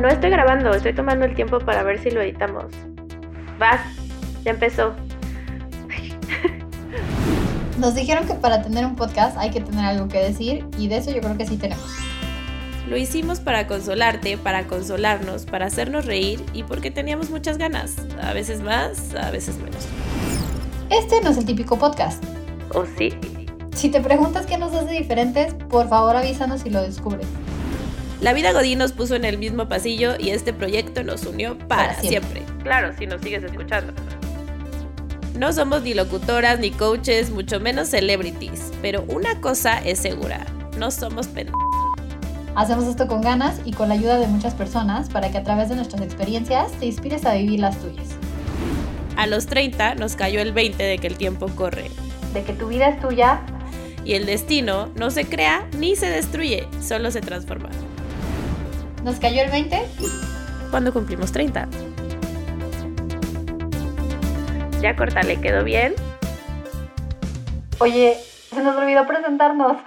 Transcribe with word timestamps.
No 0.00 0.08
estoy 0.08 0.28
grabando, 0.28 0.72
estoy 0.72 0.92
tomando 0.94 1.24
el 1.24 1.34
tiempo 1.34 1.58
para 1.58 1.82
ver 1.82 1.98
si 1.98 2.10
lo 2.10 2.20
editamos. 2.20 2.66
Vas, 3.58 3.80
ya 4.44 4.50
empezó. 4.50 4.94
Nos 7.78 7.94
dijeron 7.94 8.26
que 8.26 8.34
para 8.34 8.62
tener 8.62 8.84
un 8.84 8.94
podcast 8.94 9.38
hay 9.38 9.50
que 9.50 9.62
tener 9.62 9.84
algo 9.84 10.08
que 10.08 10.18
decir 10.18 10.66
y 10.76 10.88
de 10.88 10.98
eso 10.98 11.10
yo 11.12 11.20
creo 11.20 11.38
que 11.38 11.46
sí 11.46 11.56
tenemos. 11.56 11.86
Lo 12.86 12.96
hicimos 12.98 13.40
para 13.40 13.66
consolarte, 13.66 14.36
para 14.36 14.66
consolarnos, 14.66 15.46
para 15.46 15.66
hacernos 15.66 16.04
reír 16.04 16.44
y 16.52 16.62
porque 16.62 16.90
teníamos 16.90 17.30
muchas 17.30 17.56
ganas. 17.56 17.96
A 18.22 18.34
veces 18.34 18.60
más, 18.60 19.14
a 19.14 19.30
veces 19.30 19.56
menos. 19.56 19.88
Este 20.90 21.22
no 21.22 21.30
es 21.30 21.38
el 21.38 21.46
típico 21.46 21.78
podcast. 21.78 22.22
¿O 22.74 22.84
sí? 22.98 23.14
Si 23.74 23.88
te 23.88 24.00
preguntas 24.00 24.46
qué 24.46 24.58
nos 24.58 24.74
hace 24.74 24.92
diferentes, 24.92 25.54
por 25.54 25.88
favor 25.88 26.16
avísanos 26.16 26.60
si 26.60 26.70
lo 26.70 26.82
descubres. 26.82 27.26
La 28.20 28.32
vida 28.32 28.52
Godín 28.52 28.78
nos 28.78 28.92
puso 28.92 29.14
en 29.14 29.24
el 29.24 29.38
mismo 29.38 29.68
pasillo 29.68 30.14
y 30.18 30.30
este 30.30 30.52
proyecto 30.52 31.02
nos 31.04 31.24
unió 31.26 31.56
para, 31.58 31.88
Para 31.88 32.00
siempre. 32.00 32.40
siempre. 32.42 32.62
Claro, 32.64 32.92
si 32.98 33.06
nos 33.06 33.20
sigues 33.20 33.42
escuchando. 33.44 33.92
No 35.38 35.52
somos 35.52 35.82
ni 35.82 35.92
locutoras, 35.92 36.58
ni 36.58 36.70
coaches, 36.70 37.30
mucho 37.30 37.60
menos 37.60 37.88
celebrities. 37.88 38.72
Pero 38.80 39.04
una 39.08 39.38
cosa 39.42 39.78
es 39.84 39.98
segura, 39.98 40.46
no 40.78 40.90
somos 40.90 41.26
pen... 41.28 41.48
Hacemos 42.54 42.86
esto 42.86 43.06
con 43.06 43.20
ganas 43.20 43.60
y 43.66 43.72
con 43.72 43.90
la 43.90 43.96
ayuda 43.96 44.18
de 44.18 44.26
muchas 44.28 44.54
personas 44.54 45.10
para 45.10 45.30
que 45.30 45.36
a 45.36 45.42
través 45.42 45.68
de 45.68 45.76
nuestras 45.76 46.00
experiencias 46.00 46.72
te 46.80 46.86
inspires 46.86 47.26
a 47.26 47.34
vivir 47.34 47.60
las 47.60 47.76
tuyas. 47.76 48.06
A 49.18 49.26
los 49.26 49.44
30 49.44 49.96
nos 49.96 50.16
cayó 50.16 50.40
el 50.40 50.52
20 50.52 50.82
de 50.82 50.96
que 50.96 51.06
el 51.06 51.16
tiempo 51.16 51.48
corre. 51.54 51.90
De 52.32 52.42
que 52.44 52.54
tu 52.54 52.68
vida 52.68 52.88
es 52.88 52.98
tuya, 53.00 53.42
Y 54.06 54.14
el 54.14 54.24
destino 54.24 54.88
no 54.94 55.10
se 55.10 55.26
crea 55.26 55.66
ni 55.76 55.96
se 55.96 56.06
destruye, 56.08 56.66
solo 56.80 57.10
se 57.10 57.20
transforma. 57.20 57.68
Nos 59.06 59.18
cayó 59.20 59.40
el 59.42 59.50
20. 59.52 59.78
Cuando 60.72 60.92
cumplimos 60.92 61.30
30. 61.30 61.68
Ya 64.80 64.96
cortale, 64.96 65.40
¿quedó 65.40 65.62
bien? 65.62 65.94
Oye, 67.78 68.16
se 68.52 68.60
nos 68.64 68.76
olvidó 68.76 69.06
presentarnos. 69.06 69.76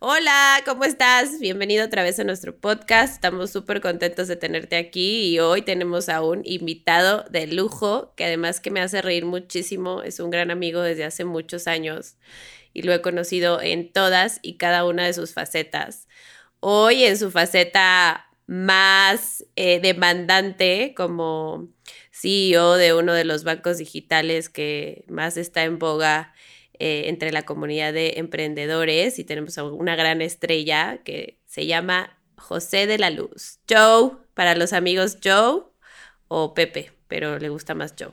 Hola, 0.00 0.60
¿cómo 0.66 0.82
estás? 0.84 1.38
Bienvenido 1.38 1.86
otra 1.86 2.02
vez 2.02 2.18
a 2.18 2.24
nuestro 2.24 2.56
podcast. 2.56 3.14
Estamos 3.14 3.50
súper 3.52 3.80
contentos 3.80 4.26
de 4.26 4.34
tenerte 4.34 4.76
aquí 4.76 5.28
y 5.28 5.38
hoy 5.38 5.62
tenemos 5.62 6.08
a 6.08 6.20
un 6.20 6.42
invitado 6.44 7.24
de 7.30 7.46
lujo 7.46 8.12
que 8.16 8.24
además 8.24 8.58
que 8.58 8.72
me 8.72 8.80
hace 8.80 9.00
reír 9.02 9.24
muchísimo. 9.24 10.02
Es 10.02 10.18
un 10.18 10.30
gran 10.30 10.50
amigo 10.50 10.80
desde 10.80 11.04
hace 11.04 11.24
muchos 11.24 11.68
años 11.68 12.16
y 12.74 12.82
lo 12.82 12.92
he 12.92 13.00
conocido 13.00 13.62
en 13.62 13.90
todas 13.90 14.40
y 14.42 14.58
cada 14.58 14.84
una 14.84 15.06
de 15.06 15.14
sus 15.14 15.32
facetas. 15.32 16.08
Hoy 16.60 17.04
en 17.04 17.16
su 17.16 17.30
faceta 17.30 18.26
más 18.46 19.44
eh, 19.56 19.80
demandante 19.80 20.92
como 20.94 21.68
CEO 22.10 22.74
de 22.74 22.92
uno 22.92 23.14
de 23.14 23.24
los 23.24 23.44
bancos 23.44 23.78
digitales 23.78 24.48
que 24.50 25.04
más 25.08 25.36
está 25.36 25.64
en 25.64 25.78
boga 25.78 26.34
eh, 26.78 27.04
entre 27.06 27.32
la 27.32 27.42
comunidad 27.42 27.92
de 27.92 28.14
emprendedores 28.16 29.18
y 29.18 29.24
tenemos 29.24 29.56
una 29.58 29.96
gran 29.96 30.20
estrella 30.20 30.98
que 31.04 31.38
se 31.46 31.66
llama 31.66 32.18
José 32.36 32.86
de 32.86 32.98
la 32.98 33.10
Luz. 33.10 33.60
Joe, 33.68 34.12
para 34.34 34.54
los 34.54 34.72
amigos 34.72 35.18
Joe 35.22 35.62
o 36.28 36.54
Pepe, 36.54 36.92
pero 37.08 37.38
le 37.38 37.48
gusta 37.48 37.74
más 37.74 37.94
Joe. 37.98 38.10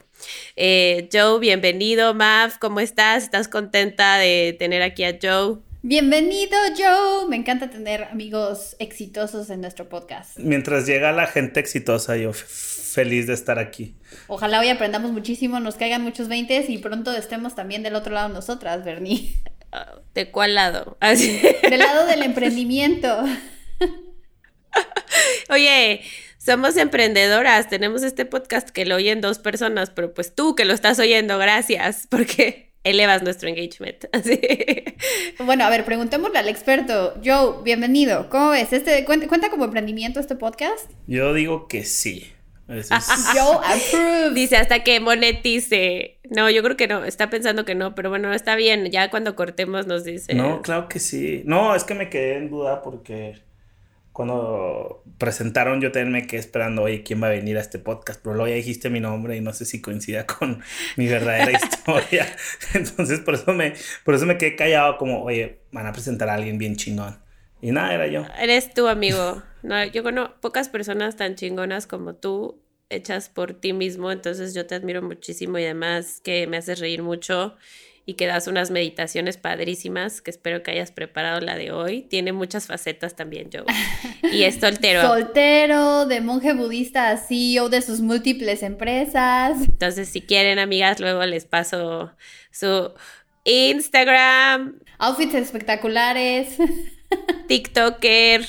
Eh, 0.56 1.10
Joe, 1.12 1.40
bienvenido, 1.40 2.14
Mav, 2.14 2.60
¿cómo 2.60 2.80
estás? 2.80 3.24
¿Estás 3.24 3.48
contenta 3.48 4.18
de 4.18 4.56
tener 4.58 4.82
aquí 4.82 5.04
a 5.04 5.18
Joe? 5.22 5.58
Bienvenido, 5.84 6.58
Joe. 6.78 7.28
Me 7.28 7.36
encanta 7.36 7.70
tener 7.70 8.04
amigos 8.04 8.76
exitosos 8.78 9.50
en 9.50 9.62
nuestro 9.62 9.90
podcast. 9.90 10.38
Mientras 10.38 10.86
llega 10.86 11.12
la 11.12 11.26
gente 11.26 11.60
exitosa, 11.60 12.18
yo 12.18 12.34
feliz 12.34 13.26
de 13.26 13.34
estar 13.34 13.58
aquí. 13.58 13.96
Ojalá 14.28 14.60
hoy 14.60 14.70
aprendamos 14.70 15.12
muchísimo, 15.12 15.60
nos 15.60 15.76
caigan 15.76 16.04
muchos 16.04 16.28
20 16.28 16.66
y 16.68 16.78
pronto 16.78 17.12
estemos 17.14 17.56
también 17.56 17.81
del 17.81 17.96
otro 17.96 18.14
lado 18.14 18.30
nosotras, 18.30 18.86
Bernie. 18.86 19.36
¿De 20.14 20.30
cuál 20.30 20.56
lado? 20.56 20.98
Así. 21.00 21.42
Del 21.64 21.80
lado 21.80 22.06
del 22.06 22.24
emprendimiento. 22.24 23.24
Oye, 25.50 26.02
somos 26.44 26.75
emprendedoras, 26.75 27.69
tenemos 27.69 28.02
este 28.02 28.25
podcast 28.25 28.69
que 28.69 28.85
lo 28.85 28.96
oyen 28.96 29.22
dos 29.22 29.38
personas, 29.38 29.91
pero 29.91 30.13
pues 30.13 30.34
tú 30.34 30.56
que 30.56 30.66
lo 30.66 30.74
estás 30.74 30.97
oyendo, 30.97 31.38
gracias, 31.38 32.07
porque 32.09 32.72
elevas 32.84 33.22
nuestro 33.22 33.47
engagement. 33.47 34.06
Así. 34.12 34.41
Bueno, 35.38 35.66
a 35.66 35.69
ver, 35.69 35.85
preguntémosle 35.85 36.40
al 36.40 36.47
experto. 36.50 37.13
Joe, 37.24 37.62
bienvenido. 37.63 38.28
¿Cómo 38.30 38.50
ves? 38.50 38.74
Este, 38.74 39.06
¿cuenta, 39.06 39.28
cuenta 39.28 39.51
como 39.51 39.66
emprendimiento 39.66 40.19
este 40.19 40.35
podcast? 40.35 40.90
Yo 41.06 41.35
digo 41.35 41.68
que 41.68 41.84
sí. 41.84 42.31
Es- 42.68 42.90
Joe 43.35 43.57
approve. 43.63 44.34
Dice 44.34 44.57
hasta 44.57 44.84
que 44.84 45.00
monetice. 45.00 46.18
No, 46.31 46.50
yo 46.50 46.63
creo 46.63 46.75
que 46.75 46.88
no, 46.88 47.06
está 47.06 47.30
pensando 47.30 47.66
que 47.66 47.75
no, 47.75 47.94
pero 47.94 48.09
bueno, 48.09 48.34
está 48.34 48.56
bien, 48.56 48.90
ya 48.90 49.12
cuando 49.12 49.35
cortemos 49.35 49.85
nos 49.85 50.06
dice. 50.06 50.34
No, 50.34 50.63
claro 50.63 50.88
que 50.88 51.00
sí. 51.00 51.44
No, 51.46 51.75
es 51.75 51.84
que 51.84 51.94
me 51.94 52.09
quedé 52.09 52.38
en 52.38 52.50
duda 52.50 52.81
porque 52.81 53.44
cuando 54.12 55.04
presentaron 55.18 55.80
yo 55.82 55.92
también 55.92 56.12
me 56.12 56.28
quedé 56.28 56.40
esperando, 56.40 56.84
oye, 56.84 57.04
¿quién 57.04 57.22
va 57.22 57.28
a 57.28 57.32
venir 57.32 57.58
a 57.58 57.62
este 57.62 57.80
podcast? 57.80 58.22
Pero 58.22 58.36
luego 58.36 58.50
ya 58.50 58.56
dijiste 58.56 58.90
mi 58.90 59.00
nombre 59.00 59.38
y 59.38 59.42
no 59.42 59.54
sé 59.54 59.66
si 59.66 59.82
coincida 59.82 60.26
con 60.26 60.62
mi 60.98 61.08
verdadera 61.08 61.52
historia. 61.52 62.28
Entonces 62.74 63.20
por 63.22 63.36
eso 63.36 63.54
me, 63.54 63.74
por 64.04 64.16
eso 64.16 64.26
me 64.26 64.38
quedé 64.38 64.56
callado 64.56 64.98
como, 64.98 65.24
oye, 65.24 65.60
van 65.72 65.88
a 65.88 65.94
presentar 65.94 66.30
a 66.30 66.34
alguien 66.34 66.58
bien 66.58 66.76
chingón. 66.76 67.20
Y 67.62 67.72
nada, 67.72 67.94
era 67.94 68.08
yo. 68.08 68.26
Eres 68.40 68.74
tú, 68.74 68.88
amigo. 68.88 69.44
No, 69.62 69.84
yo 69.86 70.04
conozco 70.04 70.36
pocas 70.42 70.70
personas 70.70 71.16
tan 71.16 71.36
chingonas 71.36 71.86
como 71.86 72.16
tú, 72.16 72.60
hechas 72.90 73.30
por 73.30 73.54
ti 73.54 73.74
mismo, 73.74 74.12
entonces 74.12 74.54
yo 74.54 74.66
te 74.66 74.76
admiro 74.76 75.02
muchísimo 75.02 75.58
y 75.60 75.64
además 75.64 76.20
que 76.24 76.48
me 76.48 76.58
haces 76.58 76.80
reír 76.80 77.04
mucho 77.04 77.56
y 78.06 78.16
que 78.16 78.28
das 78.28 78.47
unas 78.47 78.72
meditaciones 78.72 79.38
padrísimas, 79.38 80.22
que 80.22 80.31
espero 80.31 80.63
que 80.63 80.72
hayas 80.72 80.91
preparado 80.91 81.39
la 81.39 81.56
de 81.56 81.72
hoy. 81.72 82.01
Tiene 82.03 82.34
muchas 82.34 82.67
facetas 82.67 83.16
también, 83.16 83.50
Joe. 83.51 83.66
Y 84.31 84.44
es 84.44 84.56
soltero. 84.56 85.01
Soltero, 85.07 86.06
de 86.06 86.22
monje 86.22 86.53
budista, 86.53 87.16
CEO 87.17 87.69
de 87.69 87.81
sus 87.81 88.01
múltiples 88.01 88.63
empresas. 88.63 89.57
Entonces, 89.62 90.09
si 90.09 90.22
quieren, 90.22 90.59
amigas, 90.59 91.00
luego 91.00 91.25
les 91.25 91.45
paso 91.45 92.12
su 92.51 92.94
Instagram, 93.44 94.79
Outfits 95.00 95.33
espectaculares. 95.33 96.57
TikToker. 97.47 98.45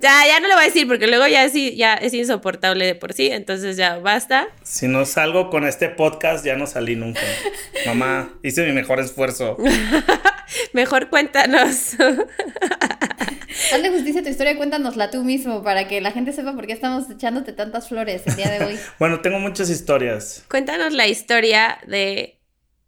Ya, 0.00 0.24
ya 0.26 0.38
no 0.38 0.46
lo 0.46 0.54
voy 0.54 0.62
a 0.62 0.66
decir 0.66 0.86
porque 0.86 1.08
luego 1.08 1.26
ya 1.26 1.44
es, 1.44 1.52
ya 1.76 1.94
es 1.94 2.14
insoportable 2.14 2.86
de 2.86 2.94
por 2.94 3.12
sí, 3.12 3.30
entonces 3.32 3.76
ya 3.76 3.98
basta. 3.98 4.46
Si 4.62 4.86
no 4.86 5.04
salgo 5.04 5.50
con 5.50 5.66
este 5.66 5.88
podcast, 5.88 6.44
ya 6.44 6.54
no 6.54 6.68
salí 6.68 6.94
nunca. 6.94 7.20
Mamá, 7.86 8.32
hice 8.44 8.64
mi 8.64 8.72
mejor 8.72 9.00
esfuerzo. 9.00 9.56
Mejor 10.72 11.10
cuéntanos. 11.10 11.94
Hazle 13.72 13.90
justicia 13.90 14.20
a 14.20 14.24
tu 14.24 14.30
historia, 14.30 14.56
cuéntanosla 14.56 15.10
tú 15.10 15.24
mismo 15.24 15.62
para 15.62 15.88
que 15.88 16.00
la 16.00 16.12
gente 16.12 16.32
sepa 16.32 16.54
por 16.54 16.66
qué 16.66 16.72
estamos 16.72 17.10
echándote 17.10 17.52
tantas 17.52 17.88
flores 17.88 18.22
el 18.26 18.36
día 18.36 18.50
de 18.50 18.64
hoy. 18.64 18.78
Bueno, 18.98 19.20
tengo 19.20 19.40
muchas 19.40 19.68
historias. 19.68 20.44
cuéntanos 20.48 20.92
la 20.92 21.06
historia 21.06 21.78
de 21.86 22.38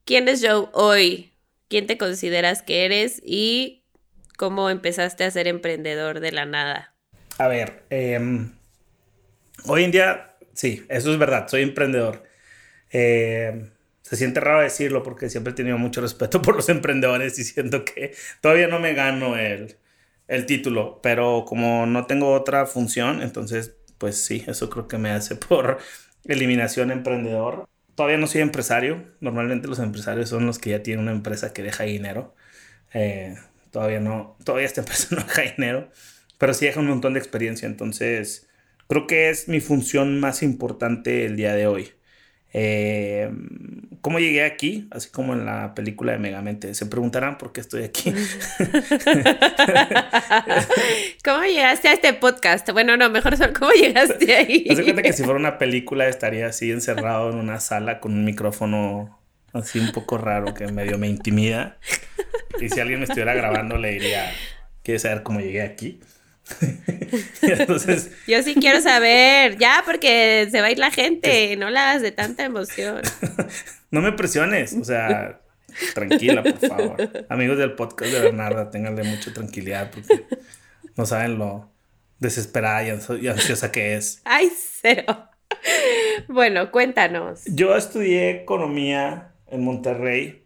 quién 0.04 0.28
es 0.28 0.44
Joe 0.46 0.68
hoy, 0.72 1.32
quién 1.68 1.86
te 1.86 1.98
consideras 1.98 2.62
que 2.62 2.84
eres 2.84 3.20
y 3.24 3.84
cómo 4.36 4.70
empezaste 4.70 5.24
a 5.24 5.30
ser 5.30 5.48
emprendedor 5.48 6.20
de 6.20 6.32
la 6.32 6.46
nada. 6.46 6.89
A 7.40 7.48
ver, 7.48 7.84
em, 7.88 8.52
hoy 9.64 9.84
en 9.84 9.90
día, 9.90 10.36
sí, 10.52 10.84
eso 10.90 11.10
es 11.10 11.18
verdad, 11.18 11.48
soy 11.48 11.62
emprendedor. 11.62 12.22
Em, 12.90 13.70
se 14.02 14.16
siente 14.16 14.40
raro 14.40 14.60
decirlo 14.62 15.02
porque 15.02 15.30
siempre 15.30 15.52
he 15.52 15.56
tenido 15.56 15.78
mucho 15.78 16.02
respeto 16.02 16.42
por 16.42 16.56
los 16.56 16.68
emprendedores 16.70 17.38
y 17.38 17.44
siento 17.44 17.86
que 17.86 18.14
todavía 18.42 18.68
no 18.68 18.78
me 18.78 18.92
gano 18.94 19.38
el, 19.38 19.78
el 20.28 20.44
título, 20.46 21.00
pero 21.02 21.46
como 21.46 21.86
no 21.86 22.06
tengo 22.06 22.32
otra 22.34 22.66
función, 22.66 23.22
entonces, 23.22 23.74
pues 23.98 24.18
sí, 24.22 24.44
eso 24.46 24.68
creo 24.70 24.86
que 24.86 24.98
me 24.98 25.10
hace 25.10 25.36
por 25.36 25.78
eliminación 26.24 26.90
emprendedor. 26.90 27.66
Todavía 27.94 28.18
no 28.18 28.26
soy 28.26 28.42
empresario, 28.42 29.06
normalmente 29.20 29.66
los 29.68 29.78
empresarios 29.78 30.28
son 30.28 30.44
los 30.46 30.58
que 30.58 30.70
ya 30.70 30.82
tienen 30.82 31.04
una 31.04 31.12
empresa 31.12 31.54
que 31.54 31.62
deja 31.62 31.84
dinero. 31.84 32.34
Eh, 32.94 33.36
todavía 33.70 34.00
no, 34.00 34.36
todavía 34.44 34.66
esta 34.66 34.82
empresa 34.82 35.08
no 35.16 35.22
deja 35.22 35.42
dinero, 35.42 35.90
pero 36.40 36.54
sí 36.54 36.64
deja 36.64 36.80
un 36.80 36.86
montón 36.86 37.12
de 37.12 37.20
experiencia, 37.20 37.66
entonces 37.66 38.48
creo 38.88 39.06
que 39.06 39.28
es 39.28 39.46
mi 39.46 39.60
función 39.60 40.18
más 40.20 40.42
importante 40.42 41.26
el 41.26 41.36
día 41.36 41.54
de 41.54 41.66
hoy. 41.66 41.92
Eh, 42.54 43.30
¿Cómo 44.00 44.18
llegué 44.20 44.42
aquí? 44.44 44.88
Así 44.90 45.10
como 45.10 45.34
en 45.34 45.44
la 45.44 45.74
película 45.74 46.12
de 46.12 46.18
Megamente. 46.18 46.72
Se 46.72 46.86
preguntarán 46.86 47.36
por 47.36 47.52
qué 47.52 47.60
estoy 47.60 47.82
aquí. 47.82 48.10
¿Cómo 51.22 51.42
llegaste 51.44 51.88
a 51.88 51.92
este 51.92 52.14
podcast? 52.14 52.70
Bueno, 52.72 52.96
no, 52.96 53.10
mejor 53.10 53.36
son 53.36 53.52
cómo 53.52 53.72
llegaste 53.72 54.34
ahí. 54.34 54.66
Haz 54.70 54.78
de 54.78 54.84
cuenta 54.84 55.02
que 55.02 55.12
si 55.12 55.22
fuera 55.22 55.38
una 55.38 55.58
película 55.58 56.08
estaría 56.08 56.46
así 56.46 56.70
encerrado 56.72 57.30
en 57.30 57.36
una 57.36 57.60
sala 57.60 58.00
con 58.00 58.14
un 58.14 58.24
micrófono 58.24 59.20
así 59.52 59.78
un 59.78 59.92
poco 59.92 60.16
raro 60.16 60.54
que 60.54 60.68
medio 60.68 60.96
me 60.96 61.06
intimida. 61.06 61.76
Y 62.58 62.70
si 62.70 62.80
alguien 62.80 63.00
me 63.00 63.04
estuviera 63.04 63.34
grabando 63.34 63.76
le 63.76 63.90
diría, 63.90 64.32
¿quieres 64.82 65.02
saber 65.02 65.22
cómo 65.22 65.40
llegué 65.40 65.60
aquí? 65.60 66.00
Entonces, 67.42 68.12
Yo 68.26 68.42
sí 68.42 68.54
quiero 68.54 68.80
saber, 68.80 69.58
ya, 69.58 69.82
porque 69.84 70.48
se 70.50 70.60
va 70.60 70.68
a 70.68 70.70
ir 70.70 70.78
la 70.78 70.90
gente, 70.90 71.56
no 71.56 71.70
la 71.70 71.90
hagas 71.90 72.02
de 72.02 72.12
tanta 72.12 72.44
emoción. 72.44 73.00
no 73.90 74.00
me 74.00 74.12
presiones, 74.12 74.74
o 74.74 74.84
sea, 74.84 75.40
tranquila, 75.94 76.42
por 76.42 76.58
favor. 76.58 77.26
Amigos 77.28 77.58
del 77.58 77.72
podcast 77.72 78.12
de 78.12 78.20
Bernarda, 78.20 78.70
ténganle 78.70 79.04
mucha 79.04 79.32
tranquilidad 79.32 79.90
porque 79.90 80.24
no 80.96 81.06
saben 81.06 81.38
lo 81.38 81.70
desesperada 82.18 82.84
y 82.84 83.28
ansiosa 83.28 83.72
que 83.72 83.94
es. 83.94 84.20
Ay, 84.24 84.50
cero. 84.80 85.30
Bueno, 86.28 86.70
cuéntanos. 86.70 87.42
Yo 87.46 87.76
estudié 87.76 88.30
economía 88.30 89.32
en 89.48 89.64
Monterrey, 89.64 90.39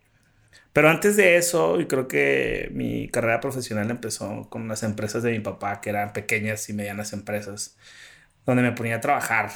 pero 0.74 0.90
antes 0.90 1.16
de 1.16 1.36
eso, 1.36 1.80
y 1.80 1.86
creo 1.86 2.08
que 2.08 2.68
mi 2.72 3.08
carrera 3.08 3.40
profesional 3.40 3.90
empezó 3.92 4.48
con 4.50 4.68
las 4.68 4.82
empresas 4.82 5.22
de 5.22 5.30
mi 5.30 5.38
papá, 5.40 5.80
que 5.80 5.90
eran 5.90 6.12
pequeñas 6.12 6.68
y 6.68 6.74
medianas 6.74 7.12
empresas, 7.12 7.78
donde 8.46 8.62
me 8.62 8.72
ponía 8.72 8.96
a 8.96 9.00
trabajar. 9.00 9.50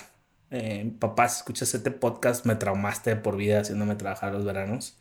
Eh, 0.52 0.92
papá, 1.00 1.28
si 1.28 1.38
escuchas 1.38 1.74
este 1.74 1.90
podcast, 1.90 2.46
me 2.46 2.54
traumaste 2.56 3.16
por 3.16 3.36
vida 3.36 3.60
haciéndome 3.60 3.96
trabajar 3.96 4.32
los 4.32 4.44
veranos. 4.44 4.96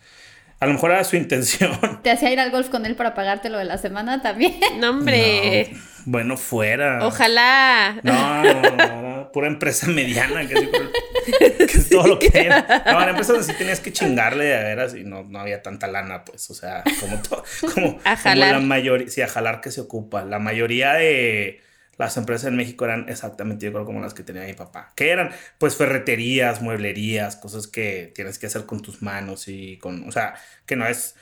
A 0.59 0.65
lo 0.65 0.73
mejor 0.73 0.91
era 0.91 1.03
su 1.03 1.15
intención. 1.15 1.71
¿Te 2.03 2.11
hacía 2.11 2.31
ir 2.31 2.39
al 2.39 2.51
golf 2.51 2.69
con 2.69 2.85
él 2.85 2.95
para 2.95 3.13
pagarte 3.13 3.49
lo 3.49 3.57
de 3.57 3.65
la 3.65 3.77
semana 3.77 4.21
también? 4.21 4.55
No, 4.79 4.89
hombre. 4.91 5.69
No, 5.71 5.77
bueno, 6.05 6.37
fuera. 6.37 7.05
Ojalá. 7.05 7.99
No, 8.01 8.43
no, 8.43 8.61
no, 8.61 9.01
no, 9.01 9.31
pura 9.31 9.47
empresa 9.47 9.87
mediana, 9.89 10.47
que, 10.47 10.53
es, 10.53 11.71
que 11.71 11.77
es 11.77 11.89
todo 11.89 12.07
lo 12.07 12.17
que 12.19 12.31
hay. 12.33 12.47
No, 12.47 12.99
la 12.99 13.09
empresa 13.09 13.33
donde 13.33 13.45
sí 13.47 13.57
tenías 13.57 13.81
que 13.81 13.91
chingarle 13.91 14.45
de 14.45 14.63
veras 14.63 14.95
y 14.95 15.03
no, 15.03 15.23
no 15.23 15.39
había 15.39 15.61
tanta 15.61 15.87
lana, 15.87 16.23
pues, 16.23 16.49
o 16.49 16.53
sea, 16.53 16.81
como 17.01 17.21
todo, 17.21 17.43
como, 17.73 17.99
A 18.05 18.15
como 18.15 18.17
jalar. 18.23 18.53
la 18.53 18.59
mayoría, 18.61 19.09
sí, 19.09 19.21
a 19.21 19.27
jalar 19.27 19.59
que 19.59 19.69
se 19.69 19.81
ocupa. 19.81 20.23
La 20.23 20.39
mayoría 20.39 20.93
de 20.93 21.61
las 21.97 22.15
empresas 22.17 22.49
en 22.49 22.57
México 22.57 22.85
eran 22.85 23.09
exactamente, 23.09 23.65
yo 23.65 23.73
creo, 23.73 23.85
como 23.85 24.01
las 24.01 24.13
que 24.13 24.23
tenía 24.23 24.43
mi 24.43 24.53
papá, 24.53 24.93
que 24.95 25.09
eran, 25.09 25.31
pues, 25.57 25.75
ferreterías, 25.75 26.61
mueblerías, 26.61 27.35
cosas 27.35 27.67
que 27.67 28.11
tienes 28.13 28.37
que 28.39 28.47
hacer 28.47 28.65
con 28.65 28.81
tus 28.81 29.01
manos 29.01 29.47
y 29.47 29.77
con, 29.77 30.07
o 30.07 30.11
sea, 30.11 30.35
que 30.65 30.75
no 30.75 30.85
es 30.87 31.15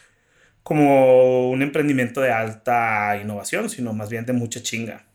como 0.64 1.52
un 1.52 1.62
emprendimiento 1.62 2.22
de 2.22 2.32
alta 2.32 3.18
innovación, 3.22 3.70
sino 3.70 3.94
más 3.94 4.10
bien 4.10 4.26
de 4.26 4.34
mucha 4.34 4.64
chinga. 4.64 5.06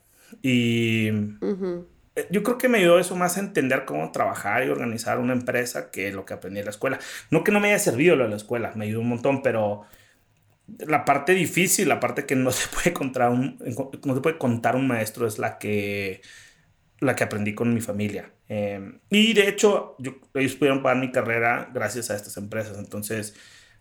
Y 0.42 1.10
Ujú. 1.40 1.88
eh, 2.14 2.26
yo 2.30 2.42
creo 2.44 2.56
que 2.56 2.68
me 2.68 2.78
ayudó 2.78 3.00
eso 3.00 3.16
más 3.16 3.36
a 3.36 3.40
entender 3.40 3.84
cómo 3.84 4.12
trabajar 4.12 4.64
y 4.64 4.68
organizar 4.68 5.18
una 5.18 5.32
empresa 5.32 5.90
que 5.90 6.12
lo 6.12 6.24
que 6.24 6.34
aprendí 6.34 6.60
en 6.60 6.66
la 6.66 6.70
escuela. 6.70 7.00
No 7.30 7.42
que 7.42 7.50
no 7.52 7.60
me 7.60 7.68
haya 7.68 7.80
servido 7.80 8.14
lo 8.16 8.24
de 8.24 8.30
la 8.30 8.36
escuela, 8.36 8.72
me 8.76 8.84
ayudó 8.84 9.00
un 9.00 9.08
montón, 9.08 9.42
pero 9.42 9.82
la 10.78 11.04
parte 11.04 11.34
difícil, 11.34 11.88
la 11.88 12.00
parte 12.00 12.26
que 12.26 12.36
no 12.36 12.50
se 12.52 12.68
puede 12.68 12.92
contar 12.92 13.30
un, 13.30 13.58
no 14.04 14.14
se 14.14 14.20
puede 14.20 14.38
contar 14.38 14.76
un 14.76 14.86
maestro 14.86 15.26
es 15.26 15.38
la 15.38 15.58
que, 15.58 16.22
la 17.00 17.14
que 17.14 17.24
aprendí 17.24 17.54
con 17.54 17.74
mi 17.74 17.80
familia. 17.80 18.32
Eh, 18.48 18.98
y 19.10 19.32
de 19.32 19.48
hecho, 19.48 19.96
yo, 19.98 20.16
ellos 20.34 20.56
pudieron 20.56 20.82
pagar 20.82 20.98
mi 21.00 21.12
carrera 21.12 21.70
gracias 21.72 22.10
a 22.10 22.16
estas 22.16 22.36
empresas. 22.36 22.78
Entonces, 22.78 23.34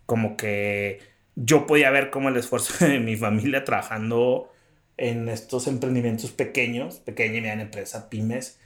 como 0.05 0.37
que 0.37 0.99
yo 1.35 1.65
podía 1.67 1.89
ver 1.91 2.09
cómo 2.09 2.29
el 2.29 2.37
esfuerzo 2.37 2.85
de 2.85 2.99
mi 2.99 3.15
familia 3.15 3.63
trabajando 3.63 4.51
en 4.97 5.29
estos 5.29 5.67
emprendimientos 5.67 6.31
pequeños, 6.31 6.99
pequeña 6.99 7.37
y 7.37 7.41
mediana 7.41 7.61
empresa, 7.63 8.09
pymes, 8.09 8.59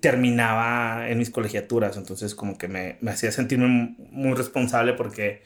terminaba 0.00 1.08
en 1.08 1.18
mis 1.18 1.30
colegiaturas. 1.30 1.96
Entonces, 1.96 2.34
como 2.34 2.56
que 2.58 2.68
me, 2.68 2.98
me 3.00 3.10
hacía 3.10 3.32
sentirme 3.32 3.96
muy 3.98 4.34
responsable 4.34 4.92
porque, 4.92 5.42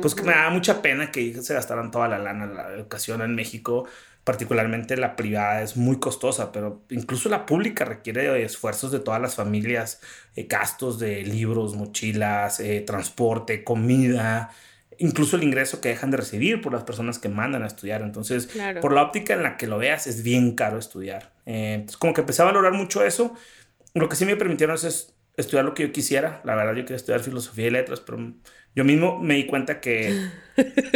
pues, 0.00 0.14
que 0.14 0.22
me 0.22 0.32
daba 0.32 0.50
mucha 0.50 0.82
pena 0.82 1.10
que 1.10 1.34
se 1.42 1.54
gastaran 1.54 1.90
toda 1.90 2.08
la 2.08 2.18
lana. 2.18 2.46
La 2.46 2.72
educación 2.72 3.22
en 3.22 3.34
México, 3.34 3.86
particularmente 4.24 4.96
la 4.96 5.16
privada, 5.16 5.62
es 5.62 5.76
muy 5.76 5.98
costosa, 5.98 6.52
pero 6.52 6.82
incluso 6.90 7.28
la 7.28 7.46
pública 7.46 7.84
requiere 7.84 8.22
de 8.30 8.44
esfuerzos 8.44 8.92
de 8.92 9.00
todas 9.00 9.20
las 9.20 9.34
familias, 9.34 10.00
eh, 10.36 10.46
gastos 10.48 10.98
de 10.98 11.22
libros, 11.22 11.74
mochilas, 11.74 12.60
eh, 12.60 12.82
transporte, 12.86 13.64
comida 13.64 14.50
incluso 15.00 15.36
el 15.36 15.42
ingreso 15.42 15.80
que 15.80 15.88
dejan 15.88 16.10
de 16.10 16.18
recibir 16.18 16.60
por 16.60 16.72
las 16.74 16.84
personas 16.84 17.18
que 17.18 17.30
mandan 17.30 17.62
a 17.62 17.66
estudiar. 17.66 18.02
Entonces, 18.02 18.46
Claro. 18.46 18.82
por 18.82 18.92
la 18.92 19.02
óptica 19.02 19.32
en 19.32 19.42
la 19.42 19.56
que 19.56 19.66
lo 19.66 19.78
veas, 19.78 20.06
es 20.06 20.22
bien 20.22 20.54
caro 20.54 20.78
estudiar. 20.78 21.32
Eh, 21.46 21.72
entonces, 21.76 21.96
como 21.96 22.12
que 22.12 22.20
empecé 22.20 22.42
a 22.42 22.44
valorar 22.44 22.74
mucho 22.74 23.02
eso. 23.02 23.34
Lo 23.94 24.10
que 24.10 24.16
sí 24.16 24.26
me 24.26 24.36
permitieron 24.36 24.76
es 24.76 25.14
estudiar 25.38 25.64
lo 25.64 25.72
que 25.72 25.84
yo 25.86 25.92
quisiera. 25.92 26.42
La 26.44 26.54
verdad, 26.54 26.74
yo 26.74 26.82
quería 26.82 26.96
estudiar 26.96 27.20
filosofía 27.22 27.68
y 27.68 27.70
letras, 27.70 28.00
pero 28.00 28.34
yo 28.74 28.84
mismo 28.84 29.18
me 29.18 29.34
di 29.34 29.46
cuenta 29.46 29.80
que, 29.80 30.30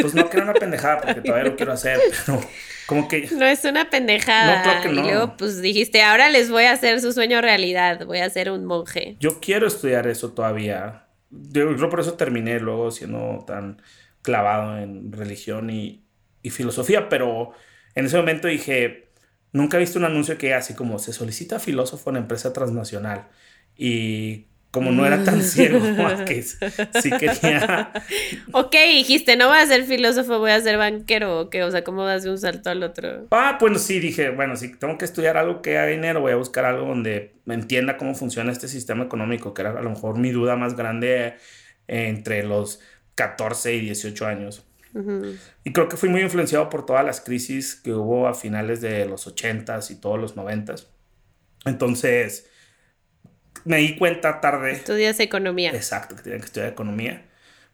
pues 0.01 0.15
no, 0.15 0.31
que 0.31 0.37
era 0.37 0.45
una 0.45 0.55
pendejada, 0.55 1.01
porque 1.01 1.21
todavía 1.21 1.51
lo 1.51 1.57
quiero 1.57 1.73
hacer, 1.73 1.99
pero 2.27 2.41
como 2.87 3.09
que 3.09 3.29
No 3.37 3.47
es 3.47 3.65
una 3.65 3.91
pendejada. 3.91 4.59
No, 4.59 4.63
claro 4.63 4.83
que 4.83 4.89
no. 4.89 5.01
Y 5.01 5.05
luego, 5.05 5.37
pues 5.37 5.61
dijiste, 5.61 6.03
ahora 6.03 6.29
les 6.29 6.51
voy 6.51 6.65
a 6.65 6.73
hacer 6.73 7.01
su 7.01 7.13
sueño 7.13 7.41
realidad. 7.41 8.05
Voy 8.07 8.19
a 8.19 8.31
ser 8.31 8.51
un 8.51 8.65
monje. 8.65 9.17
yo 9.21 9.41
quiero 9.41 9.67
estudiar 9.67 10.07
eso 10.07 10.33
todavía. 10.33 11.07
Yo 11.31 11.75
creo 11.77 11.91
por 11.91 12.01
eso 12.01 12.15
terminé 12.15 12.61
luego 12.61 12.91
siendo 12.91 13.45
tan 13.47 13.83
clavado 14.23 14.79
en 14.79 15.13
religión 15.13 15.71
y, 15.71 16.05
y 16.43 16.51
filosofía, 16.51 17.09
pero 17.09 17.53
en 17.95 18.07
ese 18.07 18.17
momento 18.17 18.49
dije, 18.49 19.09
nunca 19.53 19.77
he 19.77 19.81
visto 19.81 19.99
un 19.99 20.05
anuncio 20.05 20.39
que 20.39 20.55
así 20.55 20.75
como 20.75 20.99
se 20.99 21.13
solicita 21.13 21.59
filósofo 21.59 22.11
en 22.11 22.17
empresa 22.17 22.53
transnacional 22.53 23.29
y 23.77 24.47
como 24.75 24.91
no 24.91 25.07
era 25.07 25.23
tan 25.23 25.41
ciego 25.41 25.79
como 25.79 26.09
que 26.25 26.43
sí 26.43 27.11
quería 27.21 27.93
Ok, 28.51 28.75
dijiste, 28.89 29.37
no 29.37 29.47
voy 29.47 29.59
a 29.59 29.67
ser 29.67 29.85
filósofo, 29.85 30.41
voy 30.41 30.51
a 30.51 30.61
ser 30.61 30.79
banquero. 30.79 31.43
¿o 31.43 31.49
qué? 31.49 31.63
O 31.63 31.71
sea, 31.71 31.85
¿cómo 31.85 32.05
das 32.05 32.25
de 32.25 32.31
un 32.31 32.39
salto 32.39 32.71
al 32.71 32.83
otro? 32.83 33.29
Ah, 33.31 33.57
bueno, 33.61 33.79
sí, 33.79 34.01
dije, 34.01 34.31
bueno, 34.31 34.57
si 34.57 34.77
tengo 34.77 34.99
que 34.99 35.05
estudiar 35.05 35.37
algo 35.37 35.63
que 35.63 35.79
haga 35.79 35.87
dinero, 35.87 36.21
voy 36.21 36.33
a 36.33 36.37
buscar 36.37 36.65
algo 36.65 36.89
donde 36.89 37.35
me 37.45 37.55
entienda 37.55 37.97
cómo 37.97 38.17
funciona 38.17 38.51
este 38.51 38.67
sistema 38.67 39.05
económico, 39.05 39.55
que 39.55 39.63
era 39.63 39.71
a 39.71 39.83
lo 39.83 39.91
mejor 39.91 40.19
mi 40.19 40.33
duda 40.33 40.57
más 40.57 40.75
grande 40.75 41.35
entre 41.87 42.43
los 42.43 42.81
14 43.15 43.75
y 43.75 43.81
18 43.81 44.27
años. 44.27 44.67
Y 45.65 45.73
creo 45.73 45.89
que 45.89 45.97
fui 45.97 46.09
muy 46.09 46.23
influenciado 46.23 46.69
por 46.69 46.85
todas 46.85 47.05
las 47.05 47.21
crisis 47.21 47.77
que 47.77 47.93
hubo 47.93 48.27
a 48.27 48.35
finales 48.35 48.81
de 48.81 49.07
los 49.07 49.29
80s 49.29 49.93
y 49.93 50.01
todos 50.01 50.21
los 50.21 50.37
90s. 50.37 50.87
Entonces, 51.65 52.49
me 53.65 53.79
di 53.79 53.97
cuenta 53.97 54.41
tarde. 54.41 54.73
Estudias 54.73 55.21
economía. 55.21 55.71
Exacto, 55.73 56.17
que 56.17 56.23
tenía 56.23 56.39
que 56.39 56.45
estudiar 56.47 56.71
economía. 56.71 57.25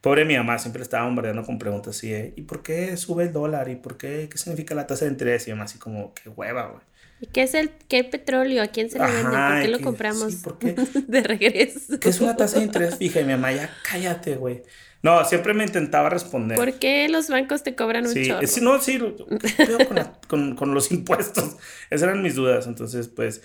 Pobre 0.00 0.24
mi 0.24 0.36
mamá, 0.36 0.58
siempre 0.58 0.82
estaba 0.82 1.04
bombardeando 1.04 1.42
con 1.44 1.58
preguntas 1.58 1.96
así 1.96 2.08
de, 2.10 2.32
¿y 2.36 2.42
por 2.42 2.62
qué 2.62 2.96
sube 2.96 3.24
el 3.24 3.32
dólar? 3.32 3.68
¿Y 3.68 3.76
por 3.76 3.96
qué? 3.98 4.28
¿Qué 4.30 4.38
significa 4.38 4.74
la 4.74 4.86
tasa 4.86 5.04
de 5.04 5.10
interés? 5.10 5.46
Y 5.46 5.50
mamá 5.50 5.64
así 5.64 5.78
como, 5.78 6.14
qué 6.14 6.30
hueva, 6.30 6.68
güey. 6.68 6.82
¿Y 7.22 7.26
qué 7.26 7.42
es 7.42 7.52
el 7.54 7.70
qué 7.86 8.02
petróleo? 8.02 8.62
¿A 8.62 8.68
quién 8.68 8.88
se 8.88 8.98
le 8.98 9.04
vende? 9.04 9.22
¿Por 9.36 9.60
qué 9.62 9.68
lo 9.68 9.76
que- 9.78 9.84
compramos? 9.84 10.32
sí, 10.32 10.36
¿por 10.42 10.58
qué? 10.58 10.74
de 11.06 11.22
regreso. 11.22 12.00
¿Qué 12.00 12.08
es 12.08 12.18
una 12.20 12.34
tasa 12.34 12.60
de 12.60 12.64
interés 12.64 12.96
fija? 12.96 13.20
Y 13.20 13.24
mi 13.24 13.32
mamá, 13.32 13.52
ya 13.52 13.70
cállate, 13.90 14.36
güey. 14.36 14.62
No, 15.02 15.22
siempre 15.26 15.52
me 15.52 15.64
intentaba 15.64 16.08
responder. 16.08 16.56
¿Por 16.56 16.72
qué 16.78 17.08
los 17.10 17.28
bancos 17.28 17.62
te 17.62 17.74
cobran 17.74 18.06
un 18.06 18.12
Sí, 18.14 18.26
chorro? 18.26 18.46
sí, 18.46 18.60
no, 18.62 18.80
sí, 18.80 18.96
lo- 18.96 19.14
¿qué 19.16 19.26
pedo 19.66 19.86
con, 19.86 19.96
la- 19.96 20.18
con- 20.28 20.56
con 20.56 20.72
los 20.72 20.90
impuestos. 20.92 21.56
Esas 21.90 22.08
eran 22.08 22.22
mis 22.22 22.36
dudas. 22.36 22.66
Entonces, 22.66 23.08
pues, 23.08 23.42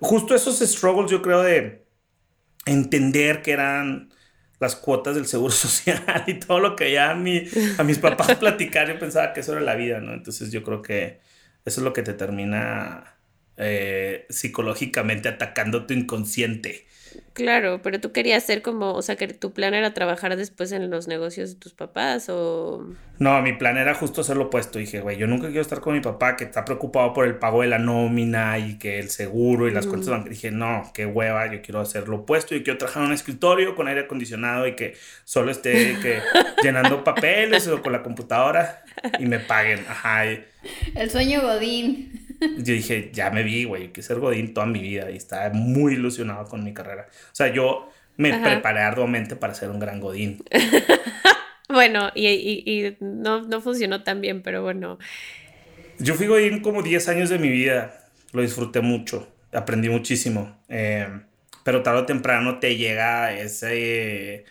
justo 0.00 0.34
esos 0.34 0.58
struggles, 0.58 1.08
yo 1.12 1.22
creo, 1.22 1.42
de 1.42 1.81
entender 2.66 3.42
que 3.42 3.52
eran 3.52 4.12
las 4.60 4.76
cuotas 4.76 5.14
del 5.16 5.26
seguro 5.26 5.52
social 5.52 6.24
y 6.26 6.34
todo 6.34 6.60
lo 6.60 6.76
que 6.76 6.92
ya 6.92 7.10
a, 7.10 7.14
mi, 7.14 7.44
a 7.78 7.82
mis 7.82 7.98
papás 7.98 8.36
platicar, 8.40 8.88
yo 8.88 8.98
pensaba 8.98 9.32
que 9.32 9.40
eso 9.40 9.52
era 9.52 9.60
la 9.60 9.74
vida, 9.74 10.00
¿no? 10.00 10.14
Entonces, 10.14 10.52
yo 10.52 10.62
creo 10.62 10.82
que 10.82 11.20
eso 11.64 11.80
es 11.80 11.84
lo 11.84 11.92
que 11.92 12.02
te 12.02 12.14
termina 12.14 13.16
eh, 13.56 14.26
psicológicamente 14.30 15.28
atacando 15.28 15.86
tu 15.86 15.94
inconsciente. 15.94 16.86
Claro, 17.32 17.80
pero 17.82 18.00
tú 18.00 18.12
querías 18.12 18.44
ser 18.44 18.60
como, 18.60 18.92
o 18.92 19.02
sea, 19.02 19.16
que 19.16 19.28
tu 19.28 19.52
plan 19.52 19.72
era 19.72 19.94
trabajar 19.94 20.36
después 20.36 20.70
en 20.72 20.90
los 20.90 21.08
negocios 21.08 21.54
de 21.54 21.60
tus 21.60 21.72
papás 21.72 22.28
o... 22.28 22.86
No, 23.18 23.40
mi 23.40 23.52
plan 23.52 23.78
era 23.78 23.94
justo 23.94 24.20
hacer 24.20 24.36
lo 24.36 24.44
opuesto. 24.44 24.78
Dije, 24.78 25.00
güey, 25.00 25.16
yo 25.16 25.26
nunca 25.26 25.46
quiero 25.46 25.62
estar 25.62 25.80
con 25.80 25.94
mi 25.94 26.00
papá 26.00 26.36
que 26.36 26.44
está 26.44 26.64
preocupado 26.64 27.14
por 27.14 27.26
el 27.26 27.36
pago 27.36 27.62
de 27.62 27.68
la 27.68 27.78
nómina 27.78 28.58
y 28.58 28.78
que 28.78 28.98
el 28.98 29.10
seguro 29.10 29.68
y 29.68 29.70
las 29.70 29.86
cuentas 29.86 30.10
bancarias. 30.10 30.42
Dije, 30.42 30.50
no, 30.50 30.90
qué 30.92 31.06
hueva, 31.06 31.52
yo 31.52 31.62
quiero 31.62 31.80
hacer 31.80 32.08
lo 32.08 32.18
opuesto. 32.18 32.54
Yo 32.54 32.64
quiero 32.64 32.78
trabajar 32.78 33.02
en 33.02 33.08
un 33.08 33.14
escritorio 33.14 33.76
con 33.76 33.86
aire 33.86 34.02
acondicionado 34.02 34.66
y 34.66 34.74
que 34.74 34.96
solo 35.24 35.52
esté 35.52 35.96
que, 36.02 36.20
llenando 36.62 37.04
papeles 37.04 37.66
o 37.68 37.80
con 37.80 37.92
la 37.92 38.02
computadora 38.02 38.82
y 39.18 39.26
me 39.26 39.38
paguen. 39.38 39.84
Ajá. 39.88 40.26
Y 40.26 40.44
El 40.94 41.10
sueño 41.10 41.42
Godín. 41.42 42.21
yo 42.58 42.74
dije, 42.74 43.10
ya 43.12 43.30
me 43.30 43.42
vi, 43.42 43.64
güey, 43.64 43.92
quiero 43.92 44.06
ser 44.06 44.18
Godín 44.18 44.54
toda 44.54 44.66
mi 44.66 44.80
vida 44.80 45.10
y 45.10 45.16
estaba 45.16 45.50
muy 45.50 45.94
ilusionado 45.94 46.46
con 46.46 46.64
mi 46.64 46.74
carrera. 46.74 47.08
O 47.10 47.34
sea, 47.34 47.52
yo 47.52 47.88
me 48.16 48.32
Ajá. 48.32 48.42
preparé 48.42 48.80
arduamente 48.80 49.36
para 49.36 49.54
ser 49.54 49.70
un 49.70 49.78
gran 49.78 50.00
Godín. 50.00 50.42
Bueno, 51.68 52.10
y, 52.14 52.28
y, 52.28 52.62
y 52.66 52.96
no, 53.00 53.42
no 53.42 53.60
funcionó 53.62 54.02
tan 54.02 54.20
bien, 54.20 54.42
pero 54.42 54.62
bueno. 54.62 54.98
Yo 55.98 56.14
fui 56.14 56.26
Godín 56.26 56.60
como 56.60 56.82
10 56.82 57.08
años 57.08 57.30
de 57.30 57.38
mi 57.38 57.48
vida. 57.48 58.08
Lo 58.32 58.42
disfruté 58.42 58.82
mucho. 58.82 59.26
Aprendí 59.52 59.88
muchísimo. 59.88 60.54
Eh, 60.68 61.08
pero 61.64 61.82
tarde 61.82 62.00
o 62.00 62.06
temprano 62.06 62.58
te 62.58 62.76
llega 62.76 63.32
ese, 63.32 64.44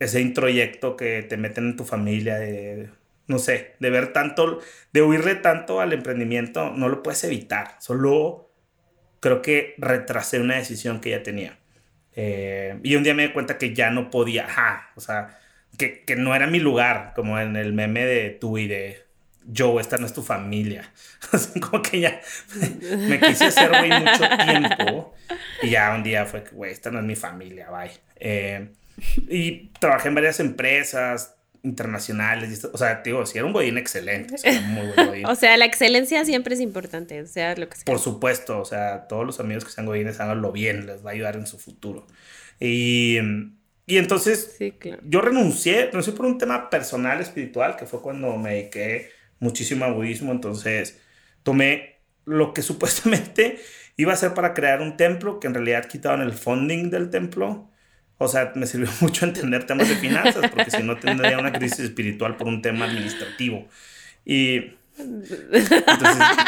ese 0.00 0.20
introyecto 0.20 0.96
que 0.96 1.22
te 1.22 1.36
meten 1.36 1.66
en 1.66 1.76
tu 1.76 1.84
familia 1.84 2.38
de 2.38 2.90
no 3.26 3.38
sé, 3.38 3.74
de 3.80 3.90
ver 3.90 4.12
tanto, 4.12 4.60
de 4.92 5.02
huirle 5.02 5.34
tanto 5.36 5.80
al 5.80 5.92
emprendimiento, 5.92 6.70
no 6.70 6.88
lo 6.88 7.02
puedes 7.02 7.24
evitar. 7.24 7.76
Solo 7.80 8.50
creo 9.20 9.42
que 9.42 9.74
retrasé 9.78 10.40
una 10.40 10.56
decisión 10.56 11.00
que 11.00 11.10
ya 11.10 11.22
tenía. 11.22 11.58
Eh, 12.14 12.78
y 12.82 12.94
un 12.96 13.02
día 13.02 13.14
me 13.14 13.26
di 13.26 13.32
cuenta 13.32 13.58
que 13.58 13.74
ya 13.74 13.90
no 13.90 14.10
podía, 14.10 14.46
ajá, 14.46 14.90
o 14.96 15.00
sea, 15.00 15.38
que, 15.76 16.04
que, 16.04 16.16
no 16.16 16.34
era 16.34 16.46
mi 16.46 16.60
lugar, 16.60 17.12
como 17.14 17.38
en 17.38 17.56
el 17.56 17.74
meme 17.74 18.06
de 18.06 18.30
tú 18.30 18.56
y 18.56 18.66
de 18.66 19.04
Joe, 19.54 19.80
esta 19.80 19.98
no 19.98 20.06
es 20.06 20.14
tu 20.14 20.22
familia. 20.22 20.90
como 21.60 21.82
que 21.82 22.00
ya 22.00 22.20
me, 23.08 23.20
quise 23.20 23.46
hacer, 23.46 23.68
güey, 23.68 23.90
mucho 23.90 24.28
tiempo. 24.44 25.14
Y 25.62 25.70
ya 25.70 25.94
un 25.94 26.02
día 26.02 26.24
fue, 26.24 26.44
güey, 26.52 26.72
esta 26.72 26.90
no 26.90 26.98
es 26.98 27.04
mi 27.04 27.16
familia, 27.16 27.70
bye. 27.70 27.90
Eh, 28.16 28.68
y 29.28 29.68
trabajé 29.78 30.08
en 30.08 30.14
varias 30.14 30.40
empresas, 30.40 31.35
internacionales. 31.62 32.64
o 32.72 32.78
sea, 32.78 33.02
digo, 33.04 33.24
si 33.26 33.38
era 33.38 33.46
un 33.46 33.52
godín 33.52 33.78
excelente. 33.78 34.36
O 35.26 35.34
sea, 35.34 35.56
la 35.56 35.64
excelencia 35.64 36.24
siempre 36.24 36.54
es 36.54 36.60
importante, 36.60 37.20
o 37.20 37.26
sea 37.26 37.54
lo 37.56 37.68
que 37.68 37.76
sea. 37.76 37.84
Por 37.84 37.98
supuesto, 37.98 38.60
o 38.60 38.64
sea, 38.64 39.06
todos 39.08 39.24
los 39.26 39.40
amigos 39.40 39.64
que 39.64 39.70
sean 39.70 39.86
godines, 39.86 40.20
háganlo 40.20 40.52
bien, 40.52 40.86
les 40.86 41.04
va 41.04 41.10
a 41.10 41.12
ayudar 41.14 41.36
en 41.36 41.46
su 41.46 41.58
futuro. 41.58 42.06
Y, 42.60 43.18
y 43.86 43.98
entonces, 43.98 44.56
yo 45.04 45.20
renuncié, 45.20 45.86
renuncié 45.86 46.12
por 46.12 46.26
un 46.26 46.38
tema 46.38 46.70
personal, 46.70 47.20
espiritual, 47.20 47.76
que 47.76 47.86
fue 47.86 48.00
cuando 48.00 48.36
me 48.36 48.54
dediqué 48.54 49.10
muchísimo 49.38 49.84
a 49.84 49.90
budismo. 49.90 50.32
Entonces, 50.32 51.00
tomé 51.42 52.00
lo 52.24 52.52
que 52.52 52.62
supuestamente 52.62 53.58
iba 53.96 54.12
a 54.12 54.16
ser 54.16 54.34
para 54.34 54.54
crear 54.54 54.80
un 54.80 54.96
templo, 54.96 55.40
que 55.40 55.46
en 55.46 55.54
realidad 55.54 55.86
quitaban 55.86 56.20
el 56.20 56.32
funding 56.32 56.90
del 56.90 57.10
templo 57.10 57.70
o 58.18 58.28
sea, 58.28 58.52
me 58.54 58.66
sirvió 58.66 58.88
mucho 59.00 59.26
entender 59.26 59.64
temas 59.64 59.88
de 59.88 59.96
finanzas, 59.96 60.50
porque 60.50 60.70
si 60.70 60.82
no 60.82 60.96
tendría 60.96 61.38
una 61.38 61.52
crisis 61.52 61.80
espiritual 61.80 62.36
por 62.36 62.46
un 62.48 62.62
tema 62.62 62.86
administrativo. 62.86 63.66
Y 64.24 64.72
entonces 64.98 65.50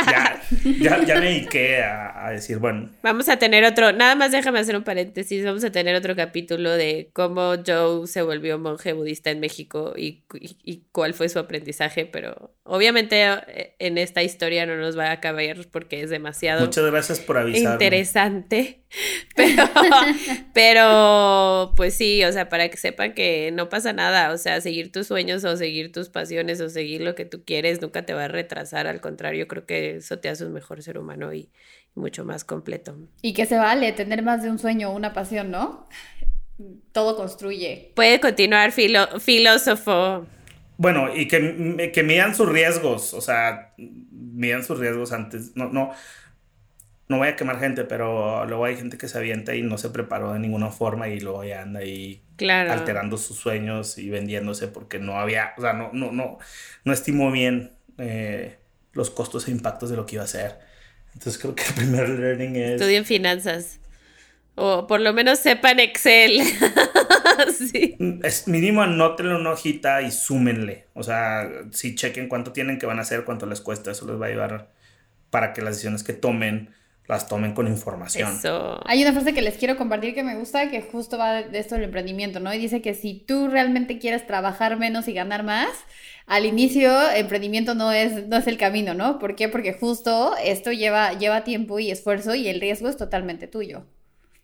ya, 0.07 0.43
ya, 0.81 1.05
ya, 1.05 1.15
me 1.17 1.27
dediqué 1.27 1.83
a, 1.83 2.31
decir, 2.31 2.59
bueno. 2.59 2.91
Vamos 3.03 3.29
a 3.29 3.39
tener 3.39 3.65
otro, 3.65 3.93
nada 3.93 4.15
más 4.15 4.33
déjame 4.33 4.59
hacer 4.59 4.77
un 4.77 4.85
paréntesis, 4.85 5.45
vamos 5.45 5.65
a 5.65 5.73
tener 5.73 5.95
otro 5.95 6.17
capítulo 6.17 6.71
de 6.71 7.11
cómo 7.13 7.55
Joe 7.67 8.07
se 8.07 8.23
volvió 8.23 8.59
monje 8.59 8.93
budista 8.93 9.31
en 9.31 9.41
México 9.41 9.95
y, 9.97 10.25
y, 10.65 10.85
cuál 10.93 11.15
fue 11.15 11.29
su 11.29 11.39
aprendizaje, 11.39 12.07
pero 12.07 12.55
obviamente 12.65 13.23
eh, 13.23 13.75
en 13.79 13.99
esta 13.99 14.23
historia 14.23 14.67
no 14.67 14.77
nos 14.77 14.99
va 14.99 15.11
a 15.11 15.21
caber 15.21 15.69
porque 15.71 16.03
es 16.03 16.11
demasiado... 16.11 16.65
Muchas 16.65 16.87
gracias 16.87 17.21
por 17.21 17.39
avisarme. 17.39 17.73
Interesante, 17.73 18.83
pero, 19.37 19.65
pero 20.55 21.73
pues 21.77 21.95
sí, 21.95 22.25
o 22.25 22.33
sea, 22.33 22.49
para 22.49 22.69
que 22.69 22.77
sepan 22.77 23.13
que 23.13 23.51
no 23.53 23.69
pasa 23.69 23.93
nada, 23.93 24.33
o 24.33 24.39
sea, 24.39 24.61
seguir 24.61 24.91
tus 24.91 25.07
sueños 25.07 25.45
o 25.45 25.57
seguir 25.57 25.93
tus 25.93 26.09
pasiones 26.09 26.61
o 26.61 26.69
seguir 26.69 27.03
lo 27.03 27.15
que 27.15 27.25
tú 27.25 27.45
quieres 27.45 27.81
nunca 27.81 28.07
te 28.07 28.15
va 28.15 28.25
a 28.25 28.29
retrasar, 28.39 28.87
al 28.87 29.01
contrario, 29.01 29.49
creo 29.49 29.67
que 29.67 29.97
eso 29.97 30.19
te 30.19 30.29
hace 30.29 30.45
un 30.45 30.53
mejor 30.53 30.83
ser 30.83 30.99
humano 30.99 31.33
y, 31.33 31.51
mucho 31.99 32.25
más 32.25 32.45
completo. 32.45 32.97
Y 33.23 33.35
que 33.35 33.45
se 33.45 33.57
vale 33.57 33.93
tener 33.93 34.23
más 34.23 34.43
de 34.43 34.51
un 34.51 34.59
sueño 34.59 34.91
o 34.91 34.97
una 34.97 35.13
pasión, 35.13 35.51
¿no? 35.51 35.87
Todo 36.93 37.17
construye. 37.17 37.93
Puede 37.95 38.21
continuar 38.21 38.73
filósofo. 38.73 40.27
Bueno, 40.77 41.15
y 41.15 41.27
que, 41.27 41.91
que 41.93 42.03
midan 42.03 42.35
sus 42.35 42.49
riesgos, 42.49 43.13
o 43.15 43.21
sea, 43.21 43.75
midan 43.77 44.65
sus 44.65 44.79
riesgos 44.79 45.13
antes, 45.13 45.57
no, 45.57 45.69
no, 45.71 45.91
no 47.09 47.19
voy 47.19 47.29
a 47.29 47.37
quemar 47.37 47.59
gente, 47.59 47.85
pero 47.85 48.45
luego 48.47 48.65
hay 48.65 48.77
gente 48.77 48.97
que 48.97 49.09
se 49.09 49.19
avienta 49.19 49.57
y 49.57 49.63
no 49.63 49.77
se 49.77 49.91
preparó 49.91 50.33
de 50.33 50.39
ninguna 50.39 50.71
forma 50.71 51.09
y 51.09 51.19
luego 51.19 51.43
ya 51.43 51.63
anda 51.63 51.81
ahí 51.81 52.23
alterando 52.41 53.17
sus 53.17 53.37
sueños 53.39 53.99
y 53.99 54.09
vendiéndose 54.09 54.69
porque 54.69 55.01
no 55.01 55.19
había, 55.19 55.53
o 55.57 55.63
sea, 55.63 55.73
no, 55.73 55.91
no, 55.93 56.13
no, 56.13 56.39
no 56.85 56.93
estimó 56.93 57.33
bien 57.33 57.78
eh, 57.99 58.59
los 58.93 59.11
costos 59.11 59.49
e 59.49 59.51
impactos 59.51 59.91
de 59.91 59.97
lo 59.97 60.07
que 60.07 60.17
iba 60.17 60.23
a 60.23 60.27
hacer. 60.27 60.59
Entonces 61.15 61.41
creo 61.41 61.55
que 61.55 61.65
el 61.65 61.75
primer 61.75 62.09
learning 62.09 62.57
es... 62.57 62.71
Estudien 62.73 63.05
finanzas. 63.05 63.81
O 64.55 64.87
por 64.87 65.01
lo 65.01 65.13
menos 65.13 65.39
sepan 65.39 65.79
Excel. 65.79 66.43
sí. 67.57 67.97
Es 68.25 68.49
mínimo 68.49 68.83
anótenle 68.83 69.37
una 69.37 69.51
hojita 69.51 70.03
y 70.03 70.11
súmenle. 70.11 70.87
O 70.95 71.03
sea, 71.03 71.49
si 71.71 71.95
chequen 71.95 72.29
cuánto 72.29 72.53
tienen 72.53 72.79
que 72.79 72.87
van 72.87 72.99
a 72.99 73.03
hacer, 73.03 73.25
cuánto 73.25 73.47
les 73.47 73.61
cuesta, 73.61 73.93
eso 73.93 74.07
les 74.07 74.21
va 74.21 74.27
a 74.27 74.29
ayudar 74.31 74.71
para 75.31 75.53
que 75.53 75.63
las 75.63 75.75
decisiones 75.75 76.03
que 76.03 76.13
tomen 76.13 76.75
las 77.09 77.27
tomen 77.27 77.55
con 77.55 77.67
información. 77.67 78.39
Hay 78.85 79.03
una 79.03 79.13
frase 79.13 79.33
que 79.33 79.41
les 79.41 79.57
quiero 79.57 79.79
compartir 79.79 80.15
que 80.15 80.23
me 80.23 80.37
gusta, 80.37 80.71
que 80.71 80.83
justo 80.83 81.17
va 81.17 81.43
de 81.43 81.59
esto 81.59 81.75
del 81.75 81.85
emprendimiento, 81.85 82.39
¿no? 82.39 82.53
Y 82.53 82.59
dice 82.59 82.83
que 82.83 82.93
si 82.93 83.15
tú 83.15 83.49
realmente 83.49 83.99
quieres 83.99 84.27
trabajar 84.27 84.77
menos 84.77 85.09
y 85.09 85.15
ganar 85.15 85.43
más, 85.43 85.71
al 86.27 86.45
inicio 86.45 87.11
emprendimiento 87.13 87.75
no 87.75 87.93
es, 87.93 88.27
no 88.29 88.37
es 88.37 88.47
el 88.47 88.59
camino, 88.59 88.93
¿no? 88.93 89.19
¿Por 89.19 89.37
qué? 89.37 89.49
Porque 89.49 89.73
justo 89.73 90.37
esto 90.45 90.71
lleva, 90.71 91.15
lleva 91.15 91.45
tiempo 91.45 91.79
y 91.79 91.91
esfuerzo 91.91 92.35
y 92.35 92.47
el 92.49 92.61
riesgo 92.61 92.91
es 92.91 92.99
totalmente 92.99 93.47
tuyo. 93.47 93.87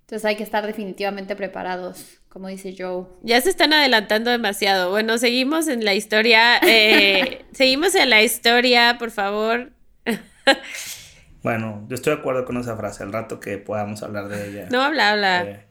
Entonces 0.01 0.25
hay 0.25 0.37
que 0.37 0.43
estar 0.43 0.67
definitivamente 0.67 1.37
preparados, 1.37 2.19
como 2.31 2.49
dice 2.49 2.75
Joe. 2.79 3.05
Ya 3.23 3.41
se 3.43 3.51
están 3.51 3.75
adelantando 3.75 4.31
demasiado. 4.31 4.91
Bueno, 4.91 5.19
seguimos 5.19 5.69
en 5.69 5.85
la 5.85 5.95
historia. 5.95 6.59
Eh, 6.67 7.45
seguimos 7.53 7.95
en 7.95 8.09
la 8.09 8.23
historia, 8.23 8.97
por 8.99 9.11
favor. 9.11 9.73
Bueno, 11.45 11.85
yo 11.89 11.95
estoy 11.95 12.15
de 12.15 12.21
acuerdo 12.21 12.47
con 12.47 12.57
esa 12.57 12.75
frase, 12.75 13.03
al 13.03 13.13
rato 13.13 13.39
que 13.39 13.59
podamos 13.59 14.03
hablar 14.03 14.29
de 14.29 14.49
ella. 14.49 14.69
No, 14.71 14.81
habla, 14.81 15.13
habla. 15.13 15.43
Eh, 15.43 15.67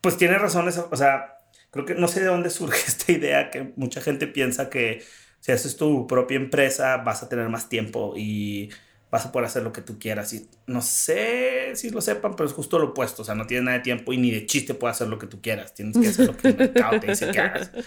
pues 0.00 0.16
tiene 0.16 0.38
razones, 0.38 0.78
o 0.78 0.96
sea, 0.96 1.36
creo 1.70 1.84
que 1.84 1.94
no 1.94 2.08
sé 2.08 2.20
de 2.20 2.26
dónde 2.26 2.48
surge 2.50 2.82
esta 2.88 3.12
idea 3.12 3.50
que 3.50 3.74
mucha 3.76 4.00
gente 4.00 4.26
piensa 4.26 4.70
que 4.70 5.04
si 5.40 5.52
haces 5.52 5.76
tu 5.76 6.06
propia 6.06 6.36
empresa 6.36 6.96
vas 6.96 7.22
a 7.22 7.28
tener 7.28 7.50
más 7.50 7.68
tiempo 7.68 8.14
y 8.16 8.70
vas 9.10 9.26
a 9.26 9.32
poder 9.32 9.46
hacer 9.46 9.62
lo 9.62 9.72
que 9.72 9.82
tú 9.82 9.98
quieras. 9.98 10.32
Y 10.32 10.46
no 10.66 10.82
sé 10.82 11.72
si 11.74 11.90
lo 11.90 12.00
sepan, 12.00 12.36
pero 12.36 12.48
es 12.48 12.54
justo 12.54 12.78
lo 12.78 12.90
opuesto. 12.90 13.22
O 13.22 13.24
sea, 13.24 13.34
no 13.34 13.46
tienes 13.46 13.64
nada 13.64 13.78
de 13.78 13.82
tiempo 13.82 14.12
y 14.12 14.18
ni 14.18 14.30
de 14.30 14.46
chiste 14.46 14.74
puedes 14.74 14.96
hacer 14.96 15.08
lo 15.08 15.18
que 15.18 15.26
tú 15.26 15.40
quieras. 15.42 15.74
Tienes 15.74 15.98
que 15.98 16.08
hacer 16.08 16.26
lo 16.26 16.36
que 16.36 16.48
el 16.48 16.56
mercado 16.56 17.00
te 17.00 17.08
dice 17.08 17.30
que 17.30 17.40
hagas. 17.40 17.70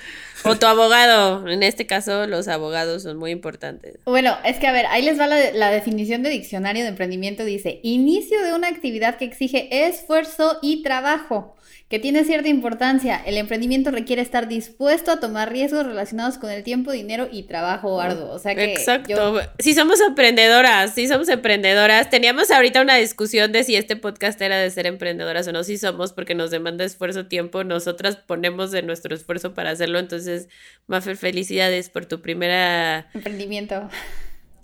O 0.45 0.57
tu 0.57 0.65
abogado. 0.65 1.47
En 1.47 1.63
este 1.63 1.87
caso, 1.87 2.27
los 2.27 2.49
abogados 2.49 3.03
son 3.03 3.17
muy 3.17 3.31
importantes. 3.31 3.99
Bueno, 4.03 4.35
es 4.43 4.57
que 4.57 4.67
a 4.67 4.73
ver, 4.73 4.85
ahí 4.87 5.01
les 5.01 5.17
va 5.17 5.27
la, 5.27 5.51
la 5.51 5.71
definición 5.71 6.21
de 6.21 6.29
diccionario 6.29 6.83
de 6.83 6.89
emprendimiento. 6.89 7.45
Dice, 7.45 7.79
inicio 7.83 8.41
de 8.41 8.53
una 8.53 8.67
actividad 8.67 9.17
que 9.17 9.23
exige 9.23 9.87
esfuerzo 9.87 10.59
y 10.61 10.83
trabajo 10.83 11.55
que 11.89 11.99
tiene 11.99 12.23
cierta 12.23 12.49
importancia. 12.49 13.21
El 13.23 13.37
emprendimiento 13.37 13.91
requiere 13.91 14.21
estar 14.21 14.47
dispuesto 14.47 15.11
a 15.11 15.19
tomar 15.19 15.51
riesgos 15.51 15.85
relacionados 15.85 16.37
con 16.37 16.49
el 16.49 16.63
tiempo, 16.63 16.91
dinero 16.91 17.27
y 17.31 17.43
trabajo 17.43 18.01
arduo. 18.01 18.31
O 18.31 18.39
sea 18.39 18.55
que. 18.55 18.73
Exacto. 18.73 19.39
Si 19.59 19.73
somos 19.73 20.01
emprendedoras, 20.01 20.95
si 20.95 21.07
somos 21.07 21.29
emprendedoras. 21.29 22.09
Teníamos 22.09 22.49
ahorita 22.49 22.81
una 22.81 22.95
discusión 22.95 23.51
de 23.51 23.63
si 23.63 23.75
este 23.75 23.95
podcast 23.95 24.41
era 24.41 24.57
de 24.57 24.71
ser 24.71 24.87
emprendedoras 24.87 25.47
o 25.47 25.51
no. 25.51 25.63
Si 25.63 25.77
somos, 25.77 26.13
porque 26.13 26.33
nos 26.33 26.49
demanda 26.49 26.83
esfuerzo, 26.83 27.27
tiempo. 27.27 27.63
Nosotras 27.63 28.15
ponemos 28.15 28.71
de 28.71 28.81
nuestro 28.81 29.13
esfuerzo 29.13 29.53
para 29.53 29.71
hacerlo. 29.71 29.99
Entonces, 29.99 30.47
Mafer, 30.87 31.17
felicidades 31.17 31.89
por 31.89 32.05
tu 32.05 32.21
primera. 32.21 33.07
Emprendimiento. 33.13 33.87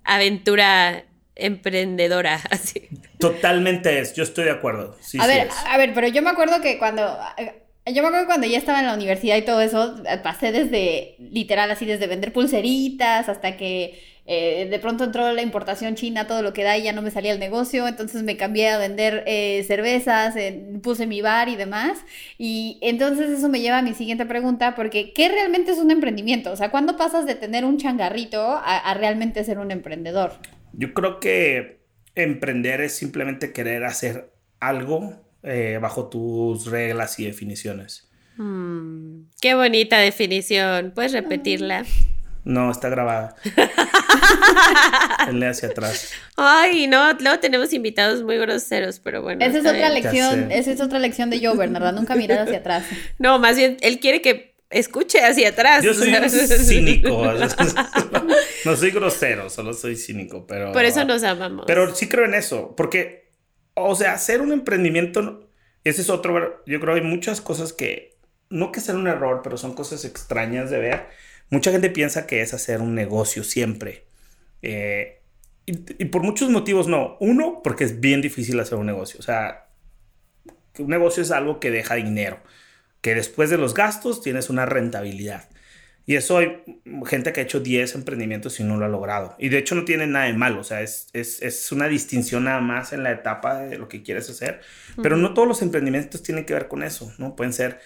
Aventura 0.04 1.06
emprendedora, 1.40 2.40
así. 2.52 2.88
Totalmente 3.20 4.00
es, 4.00 4.14
yo 4.14 4.24
estoy 4.24 4.46
de 4.46 4.52
acuerdo. 4.52 4.96
a 5.20 5.28
ver, 5.28 5.50
a 5.68 5.78
ver, 5.78 5.94
pero 5.94 6.08
yo 6.08 6.22
me 6.22 6.30
acuerdo 6.30 6.62
que 6.62 6.78
cuando 6.78 7.18
eh, 7.38 7.54
yo 7.86 8.02
me 8.02 8.10
acuerdo 8.10 8.28
cuando 8.28 8.48
ya 8.48 8.58
estaba 8.58 8.80
en 8.80 8.86
la 8.86 8.94
universidad 8.94 9.36
y 9.38 9.42
todo 9.42 9.62
eso, 9.62 9.96
eh, 10.06 10.18
pasé 10.24 10.52
desde, 10.52 11.16
literal, 11.20 11.70
así, 11.72 11.86
desde 11.86 12.08
vender 12.08 12.32
pulseritas 12.32 13.28
hasta 13.28 13.58
que 13.58 14.00
eh, 14.26 14.68
de 14.70 14.80
pronto 14.80 15.06
entró 15.06 15.32
la 15.34 15.42
importación 15.42 15.96
china, 15.96 16.28
todo 16.28 16.44
lo 16.44 16.54
que 16.54 16.64
da 16.64 16.78
y 16.78 16.84
ya 16.84 16.94
no 16.94 17.02
me 17.02 17.10
salía 17.10 17.32
el 17.34 17.40
negocio, 17.40 17.88
entonces 17.88 18.22
me 18.22 18.38
cambié 18.38 18.70
a 18.70 18.78
vender 18.78 19.24
cervezas, 19.66 20.36
puse 20.84 21.08
mi 21.08 21.22
bar 21.22 21.50
y 21.50 21.56
demás. 21.56 21.98
Y 22.38 22.78
entonces 22.82 23.32
eso 23.32 23.50
me 23.50 23.60
lleva 23.60 23.80
a 23.80 23.82
mi 23.82 23.96
siguiente 23.96 24.28
pregunta, 24.28 24.76
porque 24.76 25.12
¿qué 25.14 25.30
realmente 25.30 25.72
es 25.72 25.80
un 25.80 25.90
emprendimiento? 25.90 26.52
O 26.52 26.56
sea, 26.56 26.70
¿cuándo 26.70 26.96
pasas 26.96 27.26
de 27.26 27.34
tener 27.34 27.66
un 27.66 27.78
changarrito 27.78 28.40
a 28.64 28.94
realmente 28.94 29.44
ser 29.44 29.58
un 29.58 29.72
emprendedor? 29.72 30.34
Yo 30.74 30.94
creo 30.94 31.20
que 31.20 31.80
emprender 32.16 32.82
es 32.82 32.96
simplemente 32.96 33.54
querer 33.54 33.86
hacer 33.86 34.32
algo 34.60 35.26
eh, 35.44 35.80
bajo 35.82 36.10
tus 36.10 36.66
reglas 36.66 37.20
y 37.20 37.26
definiciones. 37.26 38.10
Mm, 38.38 39.24
qué 39.42 39.56
bonita 39.56 39.98
definición. 39.98 40.92
¿Puedes 40.94 41.14
repetirla? 41.14 41.86
No, 42.46 42.72
está 42.72 42.90
grabada. 42.90 43.36
Él 45.30 45.44
hacia 45.44 45.70
atrás. 45.70 46.12
Ay, 46.38 46.88
no, 46.88 47.14
luego 47.14 47.40
tenemos 47.40 47.74
invitados 47.74 48.24
muy 48.24 48.38
groseros, 48.38 49.00
pero 49.00 49.22
bueno. 49.22 49.46
Esa 49.46 49.60
es 49.60 49.66
otra 49.66 49.90
lección, 49.90 50.52
esa 50.52 50.72
es 50.72 50.82
otra 50.82 51.00
lección 51.00 51.30
de 51.30 51.46
Joe, 51.46 51.56
¿verdad? 51.58 51.94
Nunca 51.94 52.16
mirar 52.16 52.40
hacia 52.40 52.60
atrás. 52.60 52.86
No, 53.20 53.38
más 53.38 53.58
bien, 53.58 53.78
él 53.82 54.00
quiere 54.00 54.22
que 54.22 54.49
escuche 54.70 55.20
hacia 55.22 55.50
atrás. 55.50 55.84
Yo 55.84 55.94
soy 55.94 56.14
cínico. 56.60 57.26
no 58.66 58.76
soy 58.76 58.92
grosero, 58.92 59.50
solo 59.50 59.74
soy 59.74 59.96
cínico, 59.96 60.46
pero... 60.48 60.72
Por 60.72 60.86
eso 60.86 61.04
nos 61.06 61.24
amamos. 61.24 61.66
Pero 61.68 61.94
sí 61.96 62.08
creo 62.08 62.26
en 62.26 62.34
eso, 62.34 62.76
porque, 62.76 63.32
o 63.74 63.96
sea, 63.96 64.14
hacer 64.14 64.42
un 64.42 64.52
emprendimiento, 64.52 65.50
ese 65.84 66.02
es 66.02 66.10
otro, 66.10 66.64
yo 66.66 66.80
creo 66.80 66.96
que 66.96 67.02
hay 67.02 67.08
muchas 67.08 67.42
cosas 67.42 67.74
que, 67.74 68.18
no 68.50 68.72
que 68.72 68.82
sean 68.82 68.98
un 68.98 69.08
error, 69.08 69.42
pero 69.44 69.58
son 69.58 69.74
cosas 69.74 70.06
extrañas 70.06 70.70
de 70.70 70.80
ver. 70.80 71.08
mucha 71.50 71.72
gente 71.72 71.90
piensa 71.90 72.28
que 72.28 72.42
es 72.42 72.54
hacer 72.54 72.82
un 72.82 72.96
negocio 72.96 73.44
siempre. 73.44 74.06
Eh, 74.62 75.22
y, 75.66 76.04
y, 76.04 76.06
por 76.06 76.24
muchos 76.24 76.50
motivos 76.50 76.88
no. 76.88 77.16
Uno, 77.20 77.62
porque 77.64 77.84
es 77.84 78.00
bien 78.00 78.22
difícil 78.22 78.60
hacer 78.60 78.78
un 78.78 78.88
negocio. 78.88 79.20
O 79.20 79.24
sea, 79.24 79.70
un 80.80 80.88
negocio 80.88 81.22
es 81.22 81.32
algo 81.32 81.60
que 81.60 81.72
deja 81.72 81.96
dinero, 81.96 82.40
que 83.02 83.16
después 83.16 83.50
de 83.50 83.58
los 83.58 83.74
gastos 83.74 84.22
tienes 84.22 84.50
una 84.50 84.66
rentabilidad. 84.66 85.50
Y 86.06 86.16
eso 86.16 86.40
hay 86.40 86.64
gente 87.06 87.32
que 87.32 87.42
ha 87.42 87.44
hecho 87.44 87.60
10 87.60 87.94
emprendimientos 87.94 88.60
y 88.60 88.64
no 88.64 88.78
lo 88.78 88.86
ha 88.86 88.90
logrado. 88.90 89.36
Y 89.38 89.50
de 89.50 89.60
hecho 89.60 89.76
no 89.76 89.86
tiene 89.86 90.08
nada 90.08 90.26
de 90.26 90.34
malo, 90.34 90.62
o 90.62 90.64
sea, 90.64 90.82
es, 90.82 91.08
es, 91.14 91.42
es 91.44 91.72
una 91.72 91.88
distinción 91.88 92.46
nada 92.46 92.62
más 92.62 92.94
en 92.94 93.04
la 93.04 93.12
etapa 93.12 93.60
de 93.60 93.78
lo 93.78 93.88
que 93.88 94.02
quieres 94.02 94.28
hacer. 94.28 94.62
Pero 95.04 95.18
no 95.18 95.36
todos 95.36 95.48
los 95.48 95.62
emprendimientos 95.62 96.24
tienen 96.24 96.46
que 96.46 96.54
ver 96.56 96.68
con 96.68 96.82
eso, 96.82 97.14
¿no? 97.20 97.36
Pueden 97.36 97.54
ser 97.54 97.80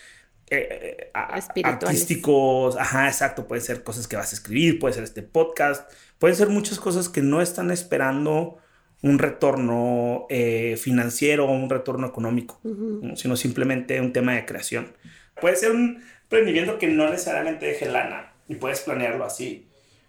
eh, 0.49 1.11
artísticos, 1.13 2.77
ajá, 2.77 3.07
exacto, 3.07 3.47
pueden 3.47 3.63
ser 3.63 3.83
cosas 3.83 4.07
que 4.07 4.15
vas 4.15 4.31
a 4.31 4.35
escribir, 4.35 4.79
puede 4.79 4.93
ser 4.93 5.03
este 5.03 5.21
podcast, 5.21 5.91
pueden 6.17 6.37
ser 6.37 6.47
muchas 6.47 6.79
cosas 6.79 7.09
que 7.09 7.21
no 7.21 7.41
están 7.41 7.71
esperando 7.71 8.57
un 9.03 9.19
retorno 9.19 10.25
eh, 10.29 10.75
financiero 10.77 11.45
o 11.45 11.51
un 11.51 11.69
retorno 11.69 12.07
económico, 12.07 12.59
¿no? 12.63 13.15
sino 13.15 13.35
simplemente 13.35 14.01
un 14.01 14.13
tema 14.13 14.33
de 14.33 14.45
creación. 14.45 14.93
Puede 15.39 15.57
ser 15.57 15.71
un 15.71 16.01
emprendimiento 16.23 16.79
que 16.79 16.87
no 16.87 17.09
necesariamente 17.09 17.65
deje 17.65 17.89
lana 17.89 18.33
y 18.47 18.55
puedes 18.55 18.79
planearlo 18.79 19.25
así. 19.25 19.67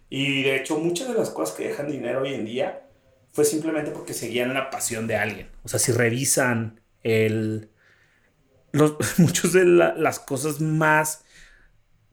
Y 0.09 0.45
de 0.45 0.57
hecho 0.57 0.79
muchas 0.79 1.09
de 1.09 1.15
las 1.15 1.31
cosas 1.31 1.57
que 1.57 1.69
dejan 1.69 1.91
dinero 1.91 2.23
hoy 2.23 2.35
en 2.35 2.45
día 2.45 2.83
fue 3.33 3.45
simplemente 3.45 3.91
porque 3.91 4.15
seguían 4.15 4.55
la 4.55 4.71
pasión 4.71 5.09
de 5.09 5.17
alguien. 5.17 5.49
O 5.65 5.69
sea, 5.69 5.79
si 5.79 5.93
revisan 5.93 6.81
el... 7.03 7.69
Los, 8.71 8.97
muchas 9.19 9.53
de 9.53 9.65
la, 9.65 9.95
las 9.95 10.21
cosas 10.21 10.61
más 10.61 11.25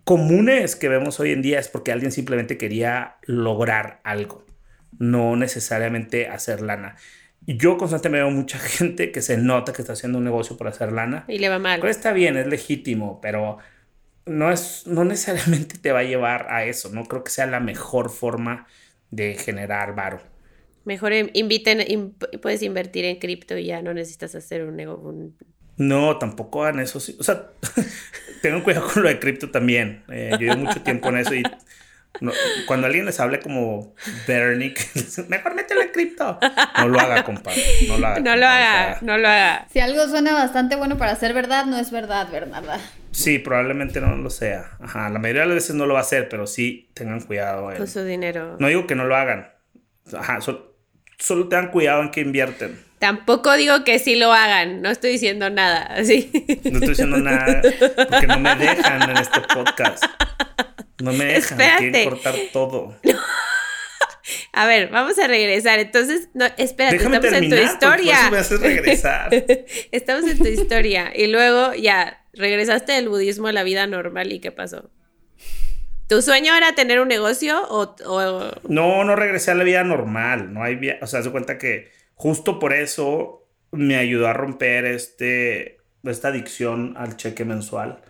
comunes 0.03 0.75
que 0.75 0.89
vemos 0.89 1.19
hoy 1.19 1.31
en 1.31 1.43
día 1.43 1.59
es 1.59 1.67
porque 1.67 1.91
alguien 1.91 2.11
simplemente 2.11 2.57
quería 2.57 3.17
lograr 3.21 4.01
algo, 4.03 4.43
no 5.00 5.36
necesariamente 5.36 6.27
hacer 6.27 6.62
lana. 6.62 6.95
Y 7.45 7.57
yo 7.57 7.77
constantemente 7.77 8.24
veo 8.24 8.31
mucha 8.31 8.60
gente 8.60 9.12
que 9.12 9.21
se 9.21 9.38
nota 9.38 9.74
que 9.74 9.81
está 9.81 9.93
haciendo 9.93 10.17
un 10.17 10.24
negocio 10.24 10.57
para 10.57 10.69
hacer 10.69 10.91
lana. 10.91 11.25
Y 11.27 11.39
le 11.39 11.50
va 11.50 11.60
mal. 11.60 11.79
Pero 11.79 11.91
está 11.91 12.13
bien, 12.13 12.38
es 12.38 12.48
legítimo, 12.48 13.19
pero 13.21 13.57
no, 14.25 14.51
es, 14.51 14.86
no 14.88 15.03
necesariamente 15.03 15.77
te 15.77 15.91
va 15.91 16.00
a 16.00 16.03
llevar 16.03 16.48
a 16.50 16.65
eso. 16.65 16.89
No 16.89 17.05
creo 17.05 17.24
que 17.24 17.31
sea 17.31 17.48
la 17.48 17.60
mejor 17.60 18.10
forma 18.10 18.67
de 19.10 19.36
generar 19.36 19.95
varo. 19.95 20.21
Mejor 20.83 21.13
inviten, 21.13 21.83
in, 21.88 22.15
puedes 22.41 22.63
invertir 22.63 23.05
en 23.05 23.19
cripto 23.19 23.55
y 23.57 23.65
ya 23.65 23.81
no 23.81 23.93
necesitas 23.93 24.33
hacer 24.33 24.63
un, 24.63 24.79
un... 24.79 25.38
No, 25.77 26.17
tampoco 26.17 26.63
hagan 26.63 26.79
eso. 26.79 26.98
O 26.98 27.24
sea, 27.24 27.51
tengan 28.41 28.62
cuidado 28.62 28.88
con 28.91 29.03
lo 29.03 29.10
de 29.10 29.19
cripto 29.19 29.51
también. 29.51 30.03
Eh, 30.10 30.29
yo 30.33 30.38
llevo 30.39 30.57
mucho 30.57 30.81
tiempo 30.81 31.10
en 31.10 31.17
eso 31.17 31.36
y 31.36 31.43
no, 32.20 32.32
cuando 32.68 32.88
alguien 32.88 33.06
les 33.06 33.20
hable 33.20 33.39
como 33.39 33.96
Bernick, 34.27 34.80
mejor 35.27 35.56
mételo 35.56 35.82
en 35.82 35.89
cripto. 35.89 36.38
No 36.77 36.88
lo 36.88 37.00
haga, 37.00 37.24
compadre. 37.24 37.63
No 37.88 37.98
lo 37.98 38.08
haga. 38.08 38.20
No 38.20 38.36
lo 38.36 38.46
haga, 38.46 38.70
o 38.70 39.00
sea, 39.00 39.00
no 39.01 39.18
lo 39.18 39.27
haga. 39.27 39.68
Si 39.72 39.80
algo 39.80 40.08
suena 40.08 40.34
bastante 40.34 40.75
bueno 40.75 40.98
para 40.98 41.15
ser 41.15 41.34
verdad, 41.34 41.65
no 41.65 41.77
es 41.77 41.89
verdad, 41.89 42.27
Bernarda. 42.32 42.80
Sí, 43.12 43.39
probablemente 43.39 44.01
no 44.01 44.15
lo 44.15 44.30
sea. 44.30 44.72
Ajá, 44.80 45.10
la 45.10 45.20
mayoría 45.20 45.44
de 45.44 45.48
las 45.48 45.56
veces 45.56 45.75
no 45.75 45.86
lo 45.86 45.94
va 45.94 46.01
a 46.01 46.03
hacer, 46.03 46.30
pero 46.30 46.48
sí 46.48 46.89
tengan 46.94 47.22
cuidado. 47.22 47.72
En... 47.72 47.77
Con 47.77 47.88
su 47.88 48.03
dinero. 48.03 48.56
No 48.60 48.68
digo 48.68 48.88
que 48.88 48.96
no 48.96 49.06
lo 49.06 49.15
hagan. 49.15 49.50
Ajá, 50.15 50.41
solo, 50.41 50.75
solo 51.18 51.48
tengan 51.48 51.72
cuidado 51.72 52.01
en 52.01 52.12
que 52.12 52.22
invierten. 52.22 52.80
Tampoco 53.00 53.53
digo 53.53 53.84
que 53.84 53.98
sí 53.98 54.15
lo 54.15 54.32
hagan, 54.32 54.84
no 54.84 54.91
estoy 54.91 55.13
diciendo 55.13 55.50
nada, 55.50 55.88
así. 55.88 56.30
No 56.65 56.74
estoy 56.74 56.89
diciendo 56.89 57.18
nada 57.18 57.63
porque 58.10 58.27
no 58.27 58.39
me 58.39 58.56
dejan 58.56 59.10
en 59.10 59.18
este 59.18 59.41
podcast. 59.41 60.06
No 61.01 61.13
me 61.13 61.25
dejan, 61.25 61.60
Espérate. 61.60 62.03
cortar 62.03 62.36
todo. 62.53 62.96
A 64.53 64.67
ver, 64.67 64.89
vamos 64.89 65.17
a 65.17 65.27
regresar. 65.27 65.79
Entonces, 65.79 66.29
no, 66.34 66.46
espérate, 66.58 66.98
Déjame 66.98 67.17
estamos 67.17 67.22
terminar, 67.22 67.60
en 67.60 67.67
tu 67.67 67.74
historia. 67.74 68.29
Me 68.29 68.38
haces 68.38 68.62
regresar. 68.62 69.29
estamos 69.91 70.29
en 70.29 70.38
tu 70.38 70.48
historia. 70.48 71.12
Y 71.15 71.27
luego 71.27 71.73
ya, 71.73 72.23
regresaste 72.34 72.91
del 72.93 73.10
budismo 73.10 73.47
a 73.47 73.52
la 73.54 73.63
vida 73.63 73.88
normal. 73.88 74.32
¿Y 74.32 74.39
qué 74.39 74.52
pasó? 74.52 74.91
¿Tu 76.08 76.21
sueño 76.21 76.54
era 76.56 76.75
tener 76.75 76.99
un 76.99 77.08
negocio 77.08 77.63
o...? 77.69 77.95
o... 78.06 78.52
No, 78.67 79.04
no 79.04 79.15
regresé 79.15 79.52
a 79.52 79.56
la 79.56 79.63
vida 79.63 79.84
normal. 79.84 80.54
No 80.54 80.63
hay 80.63 80.75
via... 80.75 80.99
O 81.02 81.08
sea, 81.08 81.23
se 81.23 81.32
cuenta 81.32 81.58
que 81.58 81.91
justo 82.15 82.60
por 82.60 82.73
eso 82.73 83.47
me 83.71 83.95
ayudó 83.95 84.28
a 84.28 84.34
romper 84.34 84.86
este, 84.86 85.78
esta 86.04 86.28
adicción 86.28 86.95
al 86.97 87.15
cheque 87.15 87.45
mensual. 87.45 88.02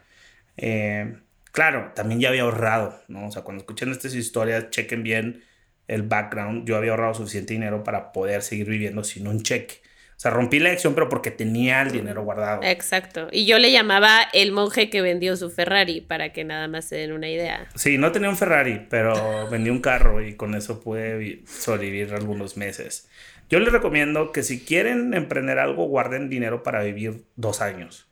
Eh, 0.58 1.16
claro, 1.52 1.92
también 1.96 2.20
ya 2.20 2.30
había 2.30 2.44
ahorrado, 2.44 3.02
¿no? 3.08 3.28
O 3.28 3.32
sea, 3.32 3.44
cuando 3.44 3.62
escuchen 3.62 3.92
estas 3.92 4.16
historias, 4.16 4.70
chequen 4.70 5.04
bien 5.04 5.44
el 5.88 6.04
background. 6.04 6.68
Yo 6.68 6.78
había 6.78 6.92
ahorrado 6.92 7.14
suficiente 7.14 7.54
dinero 7.54 7.84
para 7.84 8.12
poder 8.12 8.42
seguir 8.42 8.68
viviendo 8.68 9.04
sin 9.04 9.28
un 9.28 9.44
cheque. 9.44 9.82
O 10.16 10.20
sea, 10.22 10.30
rompí 10.30 10.60
la 10.60 10.70
adicción, 10.70 10.94
pero 10.94 11.10
porque 11.10 11.32
tenía 11.32 11.82
el 11.82 11.92
dinero 11.92 12.24
guardado. 12.24 12.62
Exacto. 12.62 13.28
Y 13.32 13.48
yo 13.48 13.58
le 13.58 13.72
llamaba 13.72 14.22
el 14.34 14.52
monje 14.52 14.92
que 14.92 15.02
vendió 15.02 15.36
su 15.36 15.50
Ferrari, 15.50 16.00
para 16.00 16.32
que 16.32 16.44
nada 16.44 16.68
más 16.68 16.86
se 16.86 16.96
den 16.96 17.12
una 17.12 17.28
idea. 17.28 17.68
Sí, 17.74 17.98
no 17.98 18.12
tenía 18.12 18.30
un 18.30 18.38
Ferrari, 18.38 18.86
pero 18.88 19.50
vendí 19.50 19.72
un 19.72 19.82
carro 19.82 20.22
y 20.22 20.36
con 20.36 20.54
eso 20.54 20.80
pude 20.80 21.42
sobrevivir 21.48 22.14
algunos 22.14 22.56
meses. 22.56 23.10
Yo 23.50 23.60
les 23.60 23.74
recomiendo 23.74 24.32
que 24.32 24.44
si 24.44 24.64
quieren 24.64 25.16
emprender 25.16 25.58
algo, 25.58 25.88
guarden 25.88 26.30
dinero 26.30 26.62
para 26.62 26.84
vivir 26.84 27.24
dos 27.36 27.60
años. 27.60 28.11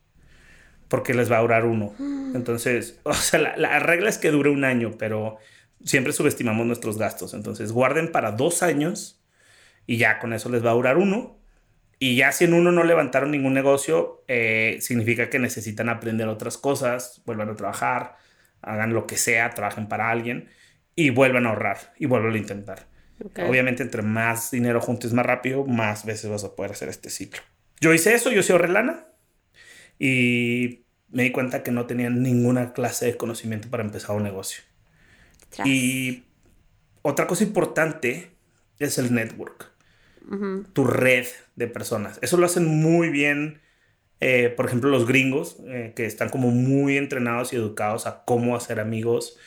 Porque 0.90 1.14
les 1.14 1.32
va 1.32 1.38
a 1.38 1.42
durar 1.42 1.66
uno. 1.66 1.94
Entonces, 2.36 3.00
o 3.04 3.14
sea, 3.14 3.40
la, 3.40 3.56
la 3.56 3.80
regla 3.80 4.10
es 4.10 4.18
que 4.18 4.32
dure 4.32 4.50
un 4.50 4.66
año, 4.66 4.96
pero 4.98 5.38
siempre 5.84 6.14
subestimamos 6.14 6.66
nuestros 6.68 6.98
gastos. 6.98 7.34
Entonces, 7.34 7.72
guarden 7.72 8.12
para 8.12 8.32
dos 8.32 8.64
años 8.64 9.22
y 9.86 9.98
ya 9.98 10.20
con 10.20 10.34
eso 10.34 10.50
les 10.50 10.64
va 10.64 10.72
a 10.72 10.76
durar 10.76 10.98
uno. 10.98 11.40
Y 11.98 12.16
ya 12.16 12.32
si 12.32 12.46
en 12.46 12.54
uno 12.54 12.72
no 12.72 12.84
levantaron 12.84 13.32
ningún 13.32 13.54
negocio, 13.54 14.24
eh, 14.28 14.78
significa 14.82 15.30
que 15.30 15.40
necesitan 15.40 15.90
aprender 15.90 16.28
otras 16.28 16.58
cosas, 16.58 17.22
vuelvan 17.26 17.50
a 17.50 17.56
trabajar, 17.56 18.16
hagan 18.62 18.94
lo 18.94 19.06
que 19.06 19.18
sea, 19.18 19.50
trabajen 19.50 19.88
para 19.88 20.10
alguien 20.10 20.48
y 20.96 21.10
vuelvan 21.10 21.46
a 21.46 21.50
ahorrar 21.50 21.94
y 21.98 22.06
vuelvan 22.06 22.34
a 22.34 22.38
intentar. 22.38 22.88
Okay. 23.24 23.50
Obviamente, 23.50 23.84
entre 23.84 24.02
más 24.02 24.52
dinero 24.52 24.80
juntes 24.80 25.12
más 25.12 25.26
rápido, 25.26 25.66
más 25.66 26.06
veces 26.06 26.30
vas 26.30 26.46
a 26.46 26.56
poder 26.56 26.72
hacer 26.72 26.88
este 26.88 27.10
ciclo. 27.10 27.42
Yo 27.82 27.94
hice 27.94 28.14
eso, 28.14 28.32
yo 28.32 28.44
sí 28.44 28.54
ahorré 28.54 28.70
lana 28.70 29.08
y 30.00 30.86
me 31.10 31.24
di 31.24 31.32
cuenta 31.32 31.62
que 31.62 31.72
no 31.72 31.86
tenía 31.86 32.10
ninguna 32.10 32.74
clase 32.74 33.06
de 33.06 33.18
conocimiento 33.18 33.70
para 33.70 33.84
empezar 33.84 34.16
un 34.16 34.24
negocio. 34.24 34.64
Tras. 35.50 35.68
Y 35.68 36.24
otra 37.02 37.28
cosa 37.28 37.44
importante 37.44 38.32
es 38.80 38.98
el 38.98 39.14
network, 39.14 39.72
uh 40.30 40.36
-huh. 40.36 40.74
tu 40.74 40.86
red 40.86 41.26
de 41.56 41.68
personas. 41.68 42.20
Eso 42.22 42.38
lo 42.38 42.46
hacen 42.46 42.66
muy 42.66 43.10
bien, 43.10 43.62
eh, 44.22 44.50
por 44.50 44.66
ejemplo, 44.66 44.90
los 44.90 45.06
gringos, 45.08 45.58
eh, 45.68 45.94
que 45.96 46.06
están 46.06 46.30
como 46.30 46.52
muy 46.52 46.98
entrenados 46.98 47.52
y 47.54 47.58
educados 47.58 48.08
a 48.08 48.24
cómo 48.26 48.56
hacer 48.56 48.80
amigos 48.80 49.38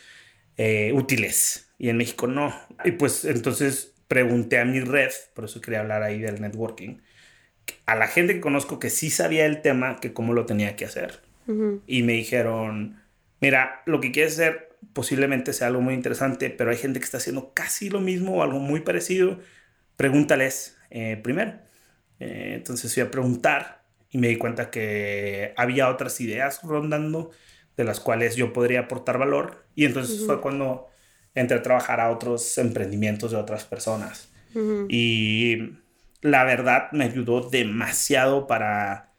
eh, 0.57 0.93
útiles. 0.95 1.73
Y 1.79 1.89
en 1.89 1.97
México 1.97 2.27
no. 2.27 2.55
Y 2.85 2.93
pues 2.93 3.25
entonces 3.25 3.95
pregunté 4.09 4.59
a 4.59 4.65
mi 4.65 4.81
red, 4.81 5.11
por 5.35 5.45
eso 5.47 5.61
quería 5.61 5.81
hablar 5.81 6.03
ahí 6.03 6.21
del 6.21 6.41
networking, 6.41 6.99
a 7.87 7.95
la 7.97 8.07
gente 8.07 8.35
que 8.35 8.41
conozco 8.41 8.79
que 8.79 8.91
sí 8.91 9.11
sabía 9.11 9.47
el 9.47 9.63
tema, 9.63 9.99
que 10.01 10.13
cómo 10.13 10.33
lo 10.33 10.47
tenía 10.47 10.77
que 10.77 10.85
hacer. 10.85 11.21
Uh 11.47 11.53
-huh. 11.53 11.81
Y 11.87 12.03
me 12.03 12.13
dijeron, 12.15 13.01
mira, 13.41 13.83
lo 13.87 14.01
que 14.01 14.13
quieres 14.13 14.35
hacer 14.35 14.73
posiblemente 14.93 15.53
sea 15.53 15.69
algo 15.69 15.81
muy 15.81 15.95
interesante, 15.95 16.51
pero 16.51 16.71
hay 16.71 16.77
gente 16.77 16.99
que 16.99 17.05
está 17.05 17.19
haciendo 17.19 17.53
casi 17.55 17.91
lo 17.91 18.01
mismo 18.01 18.37
o 18.37 18.43
algo 18.43 18.59
muy 18.59 18.81
parecido. 18.81 19.39
Pregúntales 19.97 20.77
eh, 20.91 21.19
primero. 21.23 21.53
Eh, 22.21 22.53
entonces 22.55 22.93
fui 22.93 23.03
a 23.03 23.11
preguntar 23.11 23.83
y 24.11 24.19
me 24.19 24.29
di 24.29 24.37
cuenta 24.37 24.71
que 24.71 25.55
había 25.57 25.89
otras 25.89 26.21
ideas 26.21 26.61
rondando 26.63 27.31
de 27.77 27.85
las 27.85 28.01
cuales 28.01 28.37
yo 28.37 28.53
podría 28.53 28.81
aportar 28.81 29.19
valor. 29.19 29.65
Y 29.75 29.87
entonces 29.87 30.21
uh 30.21 30.23
-huh. 30.23 30.27
fue 30.27 30.41
cuando 30.41 30.89
entré 31.35 31.57
a 31.59 31.63
trabajar 31.63 32.01
a 32.01 32.11
otros 32.11 32.59
emprendimientos 32.59 33.31
de 33.31 33.39
otras 33.39 33.65
personas. 33.65 34.29
Uh 34.55 34.59
-huh. 34.59 34.87
Y 34.91 35.82
la 36.23 36.45
verdad 36.45 36.91
me 36.93 37.05
ayudó 37.05 37.51
demasiado 37.51 38.47
para, 38.47 39.13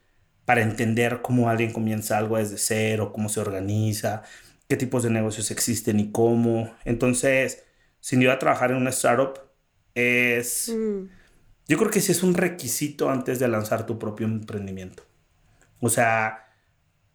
para 0.45 0.61
entender 0.61 1.21
cómo 1.21 1.49
alguien 1.49 1.71
comienza 1.71 2.17
algo 2.17 2.37
desde 2.37 2.57
cero, 2.57 3.11
cómo 3.13 3.29
se 3.29 3.41
organiza, 3.41 4.23
qué 4.67 4.77
tipos 4.77 5.03
de 5.03 5.09
negocios 5.09 5.51
existen 5.51 5.99
y 5.99 6.11
cómo. 6.11 6.73
Entonces, 6.85 7.65
sin 7.99 8.21
duda 8.21 8.39
trabajar 8.39 8.71
en 8.71 8.77
una 8.77 8.89
startup 8.89 9.39
es... 9.93 10.73
Mm. 10.75 11.09
Yo 11.67 11.77
creo 11.77 11.91
que 11.91 12.01
sí 12.01 12.11
es 12.11 12.23
un 12.23 12.33
requisito 12.33 13.09
antes 13.09 13.39
de 13.39 13.47
lanzar 13.47 13.85
tu 13.85 13.97
propio 13.97 14.25
emprendimiento. 14.25 15.03
O 15.79 15.89
sea, 15.89 16.47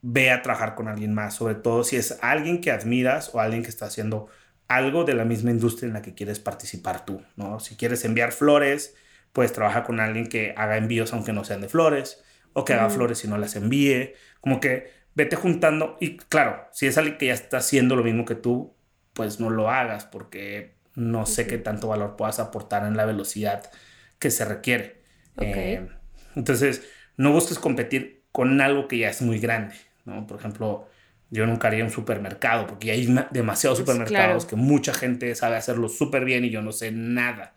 ve 0.00 0.30
a 0.30 0.42
trabajar 0.42 0.74
con 0.74 0.88
alguien 0.88 1.12
más, 1.12 1.34
sobre 1.34 1.54
todo 1.54 1.84
si 1.84 1.96
es 1.96 2.18
alguien 2.22 2.60
que 2.60 2.70
admiras 2.70 3.34
o 3.34 3.40
alguien 3.40 3.62
que 3.62 3.68
está 3.68 3.86
haciendo 3.86 4.28
algo 4.66 5.04
de 5.04 5.14
la 5.14 5.24
misma 5.24 5.50
industria 5.50 5.88
en 5.88 5.94
la 5.94 6.02
que 6.02 6.14
quieres 6.14 6.40
participar 6.40 7.04
tú, 7.04 7.22
¿no? 7.36 7.60
Si 7.60 7.76
quieres 7.76 8.04
enviar 8.04 8.32
flores, 8.32 8.94
puedes 9.32 9.52
trabajar 9.52 9.84
con 9.84 10.00
alguien 10.00 10.26
que 10.26 10.54
haga 10.56 10.76
envíos 10.76 11.12
aunque 11.12 11.32
no 11.32 11.44
sean 11.44 11.60
de 11.60 11.68
flores, 11.68 12.22
o 12.52 12.64
que 12.64 12.74
haga 12.74 12.90
flores 12.90 13.24
y 13.24 13.28
no 13.28 13.38
las 13.38 13.56
envíe. 13.56 14.14
Como 14.40 14.60
que 14.60 14.90
vete 15.14 15.36
juntando 15.36 15.96
y 16.00 16.16
claro, 16.16 16.68
si 16.72 16.86
es 16.86 16.98
alguien 16.98 17.18
que 17.18 17.26
ya 17.26 17.34
está 17.34 17.58
haciendo 17.58 17.96
lo 17.96 18.04
mismo 18.04 18.24
que 18.24 18.34
tú, 18.34 18.74
pues 19.12 19.40
no 19.40 19.50
lo 19.50 19.70
hagas 19.70 20.04
porque 20.04 20.76
no 20.94 21.26
sé 21.26 21.46
qué 21.46 21.58
tanto 21.58 21.88
valor 21.88 22.16
puedas 22.16 22.38
aportar 22.40 22.86
en 22.86 22.96
la 22.96 23.04
velocidad 23.04 23.70
que 24.18 24.30
se 24.30 24.44
requiere. 24.44 25.02
Eh, 25.40 25.86
entonces, 26.34 26.88
no 27.16 27.32
busques 27.32 27.58
competir 27.58 28.22
con 28.32 28.60
algo 28.60 28.88
que 28.88 28.98
ya 28.98 29.08
es 29.08 29.22
muy 29.22 29.38
grande, 29.38 29.74
¿no? 30.04 30.26
Por 30.26 30.38
ejemplo, 30.38 30.88
yo 31.30 31.46
nunca 31.46 31.68
haría 31.68 31.84
un 31.84 31.90
supermercado 31.90 32.66
porque 32.66 32.90
hay 32.90 33.06
demasiados 33.30 33.80
pues, 33.80 33.88
supermercados 33.88 34.46
que 34.46 34.56
mucha 34.56 34.92
gente 34.94 35.34
sabe 35.34 35.56
hacerlo 35.56 35.88
súper 35.88 36.24
bien 36.24 36.44
y 36.44 36.50
yo 36.50 36.62
no 36.62 36.72
sé 36.72 36.90
nada. 36.92 37.54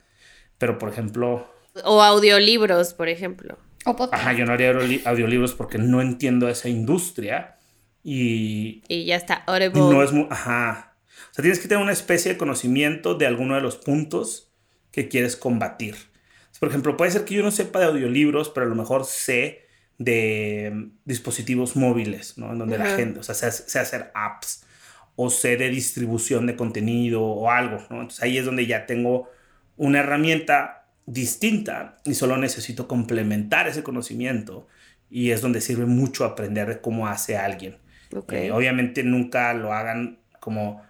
Pero, 0.58 0.78
por 0.78 0.90
ejemplo... 0.90 1.52
O 1.84 2.02
audiolibros, 2.02 2.94
por 2.94 3.10
ejemplo. 3.10 3.58
Ajá, 4.12 4.34
yo 4.34 4.46
no 4.46 4.54
haría 4.54 4.74
audiolibros 5.06 5.54
porque 5.54 5.78
no 5.78 6.02
entiendo 6.02 6.48
esa 6.50 6.70
industria 6.70 7.58
y... 8.04 8.84
Y 8.88 9.06
ya 9.06 9.16
está, 9.16 9.36
Audible. 9.48 9.80
No 9.80 10.04
es 10.04 10.12
muy... 10.12 10.28
Ajá. 10.30 10.96
O 11.32 11.34
sea, 11.34 11.42
tienes 11.42 11.60
que 11.60 11.68
tener 11.68 11.84
una 11.84 11.94
especie 11.94 12.34
de 12.34 12.38
conocimiento 12.38 13.16
de 13.16 13.26
alguno 13.26 13.56
de 13.56 13.62
los 13.62 13.78
puntos 13.78 14.52
que 14.92 15.08
quieres 15.08 15.36
combatir. 15.36 15.96
Por 16.60 16.70
ejemplo, 16.70 16.96
puede 16.96 17.10
ser 17.10 17.26
que 17.26 17.34
yo 17.34 17.42
no 17.42 17.50
sepa 17.50 17.80
de 17.80 17.86
audiolibros, 17.86 18.50
pero 18.50 18.68
a 18.68 18.70
lo 18.70 18.76
mejor 18.76 19.06
sé 19.06 19.66
de 19.98 20.90
dispositivos 21.06 21.76
móviles, 21.76 22.38
¿no? 22.38 22.52
En 22.52 22.60
donde 22.60 22.78
la 22.78 22.86
gente, 22.86 23.20
o 23.20 23.24
sea, 23.24 23.34
sé, 23.34 23.80
hacer 23.80 24.12
apps 24.14 24.64
o 25.16 25.32
sé 25.32 25.58
de 25.58 25.70
distribución 25.70 26.46
de 26.46 26.56
contenido 26.56 27.24
o 27.24 27.50
algo, 27.50 27.78
¿no? 27.90 28.02
Entonces 28.02 28.22
ahí 28.22 28.38
es 28.38 28.46
donde 28.46 28.68
ya 28.68 28.86
tengo 28.86 29.28
una 29.76 30.02
herramienta 30.02 30.81
distinta 31.06 31.98
y 32.06 32.14
solo 32.14 32.38
necesito 32.38 32.88
complementar 32.88 33.68
ese 33.68 33.84
conocimiento 33.84 34.68
y 35.10 35.32
es 35.32 35.42
donde 35.42 35.62
sirve 35.62 35.86
mucho 35.86 36.26
aprender 36.26 36.68
de 36.68 36.82
cómo 36.82 37.08
hace 37.08 37.38
alguien. 37.38 37.78
Eh, 38.30 38.52
obviamente 38.52 39.04
nunca 39.04 39.54
lo 39.54 39.74
hagan 39.74 40.20
como 40.40 40.82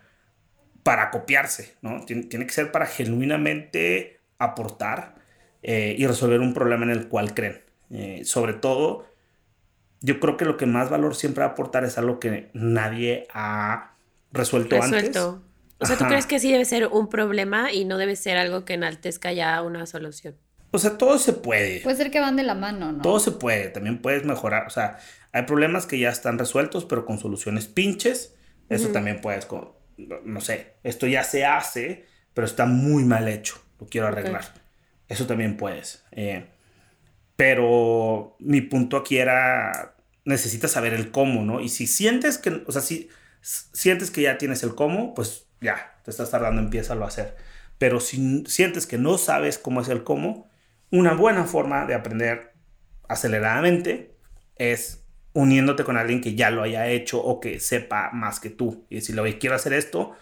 para 0.84 1.12
copiarse, 1.12 1.76
¿no? 1.82 2.04
Tiene, 2.06 2.24
tiene 2.24 2.46
que 2.46 2.54
ser 2.54 2.72
para 2.72 2.86
genuinamente 2.86 4.20
aportar 4.40 5.16
eh, 5.64 5.96
y 5.98 6.08
resolver 6.08 6.40
un 6.40 6.54
problema 6.54 6.86
en 6.86 6.92
el 6.92 7.08
cual 7.08 7.34
creen. 7.34 7.62
Eh, 7.92 8.22
sobre 8.26 8.54
todo, 8.54 9.06
yo 10.02 10.20
creo 10.20 10.38
que 10.38 10.46
lo 10.46 10.58
que 10.58 10.66
más 10.66 10.90
valor 10.90 11.16
siempre 11.16 11.44
va 11.44 11.50
a 11.50 11.54
aportar 11.54 11.84
es 11.84 11.98
algo 11.98 12.20
que 12.20 12.50
nadie 12.54 13.28
ha 13.34 13.94
resuelto, 14.32 14.76
Resuelto. 14.76 15.30
antes. 15.30 15.51
O 15.82 15.86
sea, 15.86 15.98
¿tú 15.98 16.06
crees 16.06 16.28
que 16.28 16.40
sí 16.40 16.52
debe 16.52 16.66
ser 16.66 16.88
un 16.88 17.10
problema 17.10 17.72
y 17.72 17.86
no 17.86 17.98
debe 17.98 18.16
ser 18.16 18.38
algo 18.38 18.66
que 18.66 18.76
enaltezca 18.76 19.34
ya 19.34 19.62
una 19.64 19.88
solución? 19.88 20.36
O 20.70 20.78
sea, 20.78 20.98
todo 20.98 21.18
se 21.18 21.34
puede. 21.34 21.82
Puede 21.82 21.98
ser 21.98 22.12
que 22.12 22.20
van 22.20 22.36
de 22.36 22.44
la 22.44 22.54
mano, 22.54 22.92
¿no? 22.92 23.02
Todo 23.02 23.20
se 23.20 23.32
puede, 23.32 23.70
también 23.70 23.98
puedes 23.98 24.24
mejorar. 24.24 24.68
O 24.68 24.70
sea, 24.70 25.00
hay 25.34 25.44
problemas 25.44 25.86
que 25.88 26.00
ya 26.00 26.10
están 26.10 26.38
resueltos, 26.38 26.86
pero 26.86 27.06
con 27.06 27.18
soluciones 27.18 27.68
pinches. 27.68 28.36
Eso 28.70 28.90
también 28.90 29.20
puedes, 29.20 29.48
no 30.24 30.40
sé, 30.40 30.76
esto 30.84 31.06
ya 31.06 31.26
se 31.26 31.44
hace, 31.44 32.06
pero 32.34 32.46
está 32.46 32.66
muy 32.66 33.04
mal 33.04 33.28
hecho. 33.28 33.62
Lo 33.80 33.88
quiero 33.88 34.08
arreglar. 34.08 34.46
Eso 35.10 35.28
también 35.28 35.58
puedes. 35.58 36.06
Eh, 36.12 36.46
pero 37.36 38.38
mi 38.40 38.62
punto 38.62 38.96
aquí 38.96 39.18
era, 39.18 39.96
necesitas 40.24 40.72
saber 40.72 40.94
el 40.94 41.12
cómo, 41.12 41.44
¿no? 41.44 41.60
Y 41.60 41.68
si 41.68 41.86
sientes 41.86 42.38
que, 42.38 42.64
o 42.66 42.72
sea, 42.72 42.82
si 42.82 43.10
sientes 43.42 44.10
que 44.10 44.22
ya 44.22 44.38
tienes 44.38 44.64
el 44.64 44.74
cómo, 44.74 45.14
pues 45.14 45.48
ya, 45.62 45.96
te 46.04 46.12
estás 46.12 46.32
tardando, 46.32 46.62
empieza 46.62 46.94
a 46.94 47.06
hacer. 47.06 47.38
Pero 47.78 48.00
si 48.00 48.44
sientes 48.48 48.86
que 48.86 48.98
no 48.98 49.18
sabes 49.18 49.58
cómo 49.58 49.82
es 49.82 49.90
el 49.90 50.04
cómo, 50.04 50.50
una 50.90 51.14
buena 51.14 51.46
forma 51.46 51.86
de 51.86 51.94
aprender 51.94 52.54
aceleradamente 53.08 54.16
es 54.56 55.06
uniéndote 55.34 55.84
con 55.84 55.98
alguien 55.98 56.22
que 56.22 56.36
ya 56.36 56.52
lo 56.52 56.64
haya 56.64 56.88
hecho 56.88 57.24
o 57.24 57.40
que 57.40 57.60
sepa 57.60 58.12
más 58.12 58.40
que 58.40 58.50
tú. 58.50 58.86
Y 58.90 58.96
decirle, 58.96 59.22
oye, 59.22 59.38
quiero 59.38 59.56
hacer 59.56 59.74
esto, 59.74 60.16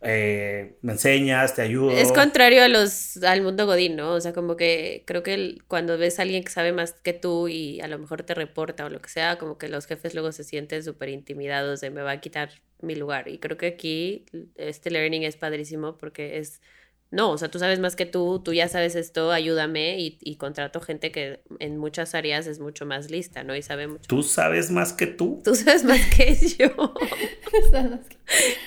eh, 0.00 0.78
me 0.82 0.92
enseñas, 0.92 1.54
te 1.54 1.62
ayudo. 1.62 1.90
Es 1.90 2.12
contrario 2.12 2.62
a 2.62 2.68
los, 2.68 3.16
al 3.22 3.42
mundo 3.42 3.66
godín, 3.66 3.96
¿no? 3.96 4.12
O 4.12 4.20
sea, 4.20 4.32
como 4.32 4.56
que 4.56 5.02
creo 5.06 5.22
que 5.22 5.58
cuando 5.66 5.98
ves 5.98 6.18
a 6.18 6.22
alguien 6.22 6.44
que 6.44 6.50
sabe 6.50 6.72
más 6.72 6.92
que 6.92 7.12
tú 7.12 7.48
y 7.48 7.80
a 7.80 7.88
lo 7.88 7.98
mejor 7.98 8.22
te 8.22 8.34
reporta 8.34 8.84
o 8.84 8.90
lo 8.90 9.00
que 9.00 9.08
sea, 9.08 9.38
como 9.38 9.58
que 9.58 9.68
los 9.68 9.86
jefes 9.86 10.14
luego 10.14 10.32
se 10.32 10.44
sienten 10.44 10.82
súper 10.82 11.08
intimidados 11.08 11.80
de 11.80 11.90
me 11.90 12.02
va 12.02 12.12
a 12.12 12.20
quitar 12.20 12.50
mi 12.80 12.94
lugar. 12.94 13.28
Y 13.28 13.38
creo 13.38 13.56
que 13.56 13.66
aquí 13.66 14.26
este 14.56 14.90
learning 14.90 15.22
es 15.22 15.36
padrísimo 15.36 15.96
porque 15.98 16.38
es 16.38 16.60
no, 17.10 17.30
o 17.30 17.38
sea, 17.38 17.50
tú 17.50 17.58
sabes 17.58 17.80
más 17.80 17.96
que 17.96 18.04
tú, 18.04 18.42
tú 18.44 18.52
ya 18.52 18.68
sabes 18.68 18.94
esto, 18.94 19.32
ayúdame 19.32 19.98
y, 19.98 20.18
y, 20.20 20.36
contrato 20.36 20.80
gente 20.80 21.10
que 21.10 21.40
en 21.58 21.78
muchas 21.78 22.14
áreas 22.14 22.46
es 22.46 22.60
mucho 22.60 22.84
más 22.84 23.10
lista, 23.10 23.44
¿no? 23.44 23.56
Y 23.56 23.62
sabe 23.62 23.86
mucho. 23.86 24.02
¿Tú 24.06 24.22
sabes 24.22 24.70
más 24.70 24.92
que 24.92 25.06
tú? 25.06 25.40
Tú 25.42 25.54
sabes 25.54 25.84
más 25.84 26.00
que 26.14 26.34
yo. 26.58 26.68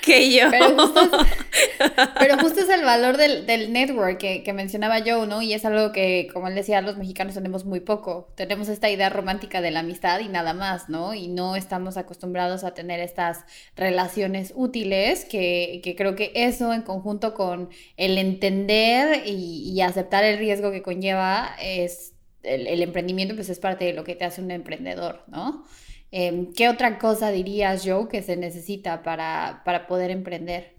que 0.01 0.33
yo. 0.33 0.49
Pero 0.49 0.75
justo, 0.75 1.01
es, 1.01 1.91
pero 2.17 2.39
justo 2.39 2.61
es 2.61 2.69
el 2.69 2.83
valor 2.83 3.17
del, 3.17 3.45
del 3.45 3.71
network 3.71 4.17
que, 4.17 4.41
que, 4.41 4.53
mencionaba 4.53 5.01
Joe, 5.05 5.27
¿no? 5.27 5.43
Y 5.43 5.53
es 5.53 5.63
algo 5.65 5.91
que, 5.91 6.27
como 6.33 6.47
él 6.47 6.55
decía, 6.55 6.81
los 6.81 6.97
mexicanos 6.97 7.35
tenemos 7.35 7.65
muy 7.65 7.79
poco. 7.79 8.31
Tenemos 8.33 8.69
esta 8.69 8.89
idea 8.89 9.09
romántica 9.09 9.61
de 9.61 9.69
la 9.69 9.81
amistad 9.81 10.19
y 10.19 10.29
nada 10.29 10.55
más, 10.55 10.89
¿no? 10.89 11.13
Y 11.13 11.27
no 11.27 11.55
estamos 11.55 11.95
acostumbrados 11.95 12.63
a 12.63 12.73
tener 12.73 13.01
estas 13.01 13.45
relaciones 13.75 14.51
útiles 14.55 15.25
que, 15.25 15.79
que 15.83 15.95
creo 15.95 16.15
que 16.15 16.31
eso 16.33 16.73
en 16.73 16.81
conjunto 16.81 17.35
con 17.35 17.69
el 17.97 18.30
entender 18.33 19.23
y, 19.25 19.79
aceptar 19.81 20.23
el 20.23 20.37
riesgo 20.37 20.71
que 20.71 20.81
conlleva 20.81 21.55
es 21.61 22.13
el, 22.43 22.81
emprendimiento, 22.81 23.35
pues 23.35 23.49
es 23.49 23.59
parte 23.59 23.85
de 23.85 23.93
lo 23.93 24.03
que 24.03 24.15
te 24.15 24.25
hace 24.25 24.41
un 24.41 24.51
emprendedor, 24.51 25.23
¿no? 25.27 25.65
Em, 26.11 26.53
¿Qué 26.53 26.67
otra 26.67 26.99
cosa 26.99 27.31
dirías, 27.31 27.83
Joe, 27.85 28.07
que 28.07 28.21
se 28.21 28.35
necesita 28.35 29.01
para, 29.03 29.61
para 29.63 29.87
poder 29.87 30.11
emprender? 30.11 30.73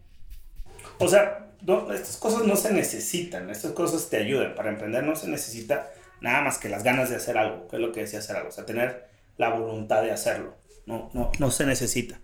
O 0.98 1.08
sea, 1.08 1.52
estas 1.94 2.16
cosas 2.16 2.44
no 2.44 2.56
se 2.56 2.72
necesitan, 2.72 3.48
estas 3.50 3.72
cosas 3.72 4.08
te 4.10 4.18
ayudan. 4.18 4.54
Para 4.54 4.70
emprender 4.70 5.04
no 5.04 5.16
se 5.16 5.28
necesita 5.28 5.90
nada 6.20 6.42
más 6.42 6.58
que 6.58 6.68
las 6.68 6.82
ganas 6.82 7.10
de 7.10 7.16
hacer 7.16 7.38
algo, 7.38 7.68
que 7.68 7.76
es 7.76 7.82
lo 7.82 7.92
que 7.92 8.00
decía 8.00 8.18
hacer 8.18 8.36
algo, 8.36 8.48
o 8.48 8.52
sea, 8.52 8.66
tener 8.66 9.08
la 9.36 9.50
voluntad 9.50 10.02
de 10.02 10.12
hacerlo. 10.12 10.56
No, 10.86 11.10
no, 11.14 11.30
no 11.38 11.50
se 11.50 11.66
necesita. 11.66 12.20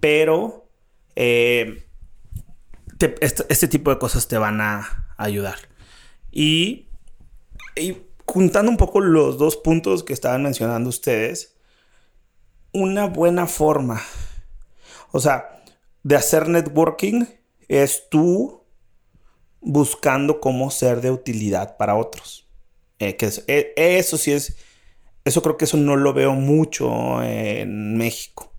Pero 0.00 0.68
eh, 1.16 1.87
este, 3.20 3.68
tipo 3.68 3.90
de 3.90 3.98
cosas 3.98 4.28
te 4.28 4.38
van 4.38 4.60
a 4.60 5.06
ayudar. 5.16 5.56
Y, 6.30 6.88
y 7.76 7.96
juntando 8.26 8.70
un 8.70 8.76
poco 8.76 9.00
los 9.00 9.38
dos 9.38 9.56
puntos 9.56 10.04
que 10.04 10.12
estaban 10.12 10.42
mencionando 10.42 10.88
ustedes, 10.88 11.56
una 12.72 13.06
buena 13.06 13.46
forma, 13.46 14.02
o 15.12 15.20
sea, 15.20 15.62
de 16.02 16.16
hacer 16.16 16.48
networking 16.48 17.24
es 17.68 18.08
tú 18.10 18.64
buscando 19.60 20.40
cómo 20.40 20.70
ser 20.70 21.00
de 21.00 21.10
utilidad 21.10 21.76
para 21.76 21.96
otros. 21.96 22.48
Eh, 22.98 23.16
que 23.16 23.30
eh, 23.46 23.72
eso, 23.76 24.18
sí 24.18 24.32
es, 24.32 24.56
eso 25.24 25.42
creo 25.42 25.56
que 25.56 25.64
eso 25.64 25.76
no 25.76 25.96
lo 25.96 26.12
veo 26.12 26.32
mucho 26.32 27.22
en 27.22 27.96
México. 27.96 28.52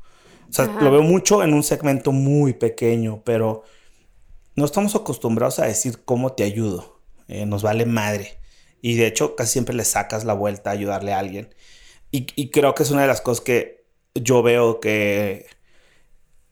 O 0.50 0.54
sea, 0.54 0.66
lo 0.66 0.92
veo 0.92 1.04
mucho 1.04 1.44
en 1.44 1.54
un 1.54 1.64
segmento 1.64 2.12
muy 2.12 2.54
pequeño, 2.54 3.22
pero 3.24 3.64
no 4.60 4.66
estamos 4.66 4.94
acostumbrados 4.94 5.60
a 5.60 5.66
decir 5.66 6.04
cómo 6.04 6.34
te 6.34 6.44
ayudo. 6.44 7.00
Eh, 7.30 7.46
nos 7.46 7.64
vale 7.64 7.86
madre. 7.86 8.38
Y 8.82 8.96
de 8.96 9.08
hecho, 9.08 9.36
casi 9.38 9.54
siempre 9.54 9.74
le 9.74 9.86
sacas 9.86 10.26
la 10.26 10.34
vuelta 10.34 10.70
a 10.70 10.74
ayudarle 10.74 11.14
a 11.14 11.20
alguien. 11.20 11.56
Y, 12.12 12.50
creo 12.50 12.74
que 12.74 12.84
es 12.84 12.92
una 12.92 13.04
de 13.04 13.08
las 13.08 13.22
cosas 13.22 13.42
que 13.42 13.86
yo 14.16 14.42
veo 14.42 14.80
que 14.80 15.46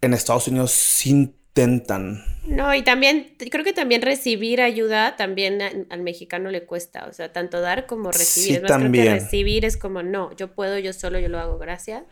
en 0.01 0.13
Estados 0.13 0.47
Unidos 0.47 0.71
sí 0.71 1.09
intentan. 1.09 2.23
No, 2.45 2.73
y 2.75 2.83
también, 2.83 3.35
creo 3.51 3.65
que 3.65 3.73
también 3.73 4.03
recibir 4.03 4.61
ayuda 4.61 5.17
también 5.17 5.87
al 5.89 6.01
mexicano 6.01 6.51
le 6.51 6.63
cuesta. 6.63 7.07
O 7.09 7.13
sea, 7.13 7.33
tanto 7.33 7.59
dar 7.59 7.87
como 7.87 8.11
recibir. 8.11 8.61
Sí, 8.61 8.67
también. 8.67 9.15
recibir 9.15 9.65
es 9.65 9.75
como, 9.77 10.03
no, 10.03 10.33
yo 10.35 10.53
puedo, 10.53 10.77
yo 10.77 10.93
solo, 10.93 11.19
yo 11.19 11.27
lo 11.27 11.39
hago, 11.39 11.57
gracias. 11.57 12.03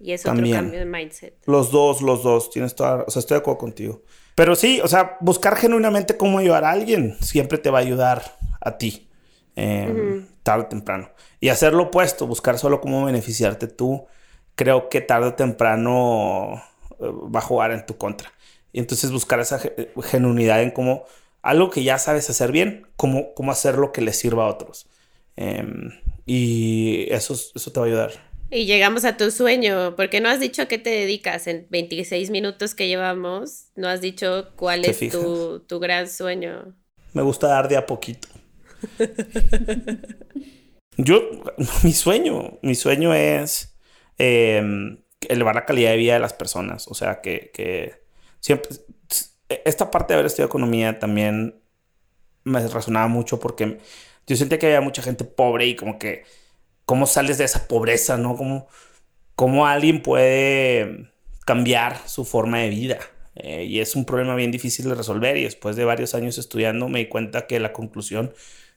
Y 0.00 0.12
es 0.12 0.26
otro 0.26 0.50
cambio 0.50 0.78
de 0.78 0.86
mindset. 0.86 1.34
Los 1.44 1.70
dos, 1.70 2.00
los 2.00 2.22
dos. 2.22 2.50
Tienes 2.50 2.74
toda, 2.74 3.04
o 3.06 3.10
sea, 3.10 3.20
estoy 3.20 3.36
de 3.36 3.40
acuerdo 3.40 3.58
contigo. 3.58 4.02
Pero 4.38 4.54
sí, 4.54 4.80
o 4.84 4.86
sea, 4.86 5.16
buscar 5.18 5.56
genuinamente 5.56 6.16
cómo 6.16 6.38
ayudar 6.38 6.62
a 6.62 6.70
alguien 6.70 7.16
siempre 7.20 7.58
te 7.58 7.70
va 7.70 7.78
a 7.78 7.80
ayudar 7.80 8.22
a 8.60 8.78
ti, 8.78 9.08
em, 9.56 10.28
tarde 10.44 10.62
o 10.62 10.68
temprano. 10.68 11.10
Y 11.40 11.48
hacer 11.48 11.72
lo 11.72 11.82
opuesto, 11.82 12.24
buscar 12.24 12.56
solo 12.56 12.80
cómo 12.80 13.06
beneficiarte 13.06 13.66
tú, 13.66 14.06
creo 14.54 14.88
que 14.90 15.00
tarde 15.00 15.26
o 15.26 15.34
temprano 15.34 16.62
eh, 17.00 17.10
va 17.34 17.40
a 17.40 17.42
jugar 17.42 17.72
en 17.72 17.84
tu 17.84 17.96
contra. 17.96 18.30
Y 18.72 18.78
entonces 18.78 19.10
buscar 19.10 19.40
esa 19.40 19.58
genuinidad 20.04 20.62
en 20.62 20.70
cómo, 20.70 21.02
algo 21.42 21.70
que 21.70 21.82
ya 21.82 21.98
sabes 21.98 22.30
hacer 22.30 22.52
bien, 22.52 22.86
cómo, 22.94 23.34
cómo 23.34 23.50
hacer 23.50 23.76
lo 23.76 23.90
que 23.90 24.02
le 24.02 24.12
sirva 24.12 24.44
a 24.44 24.50
otros. 24.50 24.86
Em, 25.34 25.90
y 26.26 27.12
eso, 27.12 27.34
eso 27.34 27.72
te 27.72 27.80
va 27.80 27.86
a 27.86 27.88
ayudar. 27.88 28.12
Y 28.50 28.64
llegamos 28.64 29.04
a 29.04 29.16
tu 29.16 29.30
sueño, 29.30 29.94
porque 29.94 30.20
no 30.20 30.28
has 30.30 30.40
dicho 30.40 30.62
a 30.62 30.66
qué 30.66 30.78
te 30.78 30.88
dedicas 30.88 31.46
en 31.46 31.66
26 31.68 32.30
minutos 32.30 32.74
que 32.74 32.88
llevamos, 32.88 33.66
no 33.76 33.88
has 33.88 34.00
dicho 34.00 34.52
cuál 34.56 34.86
es 34.86 34.98
tu, 35.10 35.60
tu, 35.60 35.78
gran 35.78 36.08
sueño. 36.08 36.74
Me 37.12 37.20
gusta 37.20 37.48
dar 37.48 37.68
de 37.68 37.76
a 37.76 37.84
poquito. 37.84 38.28
Yo, 40.96 41.30
mi 41.84 41.92
sueño, 41.92 42.58
mi 42.62 42.74
sueño 42.74 43.12
es 43.12 43.76
em, 44.16 45.02
elevar 45.28 45.54
la 45.54 45.66
calidad 45.66 45.90
de 45.90 45.98
vida 45.98 46.14
de 46.14 46.20
las 46.20 46.32
personas, 46.32 46.88
o 46.88 46.94
sea, 46.94 47.20
que, 47.20 47.50
que 47.52 48.02
siempre, 48.40 48.70
esta 49.64 49.90
parte 49.90 50.12
de 50.12 50.14
haber 50.14 50.26
estudiado 50.26 50.48
economía 50.48 50.98
también 50.98 51.60
me 52.44 52.66
resonaba 52.66 53.08
mucho 53.08 53.38
porque 53.40 53.78
yo 54.26 54.36
sentía 54.36 54.58
que 54.58 54.66
había 54.66 54.80
mucha 54.80 55.02
gente 55.02 55.24
pobre 55.24 55.66
y 55.66 55.76
como 55.76 55.98
que, 55.98 56.24
¿cómo 56.88 57.06
sales 57.06 57.36
de 57.36 57.44
esa 57.44 57.68
pobreza, 57.68 58.16
no? 58.16 58.34
¿Cómo, 58.34 58.66
cómo 59.34 59.66
alguien 59.66 60.00
puede 60.00 61.10
cambiar 61.44 61.98
su 62.08 62.24
forma 62.24 62.60
de 62.60 62.70
vida? 62.70 62.98
Eh, 63.34 63.64
y 63.64 63.80
es 63.80 63.94
un 63.94 64.06
problema 64.06 64.34
bien 64.34 64.50
difícil 64.50 64.88
de 64.88 64.94
resolver 64.94 65.36
y 65.36 65.44
después 65.44 65.76
de 65.76 65.84
varios 65.84 66.14
años 66.14 66.38
estudiando 66.38 66.88
me 66.88 67.00
di 67.00 67.08
cuenta 67.08 67.46
que 67.46 67.60
la 67.60 67.74
conclusión 67.74 68.32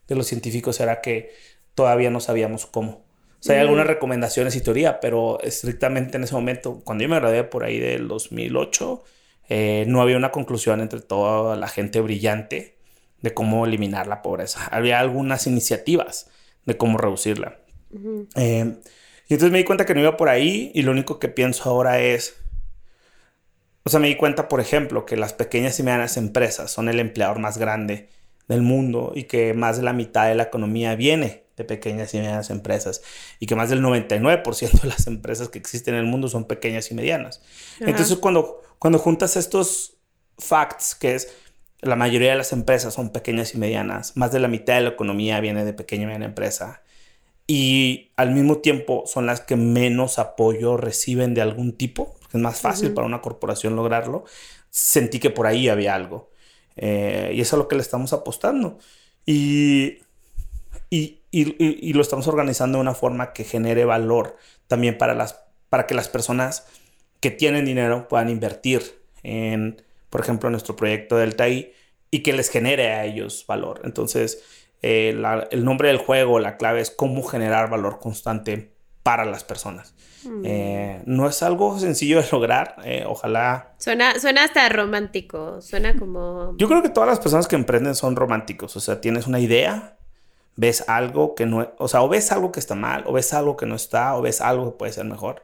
de 0.10 0.16
los 0.16 0.28
científicos 0.28 0.82
era 0.82 1.00
que 1.00 1.32
todavía 1.74 2.10
no 2.10 2.20
sabíamos 2.20 2.66
cómo. 2.66 2.92
O 2.92 3.44
sea, 3.44 3.56
hay 3.56 3.62
algunas 3.62 3.88
recomendaciones 3.88 4.58
y 4.58 4.62
teoría, 4.62 5.00
pero 5.00 5.40
estrictamente 5.42 6.18
en 6.18 6.26
ese 6.26 6.34
momento, 6.34 6.82
cuando 6.84 7.04
yo 7.04 7.10
me 7.10 7.16
gradué 7.16 7.46
por 7.46 7.64
ahí 7.64 7.80
del 7.80 8.10
2008, 8.10 9.06
eh, 9.48 9.86
no 9.88 10.02
había 10.02 10.18
una 10.18 10.32
conclusión 10.32 10.82
entre 10.82 11.00
toda 11.00 11.56
la 11.56 11.70
gente 11.70 12.02
brillante 12.02 12.76
de 13.22 13.34
cómo 13.34 13.66
eliminar 13.66 14.08
la 14.08 14.22
pobreza. 14.22 14.66
Había 14.66 15.00
algunas 15.00 15.48
iniciativas 15.48 16.30
de 16.66 16.76
cómo 16.76 16.98
reducirla. 16.98 17.61
Eh, 18.36 18.76
y 19.28 19.34
entonces 19.34 19.52
me 19.52 19.60
di 19.60 19.64
cuenta 19.64 19.86
que 19.86 19.94
no 19.94 20.02
iba 20.02 20.18
por 20.18 20.30
ahí 20.30 20.72
y 20.74 20.82
lo 20.82 20.92
único 20.92 21.20
que 21.20 21.30
pienso 21.30 21.70
ahora 21.70 22.02
es, 22.02 22.36
o 23.84 23.90
sea, 23.90 24.00
me 24.00 24.08
di 24.08 24.16
cuenta, 24.16 24.48
por 24.48 24.60
ejemplo, 24.60 25.06
que 25.06 25.16
las 25.16 25.34
pequeñas 25.34 25.80
y 25.80 25.84
medianas 25.84 26.18
empresas 26.18 26.72
son 26.72 26.90
el 26.90 27.00
empleador 27.00 27.40
más 27.40 27.58
grande 27.58 28.10
del 28.48 28.62
mundo 28.62 29.14
y 29.16 29.24
que 29.24 29.54
más 29.54 29.78
de 29.78 29.84
la 29.84 29.94
mitad 29.94 30.28
de 30.28 30.36
la 30.36 30.44
economía 30.44 30.96
viene 30.96 31.46
de 31.56 31.64
pequeñas 31.64 32.14
y 32.14 32.18
medianas 32.18 32.50
empresas 32.50 33.02
y 33.40 33.46
que 33.46 33.56
más 33.56 33.70
del 33.70 33.82
99% 33.82 34.82
de 34.82 34.88
las 34.88 35.08
empresas 35.08 35.50
que 35.50 35.60
existen 35.60 35.94
en 35.94 36.02
el 36.02 36.06
mundo 36.08 36.28
son 36.28 36.46
pequeñas 36.46 36.92
y 36.92 36.96
medianas. 36.96 37.42
Entonces 37.80 38.18
cuando, 38.18 38.62
cuando 38.80 39.00
juntas 39.00 39.38
estos 39.38 39.98
facts, 40.38 40.96
que 40.96 41.16
es 41.16 41.34
la 41.82 41.96
mayoría 41.96 42.32
de 42.32 42.38
las 42.38 42.52
empresas 42.52 42.94
son 42.94 43.12
pequeñas 43.12 43.56
y 43.56 43.58
medianas, 43.58 44.18
más 44.18 44.32
de 44.32 44.40
la 44.40 44.48
mitad 44.48 44.76
de 44.76 44.82
la 44.82 44.90
economía 44.90 45.40
viene 45.40 45.64
de 45.64 45.74
pequeña 45.74 46.04
y 46.04 46.06
mediana 46.08 46.26
empresa 46.26 46.84
y 47.54 48.14
al 48.16 48.32
mismo 48.32 48.60
tiempo 48.60 49.04
son 49.06 49.26
las 49.26 49.42
que 49.42 49.58
menos 49.58 50.20
apoyo 50.20 50.78
reciben 50.78 51.34
de 51.34 51.42
algún 51.42 51.74
tipo, 51.74 52.16
es 52.32 52.40
más 52.40 52.62
fácil 52.62 52.94
para 52.94 53.06
una 53.06 53.20
corporación 53.20 53.76
lograrlo, 53.76 54.24
sentí 54.70 55.20
que 55.20 55.32
por 55.32 55.48
ahí 55.48 55.68
había 55.68 55.94
algo. 55.94 56.32
Eh, 56.78 57.34
y 57.36 57.42
eso 57.42 57.50
es 57.50 57.54
a 57.56 57.58
lo 57.58 57.68
que 57.68 57.76
le 57.76 57.82
estamos 57.82 58.14
apostando. 58.14 58.80
Y, 59.26 59.98
y, 60.90 61.20
y, 61.30 61.92
lo 61.92 62.02
estamos 62.02 62.26
organizando 62.30 62.78
de 62.78 62.84
una 62.84 62.94
forma 62.94 63.34
que 63.34 63.44
genere 63.44 63.84
valor 63.84 64.38
también 64.68 64.98
para, 64.98 65.14
las, 65.14 65.44
para 65.68 65.88
que 65.88 65.94
las 65.94 66.08
personas 66.08 66.68
que 67.20 67.32
tienen 67.32 67.66
dinero 67.66 68.08
puedan 68.08 68.30
invertir 68.30 68.98
en, 69.24 69.82
por 70.10 70.22
ejemplo, 70.22 70.50
nuestro 70.50 70.78
proyecto 70.78 71.18
Delta 71.18 71.50
I 71.50 71.74
y 72.12 72.24
que 72.24 72.32
les 72.32 72.50
genere 72.50 72.94
a 72.94 73.04
ellos 73.04 73.44
valor. 73.46 73.82
Entonces, 73.84 74.42
eh, 74.82 75.10
el 75.52 75.64
nombre 75.64 75.90
del 75.90 75.98
juego, 75.98 76.40
la 76.40 76.58
clave 76.58 76.82
es 76.82 76.92
cómo 76.92 77.24
generar 77.24 77.70
valor 77.70 78.00
constante 78.00 78.74
para 79.04 79.26
las 79.26 79.44
personas. 79.44 79.94
Mm. 80.24 80.42
Eh, 80.46 81.02
no 81.06 81.28
es 81.28 81.42
algo 81.44 81.80
sencillo 81.80 82.22
de 82.22 82.28
lograr, 82.32 82.76
eh, 82.84 83.04
ojalá. 83.08 83.74
Suena, 83.78 84.20
suena 84.20 84.44
hasta 84.44 84.68
romántico, 84.70 85.62
suena 85.62 85.96
como... 85.96 86.56
Yo 86.58 86.68
creo 86.68 86.82
que 86.82 86.90
todas 86.90 87.10
las 87.10 87.20
personas 87.20 87.48
que 87.48 87.56
emprenden 87.56 87.96
son 87.96 88.16
románticos, 88.16 88.76
o 88.76 88.80
sea, 88.80 89.02
tienes 89.02 89.28
una 89.28 89.40
idea, 89.40 89.98
ves 90.56 90.86
algo 90.88 91.36
que 91.36 91.46
no, 91.46 91.72
o 91.78 91.88
sea, 91.88 92.02
o 92.02 92.10
ves 92.10 92.32
algo 92.32 92.52
que 92.52 92.60
está 92.60 92.76
mal, 92.76 93.04
o 93.08 93.14
ves 93.14 93.34
algo 93.34 93.58
que 93.58 93.66
no 93.66 93.76
está, 93.76 94.16
o 94.16 94.22
ves 94.22 94.42
algo 94.42 94.72
que 94.72 94.78
puede 94.78 94.94
ser 94.94 95.06
mejor. 95.06 95.44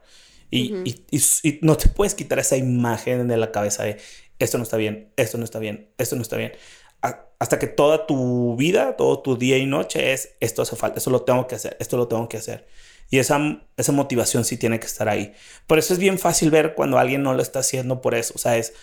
Y, 0.50 0.74
y, 0.88 1.04
y, 1.42 1.58
no 1.60 1.76
te 1.76 1.90
puedes 1.90 2.14
quitar 2.14 2.38
esa 2.38 2.56
imagen 2.56 3.28
de 3.28 3.36
la 3.36 3.52
cabeza 3.52 3.82
de 3.82 3.98
esto 4.38 4.56
no 4.56 4.64
está 4.64 4.76
bien, 4.76 5.12
esto 5.16 5.36
no 5.36 5.44
está 5.44 5.58
bien, 5.58 5.88
esto 5.98 6.16
no 6.16 6.22
está 6.22 6.36
bien. 6.36 6.52
Hasta 7.00 7.58
que 7.58 7.68
toda 7.68 8.06
tu 8.06 8.56
vida, 8.56 8.96
todo 8.96 9.20
tu 9.20 9.36
día 9.36 9.58
y 9.58 9.66
noche 9.66 10.12
es 10.12 10.36
esto 10.40 10.62
hace 10.62 10.76
falta, 10.76 10.98
esto 10.98 11.10
lo 11.10 11.22
tengo 11.22 11.46
que 11.46 11.54
hacer, 11.54 11.76
esto 11.80 11.96
lo 11.96 12.08
tengo 12.08 12.28
que 12.28 12.36
hacer. 12.36 12.66
Y 13.10 13.18
esa, 13.18 13.62
esa 13.76 13.92
motivación 13.92 14.44
sí 14.44 14.56
tiene 14.56 14.80
que 14.80 14.86
estar 14.86 15.08
ahí. 15.08 15.32
Por 15.66 15.78
eso 15.78 15.94
es 15.94 15.98
bien 15.98 16.18
fácil 16.18 16.50
ver 16.50 16.74
cuando 16.74 16.98
alguien 16.98 17.22
no 17.22 17.32
lo 17.32 17.40
está 17.40 17.60
haciendo 17.60 18.02
por 18.02 18.14
eso. 18.14 18.34
O 18.34 18.38
sea, 18.38 18.58
es, 18.58 18.74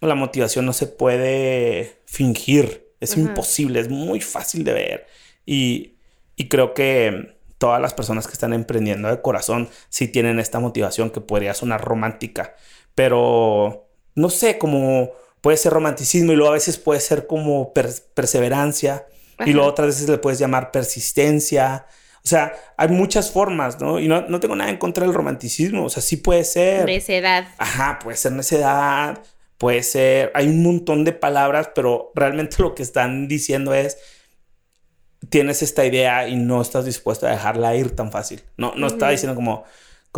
la 0.00 0.14
motivación 0.14 0.64
no 0.64 0.72
se 0.72 0.86
puede 0.86 2.00
fingir. 2.06 2.88
Es 3.00 3.16
imposible, 3.16 3.78
es 3.80 3.88
muy 3.88 4.20
fácil 4.20 4.64
de 4.64 4.72
ver. 4.72 5.06
Y, 5.44 5.96
y, 6.34 6.48
creo 6.48 6.74
que 6.74 7.36
todas 7.58 7.80
las 7.80 7.94
personas 7.94 8.26
que 8.26 8.32
están 8.32 8.52
emprendiendo 8.52 9.08
de 9.08 9.22
corazón 9.22 9.68
sí 9.88 10.08
tienen 10.08 10.40
esta 10.40 10.58
motivación 10.58 11.10
que 11.10 11.20
podría 11.20 11.54
sonar 11.54 11.84
romántica. 11.84 12.56
Pero 12.94 13.88
no 14.14 14.30
sé, 14.30 14.58
como 14.58 15.12
puede 15.40 15.56
ser 15.56 15.72
romanticismo 15.72 16.32
y 16.32 16.36
luego 16.36 16.50
a 16.50 16.54
veces 16.54 16.78
puede 16.78 17.00
ser 17.00 17.26
como 17.26 17.72
perseverancia. 17.72 19.06
Y 19.46 19.52
luego 19.52 19.68
otras 19.68 19.88
veces 19.88 20.08
le 20.08 20.18
puedes 20.18 20.38
llamar 20.38 20.72
persistencia. 20.72 21.86
O 22.24 22.28
sea, 22.28 22.52
hay 22.76 22.88
muchas 22.88 23.30
formas, 23.30 23.80
¿no? 23.80 24.00
Y 24.00 24.08
no, 24.08 24.22
no, 24.22 24.40
tengo 24.40 24.56
nada 24.56 24.68
en 24.70 24.78
contra 24.78 25.06
del 25.06 25.14
romanticismo. 25.14 25.84
O 25.84 25.90
sea, 25.90 26.02
sí 26.02 26.16
puede 26.16 26.42
ser. 26.42 26.86
Necedad. 26.86 27.46
Ajá, 27.56 28.00
puede 28.02 28.16
ser 28.16 28.32
necedad. 28.32 29.22
Puede 29.56 29.84
ser. 29.84 30.32
Hay 30.34 30.48
un 30.48 30.62
montón 30.64 31.04
de 31.04 31.12
palabras, 31.12 31.70
pero 31.72 32.10
realmente 32.16 32.56
lo 32.62 32.74
que 32.74 32.82
están 32.82 33.28
diciendo 33.28 33.74
es. 33.74 33.98
Tienes 35.30 35.62
esta 35.62 35.84
idea 35.84 36.28
y 36.28 36.36
no 36.36 36.62
estás 36.62 36.84
dispuesto 36.84 37.26
a 37.26 37.30
dejarla 37.30 37.74
ir 37.76 37.94
tan 37.94 38.10
fácil. 38.12 38.42
No, 38.56 38.72
no 38.76 38.86
está 38.86 39.10
diciendo 39.10 39.34
como 39.34 39.64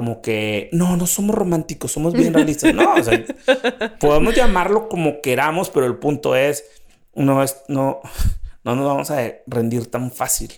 como 0.01 0.23
que 0.23 0.71
no, 0.73 0.97
no 0.97 1.07
somos 1.07 1.37
románticos, 1.37 1.93
somos 1.93 2.15
bien 2.15 2.33
realistas. 2.35 2.73
No, 2.73 2.95
o 2.95 3.03
sea, 3.03 3.23
podemos 4.01 4.35
llamarlo 4.35 4.89
como 4.89 5.21
queramos, 5.21 5.69
pero 5.69 5.85
el 5.85 5.97
punto 5.97 6.35
es, 6.35 6.65
no 7.15 7.43
es, 7.43 7.63
no, 7.69 8.01
no 8.65 8.77
nos 8.77 8.87
vamos 8.87 9.11
a 9.11 9.31
rendir 9.47 9.91
tan 9.91 10.11
fácil. 10.11 10.53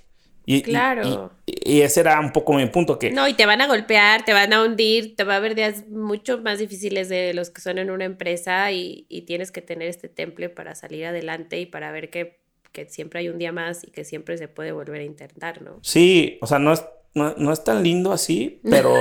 Y, 0.47 0.63
claro. 0.63 1.33
Y, 1.45 1.81
ese 1.81 1.99
era 1.99 2.21
un 2.21 2.31
poco 2.31 2.53
mi 2.53 2.67
punto 2.67 3.01
que... 3.01 3.11
No, 3.11 3.27
y 3.27 3.35
te 3.35 3.45
van 3.45 3.61
a 3.61 3.67
golpear, 3.67 4.25
te 4.25 4.33
van 4.33 4.53
a 4.53 4.63
hundir, 4.63 5.17
te 5.17 5.25
va 5.25 5.35
a 5.35 5.37
haber 5.39 5.57
días 5.57 5.89
mucho 5.89 6.39
más 6.39 6.61
difíciles 6.61 7.09
de 7.09 7.35
los 7.35 7.51
que 7.51 7.61
son 7.61 7.79
en 7.79 7.91
una 7.91 8.05
empresa 8.05 8.71
y, 8.71 9.09
tienes 9.27 9.51
que 9.51 9.61
tener 9.61 9.89
este 9.89 10.09
temple 10.09 10.51
para 10.51 10.77
salir 10.77 11.07
adelante 11.07 11.59
y 11.59 11.67
para 11.67 11.91
ver 11.91 12.11
que, 12.11 12.39
que, 12.71 12.89
siempre 12.89 13.19
hay 13.19 13.29
un 13.29 13.39
día 13.39 13.51
más 13.51 13.83
y 13.83 13.91
que 13.91 14.05
siempre 14.05 14.39
se 14.39 14.47
puede 14.47 14.71
volver 14.71 15.01
a 15.01 15.05
intentar, 15.05 15.63
¿no? 15.63 15.81
Sí, 15.83 16.39
o 16.41 16.47
sea, 16.47 16.61
no 16.61 16.73
es, 16.73 16.85
no, 17.15 17.53
es 17.53 17.65
tan 17.65 17.83
lindo 17.83 18.13
así, 18.13 18.61
pero 18.71 18.95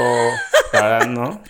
la 0.74 1.06
no. 1.08 1.42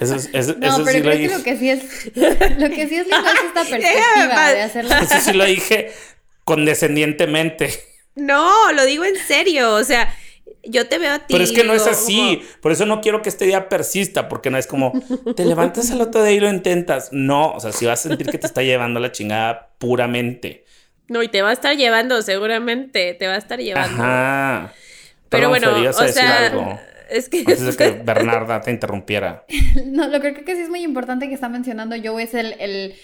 eso 0.00 0.14
es, 0.14 0.30
eso, 0.32 0.54
no, 0.58 0.84
pero 0.84 0.98
sí 0.98 1.02
creo 1.02 1.18
que 1.18 1.28
lo 1.28 1.42
que 1.42 1.56
sí 1.56 1.70
es, 1.70 2.16
lo 2.58 2.68
que 2.68 2.88
sí 2.88 2.96
es 2.96 3.06
lindo 3.06 3.28
es 3.28 3.44
esta 3.46 3.64
perspectiva 3.68 4.50
de 4.50 4.62
hacerlo. 4.62 4.94
Eso 4.94 5.20
sí 5.20 5.32
lo 5.32 5.44
dije 5.44 5.92
condescendientemente. 6.44 7.70
No, 8.16 8.72
lo 8.72 8.84
digo 8.84 9.04
en 9.04 9.16
serio, 9.16 9.74
o 9.74 9.84
sea, 9.84 10.12
yo 10.64 10.88
te 10.88 10.98
veo 10.98 11.14
a 11.14 11.18
ti. 11.20 11.26
Pero 11.28 11.44
es 11.44 11.52
que 11.52 11.64
no 11.64 11.74
es 11.74 11.86
así, 11.86 12.42
por 12.60 12.72
eso 12.72 12.86
no 12.86 13.00
quiero 13.00 13.22
que 13.22 13.28
este 13.28 13.46
día 13.46 13.68
persista, 13.68 14.28
porque 14.28 14.50
no 14.50 14.58
es 14.58 14.66
como, 14.66 14.92
te 15.36 15.44
levantas 15.44 15.90
al 15.90 16.00
otro 16.00 16.22
día 16.22 16.32
y 16.32 16.40
lo 16.40 16.48
intentas. 16.48 17.10
No, 17.12 17.52
o 17.52 17.60
sea, 17.60 17.72
si 17.72 17.86
vas 17.86 18.04
a 18.04 18.08
sentir 18.08 18.26
que 18.26 18.38
te 18.38 18.46
está 18.46 18.62
llevando 18.62 19.00
la 19.00 19.12
chingada 19.12 19.70
puramente. 19.78 20.64
No, 21.08 21.22
y 21.22 21.28
te 21.28 21.42
va 21.42 21.50
a 21.50 21.52
estar 21.52 21.76
llevando, 21.76 22.20
seguramente, 22.22 23.14
te 23.14 23.26
va 23.26 23.34
a 23.34 23.38
estar 23.38 23.58
llevando. 23.58 24.02
Ajá. 24.02 24.72
Pero, 25.30 25.48
bueno, 25.48 25.70
o 25.70 25.92
sea, 26.08 26.80
es 27.10 27.28
que... 27.28 27.38
Antes 27.38 27.64
de 27.64 27.76
que 27.76 27.90
Bernarda 28.04 28.60
te 28.60 28.70
interrumpiera. 28.70 29.46
no, 29.86 30.08
lo 30.08 30.20
que 30.20 30.34
creo 30.34 30.44
que 30.44 30.56
sí 30.56 30.62
es 30.62 30.68
muy 30.68 30.82
importante 30.82 31.28
que 31.28 31.34
está 31.34 31.48
mencionando 31.48 31.96
Joe 32.02 32.22
es 32.22 32.34
el, 32.34 32.54
el 32.60 32.94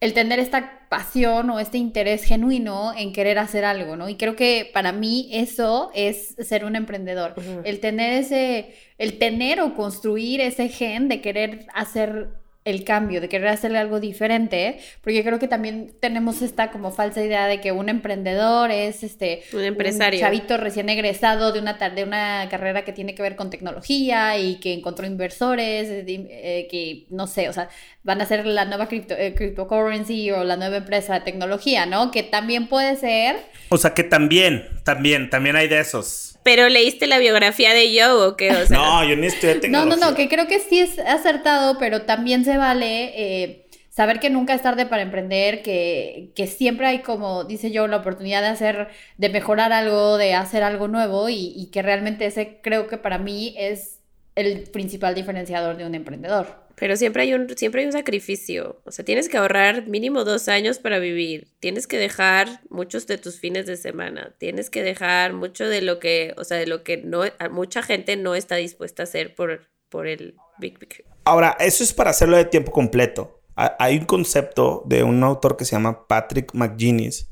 el 0.00 0.12
tener 0.12 0.38
esta 0.38 0.86
pasión 0.88 1.48
o 1.50 1.58
este 1.58 1.78
interés 1.78 2.24
genuino 2.24 2.92
en 2.96 3.12
querer 3.12 3.38
hacer 3.38 3.64
algo, 3.64 3.96
¿no? 3.96 4.08
Y 4.08 4.16
creo 4.16 4.36
que 4.36 4.70
para 4.72 4.92
mí 4.92 5.30
eso 5.32 5.90
es 5.94 6.36
ser 6.38 6.64
un 6.64 6.76
emprendedor, 6.76 7.34
el 7.64 7.80
tener 7.80 8.12
ese, 8.12 8.74
el 8.98 9.18
tener 9.18 9.60
o 9.60 9.74
construir 9.74 10.40
ese 10.40 10.68
gen 10.68 11.08
de 11.08 11.20
querer 11.22 11.66
hacer 11.72 12.28
el 12.66 12.82
cambio, 12.82 13.20
de 13.20 13.28
querer 13.28 13.46
hacerle 13.46 13.78
algo 13.78 14.00
diferente, 14.00 14.80
porque 15.00 15.22
creo 15.22 15.38
que 15.38 15.46
también 15.46 15.94
tenemos 16.00 16.42
esta 16.42 16.72
como 16.72 16.90
falsa 16.90 17.24
idea 17.24 17.46
de 17.46 17.60
que 17.60 17.70
un 17.70 17.88
emprendedor 17.88 18.72
es 18.72 19.04
este 19.04 19.44
un 19.52 19.62
empresario, 19.62 20.18
un 20.18 20.24
chavito 20.24 20.56
recién 20.56 20.88
egresado 20.88 21.52
de 21.52 21.60
una 21.60 21.74
de 21.74 22.02
una 22.02 22.48
carrera 22.50 22.84
que 22.84 22.92
tiene 22.92 23.14
que 23.14 23.22
ver 23.22 23.36
con 23.36 23.50
tecnología 23.50 24.36
y 24.36 24.56
que 24.56 24.74
encontró 24.74 25.06
inversores, 25.06 25.88
eh, 25.88 26.66
que 26.68 27.06
no 27.08 27.28
sé, 27.28 27.48
o 27.48 27.52
sea, 27.52 27.68
van 28.02 28.20
a 28.20 28.26
ser 28.26 28.44
la 28.44 28.64
nueva 28.64 28.88
cripto, 28.88 29.14
eh, 29.14 29.34
cryptocurrency 29.34 30.32
o 30.32 30.42
la 30.42 30.56
nueva 30.56 30.78
empresa 30.78 31.14
de 31.14 31.20
tecnología, 31.20 31.86
¿no? 31.86 32.10
Que 32.10 32.24
también 32.24 32.66
puede 32.66 32.96
ser. 32.96 33.36
O 33.68 33.78
sea, 33.78 33.94
que 33.94 34.02
también, 34.02 34.66
también, 34.82 35.30
también 35.30 35.54
hay 35.54 35.68
de 35.68 35.78
esos. 35.78 36.35
Pero 36.46 36.68
leíste 36.68 37.08
la 37.08 37.18
biografía 37.18 37.74
de 37.74 37.88
Joe 37.88 38.28
o 38.28 38.36
qué? 38.36 38.52
O 38.52 38.66
sea, 38.66 38.78
no, 38.78 39.04
yo 39.04 39.16
ni 39.16 39.26
estoy 39.26 39.68
No, 39.68 39.84
no, 39.84 39.96
no, 39.96 40.14
que 40.14 40.28
creo 40.28 40.46
que 40.46 40.60
sí 40.60 40.78
es 40.78 40.96
acertado, 41.00 41.76
pero 41.76 42.02
también 42.02 42.44
se 42.44 42.56
vale 42.56 43.10
eh, 43.16 43.66
saber 43.90 44.20
que 44.20 44.30
nunca 44.30 44.54
es 44.54 44.62
tarde 44.62 44.86
para 44.86 45.02
emprender, 45.02 45.62
que, 45.62 46.30
que, 46.36 46.46
siempre 46.46 46.86
hay, 46.86 47.00
como 47.00 47.42
dice 47.42 47.72
Joe, 47.74 47.88
la 47.88 47.96
oportunidad 47.96 48.42
de 48.42 48.46
hacer, 48.46 48.86
de 49.18 49.28
mejorar 49.28 49.72
algo, 49.72 50.18
de 50.18 50.34
hacer 50.34 50.62
algo 50.62 50.86
nuevo 50.86 51.28
y, 51.28 51.52
y 51.56 51.72
que 51.72 51.82
realmente 51.82 52.26
ese 52.26 52.60
creo 52.62 52.86
que 52.86 52.96
para 52.96 53.18
mí 53.18 53.56
es 53.58 53.98
el 54.36 54.70
principal 54.70 55.16
diferenciador 55.16 55.76
de 55.76 55.84
un 55.84 55.96
emprendedor. 55.96 56.65
Pero 56.76 56.94
siempre 56.96 57.22
hay 57.22 57.32
un, 57.32 57.48
siempre 57.56 57.80
hay 57.80 57.86
un 57.86 57.92
sacrificio. 57.92 58.82
O 58.84 58.92
sea, 58.92 59.04
tienes 59.04 59.30
que 59.30 59.38
ahorrar 59.38 59.86
mínimo 59.86 60.24
dos 60.24 60.46
años 60.48 60.78
para 60.78 60.98
vivir. 60.98 61.48
Tienes 61.58 61.86
que 61.86 61.96
dejar 61.96 62.60
muchos 62.68 63.06
de 63.06 63.16
tus 63.16 63.40
fines 63.40 63.64
de 63.64 63.78
semana. 63.78 64.34
Tienes 64.38 64.68
que 64.68 64.82
dejar 64.82 65.32
mucho 65.32 65.66
de 65.66 65.80
lo 65.80 65.98
que, 65.98 66.34
o 66.36 66.44
sea, 66.44 66.58
de 66.58 66.66
lo 66.66 66.84
que 66.84 66.98
no, 66.98 67.22
mucha 67.50 67.82
gente 67.82 68.16
no 68.16 68.34
está 68.34 68.56
dispuesta 68.56 69.02
a 69.02 69.04
hacer 69.04 69.34
por, 69.34 69.66
por 69.88 70.06
el 70.06 70.36
Big 70.58 70.78
Big. 70.78 71.02
Ahora, 71.24 71.56
eso 71.58 71.82
es 71.82 71.94
para 71.94 72.10
hacerlo 72.10 72.36
de 72.36 72.44
tiempo 72.44 72.70
completo. 72.72 73.40
Hay 73.56 73.96
un 73.96 74.04
concepto 74.04 74.82
de 74.84 75.02
un 75.02 75.22
autor 75.22 75.56
que 75.56 75.64
se 75.64 75.72
llama 75.72 76.06
Patrick 76.06 76.52
McGuinness. 76.52 77.30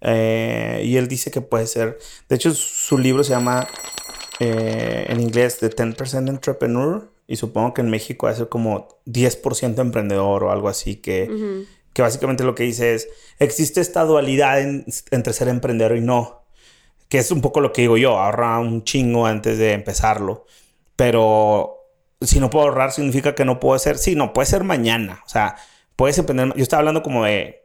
Eh, 0.00 0.82
y 0.84 0.96
él 0.96 1.06
dice 1.06 1.30
que 1.30 1.40
puede 1.40 1.68
ser. 1.68 1.98
De 2.28 2.34
hecho, 2.34 2.52
su 2.52 2.98
libro 2.98 3.22
se 3.22 3.30
llama 3.30 3.68
eh, 4.40 5.06
en 5.08 5.20
inglés 5.20 5.58
The 5.58 5.70
10% 5.70 6.28
Entrepreneur 6.28 7.13
y 7.26 7.36
supongo 7.36 7.74
que 7.74 7.80
en 7.80 7.90
México 7.90 8.32
ser 8.34 8.48
como 8.48 8.88
10% 9.06 9.78
emprendedor 9.78 10.44
o 10.44 10.50
algo 10.50 10.68
así, 10.68 10.96
que, 10.96 11.64
que 11.92 12.02
básicamente 12.02 12.44
lo 12.44 12.54
que 12.54 12.64
dice 12.64 12.94
es, 12.94 13.08
existe 13.38 13.80
esta 13.80 14.04
dualidad 14.04 14.60
entre 14.60 15.32
ser 15.32 15.48
emprendedor 15.48 15.96
y 15.96 16.00
no, 16.00 16.44
que 17.08 17.18
es 17.18 17.30
un 17.30 17.40
poco 17.40 17.60
lo 17.60 17.72
que 17.72 17.82
digo 17.82 17.96
yo, 17.96 18.18
ahorra 18.18 18.58
un 18.58 18.84
chingo 18.84 19.26
antes 19.26 19.58
de 19.58 19.72
empezarlo, 19.72 20.46
pero 20.96 21.78
si 22.20 22.40
no 22.40 22.50
puedo 22.50 22.66
ahorrar 22.66 22.92
significa 22.92 23.34
que 23.34 23.44
no 23.44 23.60
puedo 23.60 23.78
ser, 23.78 23.98
sí, 23.98 24.14
no, 24.14 24.32
puede 24.32 24.46
ser 24.46 24.64
mañana, 24.64 25.22
o 25.24 25.28
sea, 25.28 25.56
puedes 25.96 26.18
emprender, 26.18 26.52
yo 26.56 26.62
estaba 26.62 26.80
hablando 26.80 27.02
como 27.02 27.24
de 27.24 27.62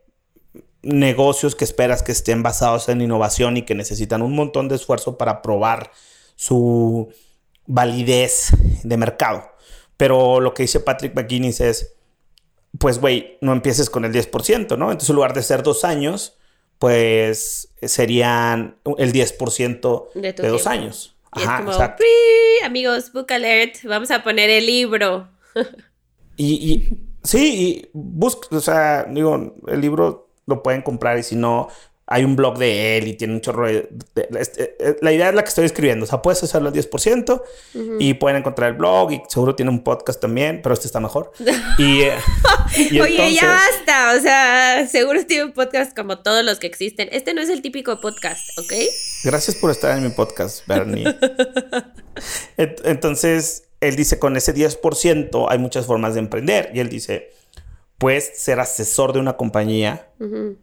negocios 0.82 1.56
que 1.56 1.66
esperas 1.66 2.04
que 2.04 2.14
estén 2.14 2.44
basados 2.44 2.88
en 2.88 3.02
innovación 3.02 3.58
y 3.58 3.64
que 3.64 3.76
necesitan 3.76 4.22
un 4.22 4.34
montón 4.34 4.70
de 4.70 4.76
esfuerzo 4.76 5.18
para 5.18 5.42
probar 5.42 5.92
su 6.36 7.14
validez 7.70 8.50
de 8.84 8.98
mercado. 8.98 9.44
Pero 9.96 10.42
lo 10.42 10.54
que 10.54 10.64
dice 10.64 10.80
Patrick 10.80 11.16
McGuinness 11.16 11.62
es, 11.62 11.94
pues, 12.78 13.00
güey, 13.00 13.38
no 13.42 13.54
empieces 13.54 13.90
con 13.90 14.04
el 14.04 14.12
10%, 14.12 14.78
¿no? 14.78 14.92
Entonces, 14.92 15.10
en 15.10 15.16
lugar 15.16 15.34
de 15.34 15.44
ser 15.44 15.64
dos 15.64 15.86
años, 15.86 16.38
pues 16.80 17.74
serían 17.82 18.78
el 18.98 19.14
10% 19.14 20.14
de, 20.14 20.34
dos 20.34 20.68
años. 20.68 21.16
Ajá, 21.32 21.64
exacto. 21.64 22.04
amigos, 22.64 23.12
book 23.14 23.32
alert, 23.32 23.84
vamos 23.84 24.10
a 24.10 24.24
poner 24.24 24.50
el 24.50 24.66
libro. 24.66 25.30
y, 26.38 26.74
y 26.74 27.00
sí, 27.24 27.84
y 27.84 27.90
busca, 27.94 28.48
o 28.56 28.62
sea, 28.62 29.04
digo, 29.04 29.56
el 29.68 29.82
libro 29.82 30.30
lo 30.48 30.64
pueden 30.64 30.82
comprar 30.82 31.20
y 31.20 31.24
si 31.24 31.36
no, 31.36 31.70
hay 32.12 32.24
un 32.24 32.36
blog 32.36 32.58
de 32.58 32.98
él 32.98 33.08
y 33.08 33.14
tiene 33.14 33.36
un 33.36 33.42
chorro 33.42 33.68
de, 33.68 33.88
este, 34.40 34.76
eh, 34.80 34.98
la 35.00 35.14
idea 35.14 35.30
es 35.30 35.36
la 35.36 35.44
que 35.44 35.50
estoy 35.50 35.66
escribiendo. 35.66 36.06
O 36.06 36.08
sea, 36.08 36.24
puedes 36.24 36.42
hacerlo 36.42 36.70
al 36.70 36.74
10% 36.74 37.44
y 38.00 38.16
pueden 38.16 38.38
encontrar 38.38 38.72
el 38.72 38.78
blog 38.78 39.12
y 39.12 39.22
seguro 39.28 39.54
tiene 39.54 39.70
un 39.70 39.84
podcast 39.84 40.20
también, 40.20 40.62
pero 40.64 40.74
este 40.74 40.88
está 40.88 41.00
mejor. 41.00 41.32
Y, 41.78 42.02
eh, 42.02 43.02
Oye, 43.02 43.34
ya 43.34 43.46
basta. 43.46 44.14
O 44.18 44.22
sea, 44.22 44.88
seguro 44.88 45.26
tiene 45.26 45.46
un 45.46 45.54
podcast 45.54 45.96
como 45.96 46.20
todos 46.20 46.44
los 46.44 46.60
que 46.60 46.68
existen. 46.68 47.10
Este 47.12 47.34
no 47.34 47.42
es 47.42 47.50
el 47.50 47.62
típico 47.62 48.00
podcast, 48.02 48.58
¿ok? 48.58 48.74
Gracias 49.24 49.56
por 49.56 49.72
estar 49.72 49.98
en 49.98 50.04
mi 50.04 50.10
podcast, 50.10 50.66
Bernie. 50.68 51.06
Entonces, 52.58 53.64
él 53.82 53.96
dice, 53.96 54.20
con 54.20 54.36
ese 54.36 54.54
10% 54.54 55.46
hay 55.48 55.58
muchas 55.60 55.86
formas 55.86 56.16
de 56.16 56.20
emprender. 56.22 56.72
Y 56.74 56.80
él 56.80 56.90
dice 56.90 57.32
puedes 58.00 58.42
ser 58.42 58.60
asesor 58.60 59.14
de 59.14 59.20
una 59.20 59.34
compañía 59.38 60.08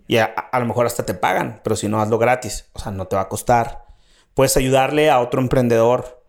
y 0.09 0.17
a, 0.17 0.35
lo 0.59 0.67
mejor 0.67 0.87
hasta 0.87 1.07
te 1.07 1.15
pagan, 1.15 1.61
pero 1.63 1.77
si 1.77 1.87
no, 1.87 2.01
hazlo 2.01 2.19
gratis, 2.19 2.67
o 2.73 2.81
sea, 2.81 2.91
no 2.91 3.07
te 3.07 3.15
va 3.15 3.23
a 3.23 3.29
costar. 3.29 3.85
Puedes 4.35 4.57
ayudarle 4.57 5.11
a 5.11 5.21
otro 5.21 5.41
emprendedor 5.41 6.23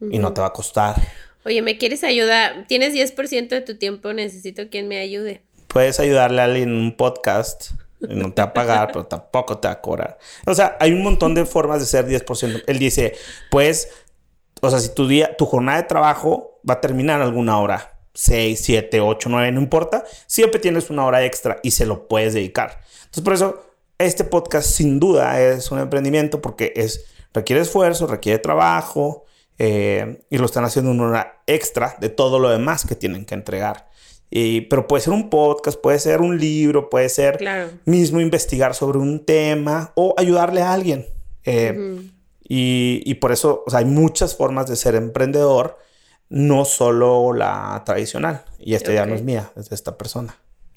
y 0.00 0.18
no 0.18 0.32
te 0.32 0.40
va 0.40 0.48
a 0.48 0.52
costar. 0.52 0.96
Oye, 1.44 1.60
¿me 1.62 1.78
quieres 1.78 2.04
ayudar? 2.04 2.66
Tienes 2.68 2.94
10% 2.94 3.48
de 3.48 3.60
tu 3.62 3.78
tiempo, 3.78 4.12
necesito 4.12 4.68
quien 4.68 4.88
me 4.88 4.98
ayude. 4.98 5.42
Puedes 5.68 5.98
ayudarle 5.98 6.42
a 6.42 6.44
alguien 6.44 6.68
en 6.68 6.76
un 6.76 6.96
podcast. 6.96 7.72
Y 8.00 8.16
no 8.16 8.32
te 8.32 8.42
va 8.42 8.48
a 8.48 8.52
pagar, 8.52 8.88
pero 8.88 9.06
tampoco 9.06 9.58
te 9.58 9.68
va 9.68 9.74
a 9.74 9.80
cobrar. 9.80 10.18
O 10.44 10.54
sea, 10.54 10.76
hay 10.80 10.92
un 10.92 11.04
montón 11.04 11.36
de 11.36 11.46
formas 11.46 11.78
de 11.78 11.86
ser 11.86 12.04
10%. 12.04 12.64
Él 12.66 12.78
dice, 12.80 13.14
pues, 13.48 13.90
o 14.60 14.68
sea, 14.68 14.80
si 14.80 14.92
tu 14.92 15.06
día, 15.06 15.36
tu 15.36 15.46
jornada 15.46 15.80
de 15.80 15.86
trabajo 15.86 16.60
va 16.68 16.74
a 16.74 16.80
terminar 16.80 17.22
alguna 17.22 17.60
hora 17.60 17.91
6, 18.14 18.60
7, 18.62 19.00
8, 19.00 19.28
9, 19.28 19.52
no 19.52 19.60
importa, 19.60 20.04
siempre 20.26 20.60
tienes 20.60 20.90
una 20.90 21.04
hora 21.04 21.24
extra 21.24 21.58
y 21.62 21.70
se 21.70 21.86
lo 21.86 22.08
puedes 22.08 22.34
dedicar. 22.34 22.80
Entonces, 23.04 23.24
por 23.24 23.32
eso, 23.34 23.62
este 23.98 24.24
podcast 24.24 24.68
sin 24.68 25.00
duda 25.00 25.40
es 25.40 25.70
un 25.70 25.78
emprendimiento 25.78 26.40
porque 26.40 26.72
es, 26.76 27.04
requiere 27.32 27.62
esfuerzo, 27.62 28.06
requiere 28.06 28.38
trabajo 28.38 29.24
eh, 29.58 30.22
y 30.28 30.38
lo 30.38 30.46
están 30.46 30.64
haciendo 30.64 30.90
una 30.90 31.04
hora 31.04 31.42
extra 31.46 31.96
de 32.00 32.08
todo 32.08 32.38
lo 32.38 32.50
demás 32.50 32.84
que 32.84 32.96
tienen 32.96 33.24
que 33.24 33.34
entregar. 33.34 33.88
Y, 34.30 34.62
pero 34.62 34.86
puede 34.86 35.02
ser 35.02 35.12
un 35.12 35.28
podcast, 35.28 35.78
puede 35.78 35.98
ser 35.98 36.22
un 36.22 36.38
libro, 36.38 36.88
puede 36.88 37.10
ser 37.10 37.38
mismo 37.84 38.20
investigar 38.20 38.74
sobre 38.74 38.98
un 38.98 39.24
tema 39.26 39.92
o 39.94 40.14
ayudarle 40.16 40.62
a 40.62 40.72
alguien. 40.72 41.06
Eh, 41.44 42.00
y, 42.48 43.02
y, 43.04 43.14
por 43.14 43.30
eso 43.32 43.62
o 43.66 43.70
sea, 43.70 43.80
hay 43.80 43.84
muchas 43.84 44.34
formas 44.34 44.66
de 44.68 44.76
ser 44.76 44.94
emprendedor 44.94 45.76
no 46.32 46.64
solo 46.64 47.34
la 47.34 47.82
tradicional. 47.84 48.42
Y 48.58 48.74
esta 48.74 48.92
ya 48.92 49.04
no 49.04 49.14
es 49.14 49.22
mía, 49.22 49.52
es 49.54 49.68
de 49.68 49.76
esta 49.76 49.98
persona. 49.98 50.34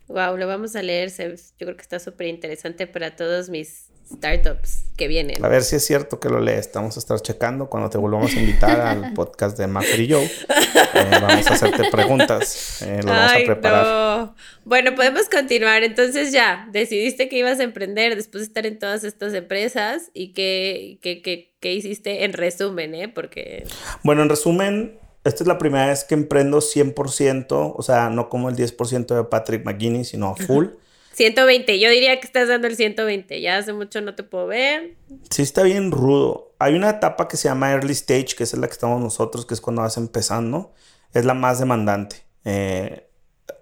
Wow, 0.07 0.37
lo 0.37 0.47
vamos 0.47 0.75
a 0.75 0.83
leer. 0.83 1.09
Yo 1.09 1.33
creo 1.57 1.75
que 1.77 1.81
está 1.81 1.97
súper 1.99 2.27
interesante 2.27 2.87
para 2.87 3.15
todos 3.15 3.49
mis 3.49 3.87
startups 4.13 4.83
que 4.97 5.07
vienen. 5.07 5.43
A 5.43 5.47
ver 5.47 5.63
si 5.63 5.77
es 5.77 5.85
cierto 5.85 6.19
que 6.19 6.27
lo 6.27 6.41
lees. 6.41 6.69
Vamos 6.73 6.97
a 6.97 6.99
estar 6.99 7.19
checando 7.21 7.69
cuando 7.69 7.89
te 7.89 7.97
volvamos 7.97 8.35
a 8.35 8.39
invitar 8.39 8.81
al 8.81 9.13
podcast 9.15 9.57
de 9.57 9.67
Maffer 9.67 9.99
y 10.01 10.11
Joe. 10.11 10.25
Eh, 10.25 11.09
vamos 11.21 11.47
a 11.47 11.53
hacerte 11.53 11.89
preguntas. 11.89 12.81
Eh, 12.81 12.99
lo 13.01 13.11
vamos 13.11 13.31
a 13.31 13.45
preparar. 13.45 14.33
Bueno, 14.65 14.93
podemos 14.93 15.29
continuar. 15.29 15.83
Entonces 15.83 16.33
ya, 16.33 16.67
decidiste 16.73 17.29
que 17.29 17.37
ibas 17.37 17.61
a 17.61 17.63
emprender 17.63 18.17
después 18.17 18.41
de 18.41 18.47
estar 18.47 18.65
en 18.65 18.77
todas 18.77 19.05
estas 19.05 19.33
empresas 19.33 20.11
y 20.13 20.33
qué, 20.33 20.99
qué, 21.01 21.21
qué, 21.21 21.55
qué 21.61 21.73
hiciste 21.73 22.25
en 22.25 22.33
resumen, 22.33 22.93
¿eh? 22.93 23.07
Porque... 23.07 23.65
Bueno, 24.03 24.21
en 24.21 24.29
resumen, 24.29 24.99
esta 25.25 25.43
es 25.43 25.47
la 25.47 25.57
primera 25.57 25.87
vez 25.87 26.03
que 26.03 26.13
emprendo 26.13 26.59
100%, 26.59 27.73
o 27.75 27.81
sea, 27.81 28.09
no 28.09 28.29
como 28.29 28.47
el 28.49 28.55
10% 28.55 29.15
de 29.15 29.23
Patrick 29.25 29.65
McGinney, 29.65 30.05
sino 30.05 30.35
full. 30.35 30.67
120, 31.13 31.79
yo 31.79 31.89
diría 31.89 32.19
que 32.19 32.27
estás 32.27 32.47
dando 32.47 32.67
el 32.67 32.75
120, 32.75 33.41
ya 33.41 33.57
hace 33.57 33.73
mucho 33.73 34.01
no 34.01 34.15
te 34.15 34.23
puedo 34.23 34.47
ver. 34.47 34.95
Sí, 35.29 35.41
está 35.41 35.63
bien 35.63 35.91
rudo. 35.91 36.53
Hay 36.59 36.75
una 36.75 36.89
etapa 36.89 37.27
que 37.27 37.37
se 37.37 37.47
llama 37.47 37.71
early 37.71 37.93
stage, 37.93 38.35
que 38.37 38.43
es 38.43 38.53
la 38.53 38.67
que 38.67 38.73
estamos 38.73 39.01
nosotros, 39.01 39.45
que 39.45 39.53
es 39.53 39.61
cuando 39.61 39.81
vas 39.81 39.97
empezando. 39.97 40.73
Es 41.13 41.25
la 41.25 41.33
más 41.33 41.59
demandante. 41.59 42.17
Eh, 42.43 43.07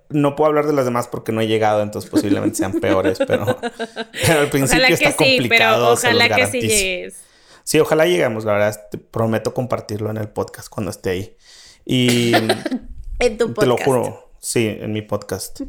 no 0.09 0.35
puedo 0.35 0.49
hablar 0.49 0.65
de 0.65 0.73
las 0.73 0.85
demás 0.85 1.07
porque 1.07 1.31
no 1.31 1.41
he 1.41 1.47
llegado, 1.47 1.81
entonces 1.81 2.09
posiblemente 2.09 2.57
sean 2.57 2.73
peores, 2.81 3.19
pero, 3.19 3.45
al 3.45 4.49
principio 4.49 4.83
ojalá 4.83 4.89
está 4.89 5.13
que 5.13 5.39
sí, 5.39 5.47
pero 5.47 5.93
ojalá 5.93 6.29
que 6.35 6.47
sí 6.47 6.61
llegues. 6.61 7.23
Sí, 7.63 7.79
ojalá 7.79 8.05
lleguemos, 8.05 8.45
la 8.45 8.53
verdad, 8.53 8.87
te 8.91 8.97
prometo 8.97 9.53
compartirlo 9.53 10.09
en 10.09 10.17
el 10.17 10.29
podcast 10.29 10.69
cuando 10.69 10.91
esté 10.91 11.09
ahí. 11.11 11.37
Y 11.85 12.33
en 13.19 13.37
tu 13.37 13.53
podcast. 13.53 13.59
Te 13.59 13.65
lo 13.65 13.77
juro, 13.77 14.31
sí, 14.39 14.67
en 14.67 14.91
mi 14.91 15.01
podcast. 15.01 15.61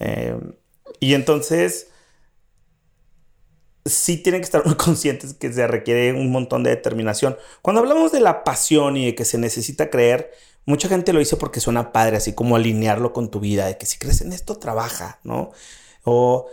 Eh, 0.00 0.38
y 1.00 1.14
entonces, 1.14 1.88
sí 3.84 4.16
tienen 4.16 4.40
que 4.40 4.46
estar 4.46 4.64
muy 4.64 4.74
conscientes 4.76 5.34
que 5.34 5.52
se 5.52 5.66
requiere 5.66 6.12
un 6.12 6.30
montón 6.30 6.62
de 6.62 6.70
determinación. 6.70 7.36
Cuando 7.62 7.80
hablamos 7.80 8.12
de 8.12 8.20
la 8.20 8.44
pasión 8.44 8.96
y 8.96 9.06
de 9.06 9.14
que 9.14 9.24
se 9.24 9.38
necesita 9.38 9.90
creer, 9.90 10.32
mucha 10.64 10.88
gente 10.88 11.12
lo 11.12 11.18
dice 11.18 11.36
porque 11.36 11.60
suena 11.60 11.92
padre, 11.92 12.16
así 12.16 12.32
como 12.32 12.56
alinearlo 12.56 13.12
con 13.12 13.30
tu 13.30 13.40
vida, 13.40 13.66
de 13.66 13.78
que 13.78 13.86
si 13.86 13.98
crees 13.98 14.20
en 14.20 14.32
esto, 14.32 14.56
trabaja, 14.56 15.20
¿no? 15.24 15.50
O 16.04 16.46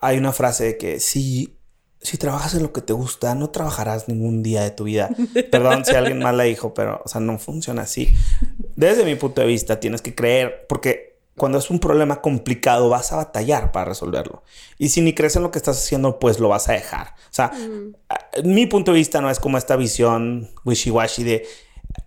hay 0.00 0.18
una 0.18 0.32
frase 0.32 0.64
de 0.64 0.78
que 0.78 1.00
si 1.00 1.58
si 2.04 2.18
trabajas 2.18 2.54
en 2.54 2.62
lo 2.62 2.72
que 2.72 2.82
te 2.82 2.92
gusta, 2.92 3.34
no 3.34 3.48
trabajarás 3.48 4.08
ningún 4.08 4.42
día 4.42 4.62
de 4.62 4.70
tu 4.70 4.84
vida. 4.84 5.08
Perdón 5.50 5.86
si 5.86 5.94
alguien 5.96 6.18
más 6.18 6.34
la 6.34 6.44
dijo, 6.44 6.74
pero, 6.74 7.00
o 7.02 7.08
sea, 7.08 7.20
no 7.20 7.38
funciona 7.38 7.82
así. 7.82 8.14
Desde 8.76 9.06
mi 9.06 9.14
punto 9.14 9.40
de 9.40 9.46
vista, 9.46 9.80
tienes 9.80 10.02
que 10.02 10.14
creer, 10.14 10.66
porque 10.68 11.16
cuando 11.34 11.56
es 11.58 11.70
un 11.70 11.80
problema 11.80 12.20
complicado, 12.20 12.90
vas 12.90 13.10
a 13.12 13.16
batallar 13.16 13.72
para 13.72 13.86
resolverlo. 13.86 14.42
Y 14.76 14.90
si 14.90 15.00
ni 15.00 15.14
crees 15.14 15.34
en 15.36 15.44
lo 15.44 15.50
que 15.50 15.58
estás 15.58 15.78
haciendo, 15.78 16.18
pues 16.18 16.38
lo 16.38 16.50
vas 16.50 16.68
a 16.68 16.74
dejar. 16.74 17.14
O 17.30 17.32
sea, 17.32 17.52
mi 18.44 18.66
punto 18.66 18.92
de 18.92 18.98
vista 18.98 19.22
no 19.22 19.30
es 19.30 19.40
como 19.40 19.56
esta 19.56 19.74
visión 19.74 20.50
wishy-washy 20.64 21.24
de 21.24 21.46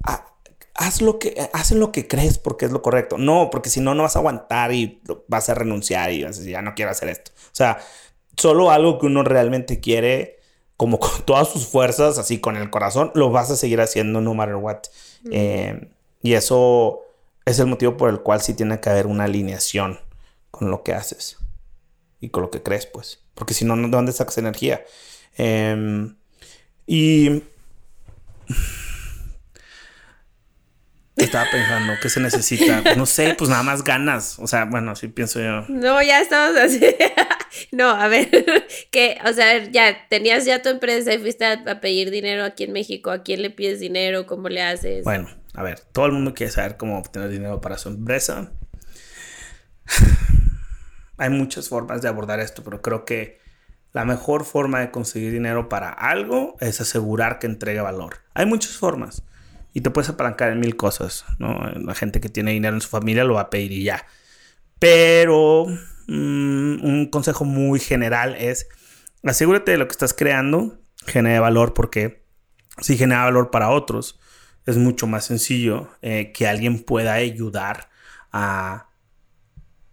ah, 0.04 0.28
haz 0.76 1.02
lo 1.02 1.18
que 1.18 1.50
haz 1.54 1.72
lo 1.72 1.92
que 1.92 2.08
crees 2.08 2.38
porque 2.38 2.66
es 2.66 2.72
lo 2.72 2.84
correcto. 2.84 3.18
No, 3.18 3.50
porque 3.52 3.72
si 3.72 3.82
no, 3.82 3.96
no 3.96 4.04
vas 4.04 4.16
a 4.16 4.20
aguantar 4.20 4.74
y 4.74 5.02
vas 5.28 5.50
a 5.50 5.56
renunciar 5.56 6.12
y 6.12 6.24
vas 6.24 6.36
a 6.36 6.40
decir, 6.40 6.54
ya 6.54 6.62
no 6.62 6.76
quiero 6.76 6.92
hacer 6.92 7.10
esto. 7.10 7.32
O 7.36 7.56
sea, 7.56 7.80
solo 8.38 8.72
algo 8.72 9.00
que 9.00 9.08
uno 9.08 9.24
realmente 9.24 9.80
quiere, 9.80 10.40
como 10.78 11.00
con 11.00 11.22
todas 11.26 11.50
sus 11.50 11.68
fuerzas, 11.68 12.18
así 12.18 12.40
con 12.40 12.56
el 12.56 12.70
corazón, 12.70 13.12
lo 13.16 13.32
vas 13.32 13.52
a 13.52 13.56
seguir 13.56 13.82
haciendo 13.82 14.22
no 14.22 14.34
matter 14.34 14.56
what. 14.56 14.84
Eh, 15.32 15.90
y 16.22 16.34
eso 16.34 17.02
es 17.46 17.60
el 17.60 17.68
motivo 17.68 17.98
por 17.98 18.10
el 18.10 18.22
cual 18.22 18.42
sí 18.42 18.54
tiene 18.54 18.80
que 18.80 18.90
haber 18.90 19.08
una 19.08 19.26
alineación 19.26 20.00
con 20.52 20.70
lo 20.70 20.84
que 20.84 20.94
haces 20.94 21.38
y 22.20 22.30
con 22.30 22.44
lo 22.44 22.52
que 22.52 22.64
crees, 22.64 22.86
pues. 22.86 23.24
Porque 23.34 23.54
si 23.54 23.66
no, 23.66 23.76
¿de 23.76 23.88
dónde 23.88 24.12
sacas 24.12 24.38
energía? 24.38 24.84
Em, 25.38 26.16
y. 26.86 27.44
estaba 31.26 31.46
pensando, 31.52 31.94
¿qué 32.02 32.10
se 32.10 32.20
necesita? 32.20 32.96
No 32.96 33.06
sé, 33.06 33.36
pues 33.36 33.50
nada 33.50 33.64
más 33.64 33.84
ganas. 33.84 34.38
O 34.40 34.48
sea, 34.48 34.66
bueno, 34.66 34.92
así 34.92 35.08
pienso 35.08 35.40
yo. 35.40 35.66
No, 35.68 36.02
ya 36.02 36.22
estamos 36.22 36.56
así. 36.58 36.80
no, 37.72 37.90
a 37.90 38.08
ver, 38.08 38.30
que, 38.92 39.18
o 39.26 39.34
sea, 39.34 39.64
ya 39.66 40.08
tenías 40.10 40.46
ya 40.46 40.62
tu 40.62 40.70
empresa 40.70 41.14
y 41.14 41.18
fuiste 41.18 41.46
a, 41.46 41.82
pedir 41.82 42.12
dinero 42.12 42.44
aquí 42.44 42.66
en 42.66 42.74
México. 42.74 43.10
¿A 43.10 43.24
quién 43.24 43.42
le 43.42 43.50
pides 43.50 43.80
dinero? 43.80 44.28
¿Cómo 44.28 44.48
le 44.50 44.62
haces? 44.62 45.04
Bueno, 45.04 45.30
a 45.56 45.64
ver, 45.64 45.80
todo 45.80 46.06
el 46.06 46.12
mundo 46.12 46.34
quiere 46.34 46.52
saber 46.52 46.78
cómo 46.78 47.00
obtener 47.00 47.30
dinero 47.30 47.62
para 47.62 47.78
su 47.78 47.90
empresa. 47.90 48.52
Hay 51.18 51.30
muchas 51.32 51.68
formas 51.68 52.04
de 52.04 52.10
abordar 52.10 52.40
esto, 52.40 52.64
pero 52.64 52.84
creo 52.84 53.06
que 53.06 53.40
la 53.92 54.06
mejor 54.06 54.46
forma 54.46 54.82
de 54.82 54.92
conseguir 54.92 55.32
dinero 55.32 55.68
para 55.68 55.90
algo 55.90 56.58
es 56.60 56.80
asegurar 56.80 57.40
que 57.40 57.48
entregue 57.48 57.82
valor. 57.82 58.18
Hay 58.36 58.46
muchas 58.46 58.74
formas 58.74 59.24
y 59.78 59.82
te 59.82 59.92
puedes 59.92 60.10
apalancar 60.10 60.52
en 60.52 60.60
mil 60.60 60.76
cosas, 60.76 61.24
¿no? 61.38 61.56
La 61.76 61.94
gente 61.94 62.20
que 62.20 62.30
tiene 62.30 62.50
dinero 62.50 62.74
en 62.74 62.82
su 62.82 62.90
familia 62.90 63.24
lo 63.24 63.36
va 63.36 63.42
a 63.42 63.50
pedir 63.52 63.72
y 63.72 63.84
ya. 63.84 64.08
Pero 64.80 65.68
mm, 66.08 66.84
un 66.84 67.08
consejo 67.12 67.46
muy 67.46 67.80
general 67.80 68.36
es 68.40 68.68
asegúrate 69.24 69.74
de 69.74 69.78
lo 69.78 69.88
que 69.88 69.92
estás 69.92 70.16
creando 70.16 70.80
genere 71.06 71.38
valor 71.38 71.76
porque 71.76 72.26
si 72.80 72.98
genera 72.98 73.26
valor 73.26 73.52
para 73.52 73.70
otros 73.70 74.20
es 74.66 74.78
mucho 74.78 75.06
más 75.06 75.26
sencillo 75.26 75.92
eh, 76.02 76.32
que 76.34 76.48
alguien 76.48 76.82
pueda 76.82 77.14
ayudar 77.14 77.90
a, 78.32 78.90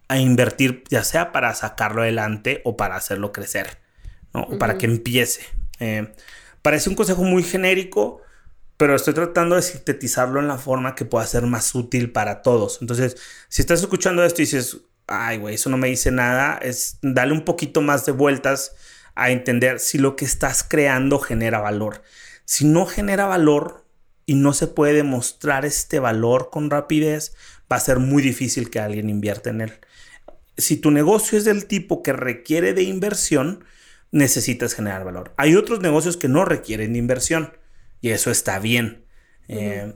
a 0.08 0.16
invertir 0.16 0.84
ya 0.88 1.04
sea 1.04 1.30
para 1.30 1.52
sacarlo 1.52 2.00
adelante 2.00 2.62
o 2.64 2.78
para 2.78 2.96
hacerlo 2.96 3.32
crecer. 3.32 3.82
Para 4.58 4.78
que 4.78 4.86
empiece. 4.86 5.42
Eh, 5.78 6.10
parece 6.62 6.88
un 6.88 6.96
consejo 6.96 7.22
muy 7.22 7.42
genérico, 7.42 8.22
pero 8.76 8.94
estoy 8.96 9.14
tratando 9.14 9.56
de 9.56 9.62
sintetizarlo 9.62 10.40
en 10.40 10.48
la 10.48 10.58
forma 10.58 10.94
que 10.94 11.04
pueda 11.04 11.26
ser 11.26 11.44
más 11.44 11.74
útil 11.74 12.10
para 12.10 12.42
todos. 12.42 12.78
Entonces, 12.80 13.16
si 13.48 13.62
estás 13.62 13.80
escuchando 13.80 14.24
esto 14.24 14.42
y 14.42 14.46
dices, 14.46 14.78
ay, 15.06 15.38
güey, 15.38 15.54
eso 15.54 15.70
no 15.70 15.76
me 15.76 15.88
dice 15.88 16.10
nada, 16.10 16.58
es 16.60 16.98
darle 17.02 17.34
un 17.34 17.44
poquito 17.44 17.80
más 17.80 18.04
de 18.06 18.12
vueltas 18.12 18.74
a 19.14 19.30
entender 19.30 19.78
si 19.78 19.98
lo 19.98 20.16
que 20.16 20.24
estás 20.24 20.64
creando 20.64 21.18
genera 21.18 21.60
valor. 21.60 22.02
Si 22.44 22.64
no 22.64 22.86
genera 22.86 23.26
valor 23.26 23.84
y 24.26 24.34
no 24.34 24.52
se 24.52 24.66
puede 24.66 24.94
demostrar 24.94 25.64
este 25.64 26.00
valor 26.00 26.50
con 26.50 26.70
rapidez, 26.70 27.34
va 27.70 27.76
a 27.76 27.80
ser 27.80 27.98
muy 28.00 28.22
difícil 28.22 28.70
que 28.70 28.80
alguien 28.80 29.08
invierta 29.08 29.50
en 29.50 29.60
él. 29.60 29.72
Si 30.56 30.76
tu 30.76 30.90
negocio 30.90 31.38
es 31.38 31.44
del 31.44 31.66
tipo 31.66 32.02
que 32.02 32.12
requiere 32.12 32.74
de 32.74 32.82
inversión, 32.82 33.64
necesitas 34.10 34.74
generar 34.74 35.04
valor. 35.04 35.32
Hay 35.36 35.56
otros 35.56 35.80
negocios 35.80 36.16
que 36.16 36.28
no 36.28 36.44
requieren 36.44 36.92
de 36.92 36.98
inversión 36.98 37.52
y 38.04 38.10
eso 38.10 38.30
está 38.30 38.58
bien. 38.58 39.06
Eh, 39.48 39.94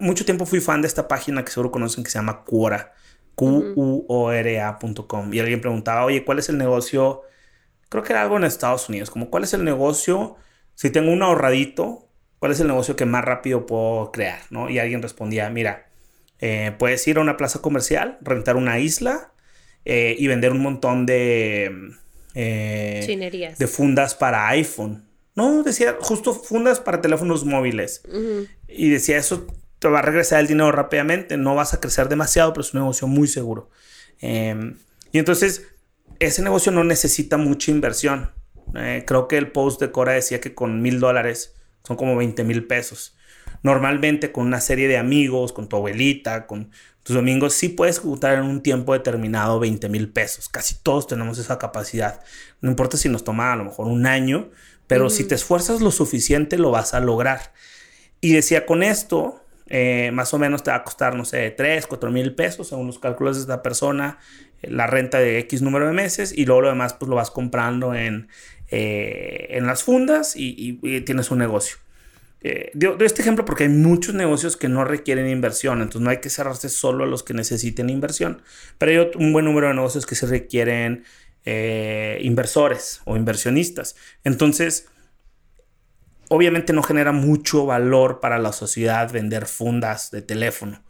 mucho 0.00 0.26
tiempo 0.26 0.44
fui 0.44 0.60
fan 0.60 0.82
de 0.82 0.88
esta 0.88 1.08
página 1.08 1.42
que 1.42 1.50
seguro 1.50 1.70
conocen 1.70 2.04
que 2.04 2.10
se 2.10 2.18
llama 2.18 2.44
Quora, 2.44 2.92
Q-U-O-R-A.com. 3.36 5.32
Y 5.32 5.40
alguien 5.40 5.62
preguntaba, 5.62 6.04
oye, 6.04 6.26
¿cuál 6.26 6.40
es 6.40 6.50
el 6.50 6.58
negocio? 6.58 7.22
Creo 7.88 8.02
que 8.02 8.12
era 8.12 8.20
algo 8.20 8.36
en 8.36 8.44
Estados 8.44 8.90
Unidos, 8.90 9.10
como 9.10 9.30
cuál 9.30 9.44
es 9.44 9.54
el 9.54 9.64
negocio, 9.64 10.36
si 10.74 10.90
tengo 10.90 11.10
un 11.10 11.22
ahorradito, 11.22 12.06
cuál 12.38 12.52
es 12.52 12.60
el 12.60 12.66
negocio 12.66 12.96
que 12.96 13.06
más 13.06 13.24
rápido 13.24 13.64
puedo 13.64 14.12
crear, 14.12 14.40
¿no? 14.50 14.68
Y 14.68 14.78
alguien 14.78 15.00
respondía, 15.00 15.48
mira, 15.48 15.88
eh, 16.38 16.72
puedes 16.78 17.08
ir 17.08 17.16
a 17.16 17.22
una 17.22 17.38
plaza 17.38 17.62
comercial, 17.62 18.18
rentar 18.20 18.56
una 18.56 18.78
isla 18.78 19.32
eh, 19.86 20.16
y 20.18 20.26
vender 20.26 20.52
un 20.52 20.60
montón 20.60 21.06
de 21.06 21.94
eh, 22.34 23.54
de 23.58 23.66
fundas 23.66 24.14
para 24.14 24.48
iPhone. 24.48 25.09
No, 25.40 25.62
decía 25.62 25.96
justo 25.98 26.34
fundas 26.34 26.80
para 26.80 27.00
teléfonos 27.00 27.46
móviles. 27.46 28.02
Y 28.68 28.90
decía, 28.90 29.16
eso 29.16 29.46
te 29.78 29.88
va 29.88 30.00
a 30.00 30.02
regresar 30.02 30.40
el 30.40 30.46
dinero 30.46 30.70
rápidamente, 30.70 31.38
no 31.38 31.54
vas 31.54 31.72
a 31.72 31.80
crecer 31.80 32.10
demasiado, 32.10 32.52
pero 32.52 32.60
es 32.60 32.74
un 32.74 32.80
negocio 32.80 33.08
muy 33.08 33.26
seguro. 33.26 33.70
Em, 34.20 34.76
y 35.12 35.18
entonces, 35.18 35.66
ese 36.18 36.42
negocio 36.42 36.72
no 36.72 36.84
necesita 36.84 37.38
mucha 37.38 37.70
inversión. 37.70 38.32
Eh, 38.74 39.04
creo 39.06 39.28
que 39.28 39.38
el 39.38 39.50
post 39.50 39.80
de 39.80 39.90
Cora 39.90 40.12
decía 40.12 40.42
que 40.42 40.54
con 40.54 40.82
mil 40.82 41.00
dólares 41.00 41.54
son 41.84 41.96
como 41.96 42.16
20 42.16 42.44
mil 42.44 42.66
pesos. 42.66 43.16
Normalmente 43.62 44.32
con 44.32 44.46
una 44.46 44.60
serie 44.60 44.88
de 44.88 44.98
amigos, 44.98 45.54
con 45.54 45.70
tu 45.70 45.76
abuelita, 45.76 46.46
con 46.46 46.70
tus 47.02 47.16
domingos, 47.16 47.54
sí 47.54 47.70
puedes 47.70 47.96
ejecutar 47.96 48.34
en 48.34 48.44
un 48.44 48.62
tiempo 48.62 48.92
determinado 48.92 49.58
20 49.58 49.88
mil 49.88 50.10
pesos. 50.12 50.50
Casi 50.50 50.74
todos 50.82 51.06
tenemos 51.06 51.38
esa 51.38 51.58
capacidad. 51.58 52.20
No 52.60 52.68
importa 52.68 52.98
si 52.98 53.08
nos 53.08 53.24
toma 53.24 53.54
a 53.54 53.56
lo 53.56 53.64
mejor 53.64 53.86
un 53.86 54.04
año, 54.04 54.50
pero 54.90 55.08
si 55.08 55.22
te 55.22 55.36
esfuerzas 55.36 55.80
lo 55.80 55.92
suficiente 55.92 56.58
lo 56.58 56.72
vas 56.72 56.94
a 56.94 57.00
lograr. 57.00 57.52
Y 58.20 58.32
decía, 58.32 58.66
con 58.66 58.82
esto, 58.82 59.40
eh, 59.68 60.10
más 60.12 60.34
o 60.34 60.38
menos 60.40 60.64
te 60.64 60.72
va 60.72 60.78
a 60.78 60.82
costar, 60.82 61.14
no 61.14 61.24
sé, 61.24 61.48
3, 61.52 61.86
4 61.86 62.10
mil 62.10 62.34
pesos, 62.34 62.70
según 62.70 62.88
los 62.88 62.98
cálculos 62.98 63.36
de 63.36 63.42
esta 63.42 63.62
persona, 63.62 64.18
eh, 64.62 64.68
la 64.68 64.88
renta 64.88 65.20
de 65.20 65.38
X 65.38 65.62
número 65.62 65.86
de 65.86 65.92
meses, 65.92 66.32
y 66.36 66.44
luego 66.44 66.62
lo 66.62 66.68
demás, 66.70 66.94
pues 66.94 67.08
lo 67.08 67.14
vas 67.14 67.30
comprando 67.30 67.94
en, 67.94 68.26
eh, 68.72 69.46
en 69.50 69.64
las 69.68 69.84
fundas 69.84 70.34
y 70.34 70.80
tienes 71.02 71.30
un 71.30 71.38
negocio. 71.38 71.76
Eh, 72.42 72.70
doy, 72.72 72.96
este 73.00 73.20
ejemplo 73.20 73.44
porque 73.44 73.64
hay 73.64 73.68
muchos 73.68 74.14
negocios 74.14 74.56
que 74.56 74.68
no 74.68 74.84
requieren 74.84 75.28
inversión, 75.28 75.82
entonces 75.82 76.00
no 76.00 76.10
hay 76.10 76.18
que 76.18 76.30
cerrarse 76.30 76.70
solo 76.70 77.04
a 77.04 77.06
los 77.06 77.22
que 77.22 77.34
necesiten 77.34 77.90
inversión, 77.90 78.40
pero 78.78 79.02
hay 79.02 79.10
un 79.16 79.32
buen 79.34 79.44
número 79.44 79.68
de 79.68 79.74
negocios 79.74 80.06
que 80.06 80.14
se 80.14 80.26
requieren 80.26 81.04
eh, 81.44 82.18
inversores 82.22 83.00
o 83.04 83.16
inversionistas. 83.16 83.96
Entonces, 84.24 84.88
obviamente 86.28 86.72
no 86.72 86.82
genera 86.82 87.12
mucho 87.12 87.66
valor 87.66 88.20
para 88.20 88.38
la 88.38 88.52
sociedad 88.52 89.10
vender 89.12 89.46
fundas 89.46 90.10
de 90.10 90.22
teléfono. 90.22 90.82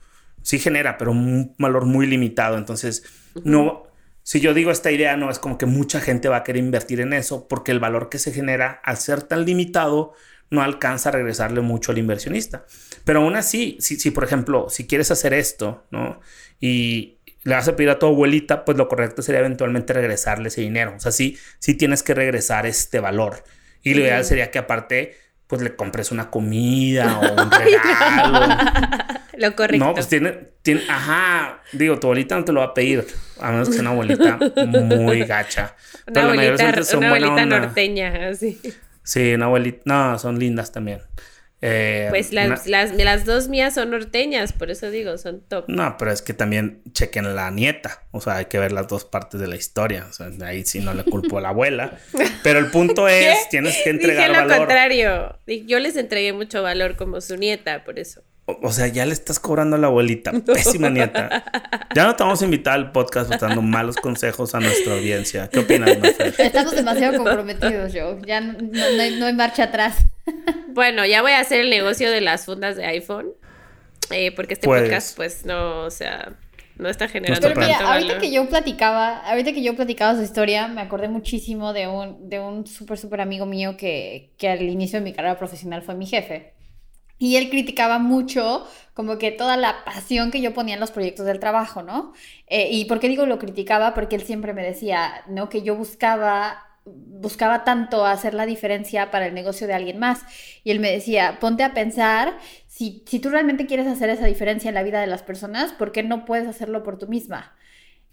Sí 0.42 0.58
genera, 0.58 0.98
pero 0.98 1.12
un 1.12 1.54
valor 1.58 1.86
muy 1.86 2.06
limitado. 2.06 2.58
Entonces, 2.58 3.04
no, 3.44 3.84
si 4.22 4.40
yo 4.40 4.54
digo 4.54 4.70
esta 4.70 4.90
idea, 4.90 5.16
no 5.16 5.30
es 5.30 5.38
como 5.38 5.58
que 5.58 5.66
mucha 5.66 6.00
gente 6.00 6.28
va 6.28 6.38
a 6.38 6.44
querer 6.44 6.62
invertir 6.62 7.00
en 7.00 7.12
eso, 7.12 7.48
porque 7.48 7.72
el 7.72 7.80
valor 7.80 8.08
que 8.08 8.18
se 8.18 8.32
genera 8.32 8.80
al 8.84 8.96
ser 8.96 9.22
tan 9.22 9.44
limitado 9.44 10.12
no 10.50 10.62
alcanza 10.62 11.08
a 11.08 11.12
regresarle 11.12 11.60
mucho 11.60 11.92
al 11.92 11.98
inversionista. 11.98 12.66
Pero 13.04 13.20
aún 13.20 13.36
así, 13.36 13.76
si, 13.80 13.96
si 13.98 14.10
por 14.10 14.24
ejemplo, 14.24 14.66
si 14.68 14.86
quieres 14.86 15.10
hacer 15.10 15.32
esto, 15.32 15.86
¿no? 15.90 16.20
Y 16.60 17.19
le 17.42 17.54
vas 17.54 17.68
a 17.68 17.76
pedir 17.76 17.90
a 17.90 17.98
tu 17.98 18.06
abuelita, 18.06 18.64
pues 18.64 18.76
lo 18.76 18.88
correcto 18.88 19.22
sería 19.22 19.40
eventualmente 19.40 19.92
regresarle 19.92 20.48
ese 20.48 20.60
dinero. 20.60 20.94
O 20.96 21.00
sea, 21.00 21.12
sí, 21.12 21.38
sí 21.58 21.74
tienes 21.74 22.02
que 22.02 22.14
regresar 22.14 22.66
este 22.66 23.00
valor. 23.00 23.44
Y 23.82 23.94
lo 23.94 24.00
ideal 24.02 24.24
sería 24.24 24.50
que 24.50 24.58
aparte, 24.58 25.16
pues 25.46 25.62
le 25.62 25.74
compres 25.74 26.10
una 26.10 26.30
comida 26.30 27.18
o 27.18 27.32
un 27.42 27.50
regalo. 27.50 28.54
lo 29.38 29.56
correcto. 29.56 29.84
No, 29.84 29.94
pues 29.94 30.08
tiene, 30.08 30.32
tiene, 30.62 30.82
ajá, 30.88 31.62
digo, 31.72 31.98
tu 31.98 32.08
abuelita 32.08 32.36
no 32.36 32.44
te 32.44 32.52
lo 32.52 32.60
va 32.60 32.66
a 32.66 32.74
pedir, 32.74 33.06
a 33.40 33.52
menos 33.52 33.68
que 33.68 33.74
sea 33.74 33.82
una 33.82 33.90
abuelita 33.90 34.38
muy 34.66 35.24
gacha. 35.24 35.74
Una 36.06 36.22
abuelita, 36.24 36.98
una 36.98 37.06
abuelita 37.08 37.46
norteña, 37.46 38.28
así. 38.28 38.60
Sí, 39.02 39.32
una 39.32 39.46
abuelita. 39.46 39.80
No, 39.86 40.18
son 40.18 40.38
lindas 40.38 40.72
también. 40.72 41.00
Eh, 41.62 42.06
pues 42.08 42.32
las, 42.32 42.66
las, 42.66 43.24
dos 43.26 43.48
mías 43.48 43.74
son 43.74 43.90
norteñas, 43.90 44.54
por 44.54 44.70
eso 44.70 44.90
digo, 44.90 45.18
son 45.18 45.42
top. 45.42 45.66
No, 45.68 45.96
pero 45.98 46.10
es 46.10 46.22
que 46.22 46.32
también 46.32 46.82
chequen 46.92 47.34
la 47.34 47.50
nieta. 47.50 48.02
O 48.12 48.20
sea, 48.20 48.36
hay 48.36 48.46
que 48.46 48.58
ver 48.58 48.72
las 48.72 48.88
dos 48.88 49.04
partes 49.04 49.40
de 49.40 49.46
la 49.46 49.56
historia. 49.56 50.06
O 50.08 50.12
sea, 50.12 50.30
ahí 50.46 50.64
sí 50.64 50.80
no 50.80 50.94
le 50.94 51.04
culpo 51.04 51.38
a 51.38 51.40
la 51.42 51.50
abuela. 51.50 51.98
Pero 52.42 52.58
el 52.58 52.70
punto 52.70 53.08
es, 53.08 53.48
tienes 53.50 53.76
que 53.84 53.90
entregar 53.90 54.30
Dije 54.30 54.42
lo 54.42 54.56
contrario. 54.56 55.38
Yo 55.66 55.78
les 55.78 55.96
entregué 55.96 56.32
mucho 56.32 56.62
valor 56.62 56.96
como 56.96 57.20
su 57.20 57.36
nieta, 57.36 57.84
por 57.84 57.98
eso. 57.98 58.22
O, 58.62 58.72
sea, 58.72 58.86
ya 58.88 59.06
le 59.06 59.12
estás 59.12 59.38
cobrando 59.38 59.76
a 59.76 59.78
la 59.78 59.88
abuelita. 59.88 60.32
Pésima 60.46 60.90
nieta. 60.90 61.44
Ya 61.94 62.04
no 62.04 62.16
te 62.16 62.22
vamos 62.22 62.40
a 62.42 62.44
invitar 62.44 62.74
al 62.74 62.92
podcast 62.92 63.30
dando 63.30 63.62
malos 63.62 63.96
consejos 63.96 64.54
a 64.54 64.60
nuestra 64.60 64.94
audiencia. 64.94 65.48
¿Qué 65.48 65.60
opinas, 65.60 65.98
Mafer? 65.98 66.34
Estamos 66.38 66.74
demasiado 66.74 67.16
comprometidos, 67.18 67.92
Joe. 67.92 68.18
Ya 68.26 68.40
no, 68.40 68.56
hay, 69.00 69.34
marcha 69.34 69.64
atrás. 69.64 69.96
Bueno, 70.72 71.04
ya 71.04 71.20
voy 71.20 71.32
a 71.32 71.40
hacer 71.40 71.62
el 71.62 71.70
negocio 71.70 72.08
de 72.12 72.20
las 72.20 72.44
fundas 72.44 72.76
de 72.76 72.86
iPhone. 72.86 73.32
Eh, 74.10 74.30
porque 74.30 74.54
este 74.54 74.68
pues 74.68 74.82
podcast, 74.82 75.16
pues, 75.16 75.44
no, 75.44 75.82
o 75.82 75.90
sea, 75.90 76.32
no 76.80 76.88
está 76.88 77.08
generando 77.08 77.46
Pero 77.46 77.60
mira, 77.60 77.78
ahorita 77.92 78.18
que 78.18 78.30
yo 78.30 78.48
platicaba, 78.48 79.18
ahorita 79.18 79.52
que 79.52 79.62
yo 79.62 79.76
platicaba 79.76 80.16
su 80.16 80.22
historia, 80.22 80.68
me 80.68 80.80
acordé 80.80 81.08
muchísimo 81.08 81.72
de 81.72 81.88
un, 81.88 82.28
de 82.28 82.40
un 82.40 82.66
súper, 82.66 82.98
súper 82.98 83.20
amigo 83.20 83.46
mío 83.46 83.76
que, 83.76 84.30
que 84.38 84.48
al 84.48 84.62
inicio 84.62 84.98
de 84.98 85.04
mi 85.04 85.12
carrera 85.12 85.38
profesional 85.38 85.82
fue 85.82 85.94
mi 85.94 86.06
jefe. 86.06 86.54
Y 87.20 87.36
él 87.36 87.50
criticaba 87.50 88.00
mucho 88.00 88.66
como 88.94 89.18
que 89.18 89.30
toda 89.30 89.56
la 89.56 89.84
pasión 89.84 90.32
que 90.32 90.40
yo 90.40 90.54
ponía 90.54 90.74
en 90.74 90.80
los 90.80 90.90
proyectos 90.90 91.26
del 91.26 91.38
trabajo, 91.38 91.82
¿no? 91.82 92.14
Eh, 92.48 92.70
¿Y 92.72 92.86
por 92.86 92.98
qué 92.98 93.08
digo 93.08 93.26
lo 93.26 93.38
criticaba? 93.38 93.94
Porque 93.94 94.16
él 94.16 94.22
siempre 94.22 94.54
me 94.54 94.64
decía, 94.64 95.22
¿no? 95.28 95.48
Que 95.48 95.62
yo 95.62 95.76
buscaba 95.76 96.66
buscaba 96.84 97.62
tanto 97.64 98.06
hacer 98.06 98.34
la 98.34 98.46
diferencia 98.46 99.10
para 99.10 99.26
el 99.26 99.34
negocio 99.34 99.66
de 99.66 99.74
alguien 99.74 99.98
más. 99.98 100.22
Y 100.64 100.70
él 100.70 100.80
me 100.80 100.90
decía, 100.90 101.38
ponte 101.40 101.62
a 101.62 101.74
pensar, 101.74 102.38
si, 102.66 103.04
si 103.06 103.20
tú 103.20 103.28
realmente 103.28 103.66
quieres 103.66 103.86
hacer 103.86 104.10
esa 104.10 104.26
diferencia 104.26 104.68
en 104.68 104.74
la 104.74 104.82
vida 104.82 105.00
de 105.00 105.06
las 105.06 105.22
personas, 105.22 105.72
¿por 105.72 105.92
qué 105.92 106.02
no 106.02 106.24
puedes 106.24 106.48
hacerlo 106.48 106.82
por 106.82 106.98
tú 106.98 107.06
misma? 107.06 107.54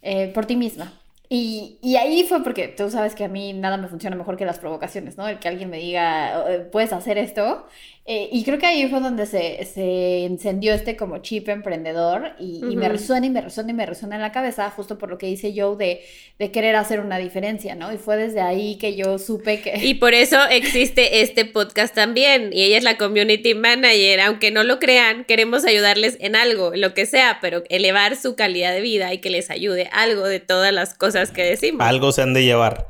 Eh, 0.02 0.28
por 0.34 0.46
ti 0.46 0.56
misma. 0.56 0.94
Y, 1.30 1.78
y, 1.82 1.98
ahí 1.98 2.24
fue 2.24 2.42
porque 2.42 2.70
tú 2.70 2.90
sabes 2.90 3.14
que 3.14 3.26
a 3.26 3.28
mí 3.28 3.52
nada 3.52 3.76
me 3.76 3.90
funciona 3.90 4.16
mejor 4.16 4.38
que 4.38 4.46
las 4.46 4.60
provocaciones, 4.60 5.18
¿no? 5.18 5.28
El 5.28 5.40
que 5.40 5.50
alguien 5.50 5.70
me 5.70 5.78
diga, 5.78 6.50
eh, 6.50 6.60
puedes 6.60 6.94
hacer 6.94 7.18
esto. 7.18 7.68
Eh, 8.10 8.30
y 8.32 8.46
creo 8.46 8.58
que 8.58 8.66
ahí 8.66 8.88
fue 8.88 9.02
donde 9.02 9.26
se, 9.26 9.66
se 9.66 10.24
encendió 10.24 10.74
este 10.74 10.96
como 10.96 11.18
chip 11.18 11.50
emprendedor 11.50 12.32
y, 12.40 12.62
y, 12.66 12.78
me 12.78 12.88
resuena 12.88 13.26
y 13.26 13.30
me 13.30 13.42
resuena 13.42 13.72
y 13.72 13.74
me 13.74 13.86
resuena 13.86 14.16
en 14.16 14.22
la 14.22 14.32
cabeza 14.32 14.70
justo 14.70 14.98
por 14.98 15.10
lo 15.10 15.18
que 15.18 15.26
dice 15.26 15.54
Joe 15.54 15.76
de, 15.76 16.02
de 16.40 16.52
querer 16.52 16.78
hacer 16.78 17.02
una 17.02 17.18
diferencia, 17.18 17.76
¿no? 17.76 17.92
Y 17.92 17.98
fue 17.98 18.16
desde 18.16 18.40
ahí 18.40 18.78
que 18.78 18.96
yo 18.96 19.20
supe 19.20 19.60
que... 19.60 19.78
Y 19.84 19.96
por 19.96 20.14
eso 20.14 20.38
existe 20.50 21.22
este 21.22 21.44
podcast 21.44 21.94
también. 21.94 22.52
Y 22.54 22.64
ella 22.64 22.78
es 22.78 22.86
la 22.86 22.98
community 22.98 23.56
manager. 23.56 24.22
Aunque 24.22 24.52
no 24.52 24.64
lo 24.64 24.80
crean, 24.80 25.26
queremos 25.26 25.66
ayudarles 25.66 26.16
en 26.22 26.38
algo, 26.38 26.74
en 26.74 26.80
lo 26.80 26.94
que 26.94 27.06
sea, 27.06 27.40
pero 27.42 27.64
elevar 27.70 28.16
su 28.16 28.38
calidad 28.38 28.72
de 28.72 28.80
vida 28.80 29.14
y 29.14 29.18
que 29.18 29.30
les 29.30 29.50
ayude 29.50 29.90
algo 29.92 30.26
de 30.26 30.40
todas 30.40 30.72
las 30.72 30.94
cosas 30.94 31.32
que 31.32 31.44
decimos. 31.44 31.86
Algo 31.86 32.14
se 32.14 32.22
han 32.22 32.34
de 32.34 32.46
llevar. 32.46 32.88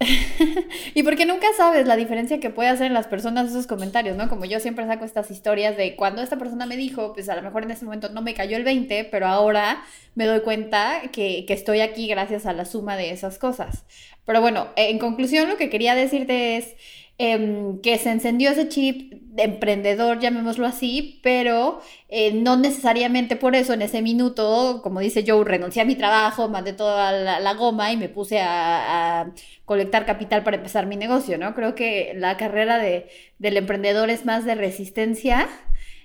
Y 0.94 1.02
porque 1.02 1.26
nunca 1.26 1.46
sabes 1.56 1.86
la 1.86 1.96
diferencia 1.96 2.40
que 2.40 2.50
puede 2.50 2.68
hacer 2.68 2.86
en 2.86 2.94
las 2.94 3.06
personas 3.06 3.48
esos 3.50 3.66
comentarios, 3.66 4.16
¿no? 4.16 4.28
Como 4.28 4.44
yo 4.44 4.60
siempre 4.60 4.86
saco 4.86 5.04
estas 5.04 5.30
historias 5.30 5.76
de 5.76 5.96
cuando 5.96 6.22
esta 6.22 6.38
persona 6.38 6.66
me 6.66 6.76
dijo, 6.76 7.12
pues 7.14 7.28
a 7.28 7.36
lo 7.36 7.42
mejor 7.42 7.64
en 7.64 7.70
ese 7.70 7.84
momento 7.84 8.08
no 8.08 8.22
me 8.22 8.34
cayó 8.34 8.56
el 8.56 8.64
20, 8.64 9.04
pero 9.04 9.26
ahora 9.26 9.82
me 10.14 10.26
doy 10.26 10.40
cuenta 10.40 11.02
que, 11.12 11.44
que 11.46 11.52
estoy 11.52 11.80
aquí 11.80 12.06
gracias 12.06 12.46
a 12.46 12.52
la 12.52 12.64
suma 12.64 12.96
de 12.96 13.10
esas 13.10 13.38
cosas. 13.38 13.84
Pero 14.24 14.40
bueno, 14.40 14.68
en 14.76 14.98
conclusión 14.98 15.48
lo 15.48 15.56
que 15.56 15.70
quería 15.70 15.94
decirte 15.94 16.56
es 16.58 16.74
em, 17.18 17.80
que 17.80 17.98
se 17.98 18.10
encendió 18.10 18.50
ese 18.50 18.68
chip 18.68 19.12
de 19.38 19.44
emprendedor, 19.44 20.18
llamémoslo 20.18 20.66
así, 20.66 21.20
pero 21.22 21.80
eh, 22.08 22.32
no 22.32 22.56
necesariamente 22.56 23.36
por 23.36 23.54
eso 23.54 23.72
en 23.72 23.82
ese 23.82 24.02
minuto, 24.02 24.80
como 24.82 25.00
dice 25.00 25.24
Joe, 25.26 25.44
renuncié 25.44 25.82
a 25.82 25.84
mi 25.84 25.94
trabajo, 25.94 26.48
mandé 26.48 26.72
toda 26.72 27.12
la, 27.12 27.38
la 27.38 27.54
goma 27.54 27.92
y 27.92 27.96
me 27.96 28.08
puse 28.08 28.40
a, 28.40 29.20
a 29.20 29.32
colectar 29.64 30.06
capital 30.06 30.42
para 30.42 30.56
empezar 30.56 30.86
mi 30.86 30.96
negocio, 30.96 31.38
¿no? 31.38 31.54
Creo 31.54 31.74
que 31.74 32.14
la 32.16 32.36
carrera 32.36 32.78
de, 32.78 33.08
del 33.38 33.56
emprendedor 33.56 34.10
es 34.10 34.24
más 34.24 34.44
de 34.44 34.54
resistencia 34.54 35.48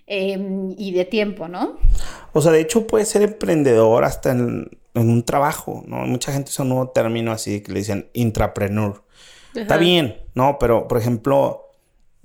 eh, 0.05 0.37
y 0.77 0.91
de 0.91 1.05
tiempo, 1.05 1.47
¿no? 1.47 1.77
O 2.33 2.41
sea, 2.41 2.51
de 2.51 2.61
hecho 2.61 2.85
puede 2.85 3.05
ser 3.05 3.21
emprendedor 3.21 4.03
hasta 4.03 4.31
en, 4.31 4.69
en 4.93 5.09
un 5.09 5.23
trabajo, 5.23 5.83
¿no? 5.87 6.05
Mucha 6.05 6.33
gente 6.33 6.49
usa 6.49 6.63
un 6.63 6.69
nuevo 6.69 6.89
término 6.89 7.31
así 7.31 7.61
que 7.61 7.71
le 7.71 7.79
dicen 7.79 8.09
intrapreneur. 8.13 9.03
Está 9.55 9.77
bien, 9.77 10.21
¿no? 10.33 10.57
Pero, 10.59 10.87
por 10.87 10.97
ejemplo, 10.97 11.71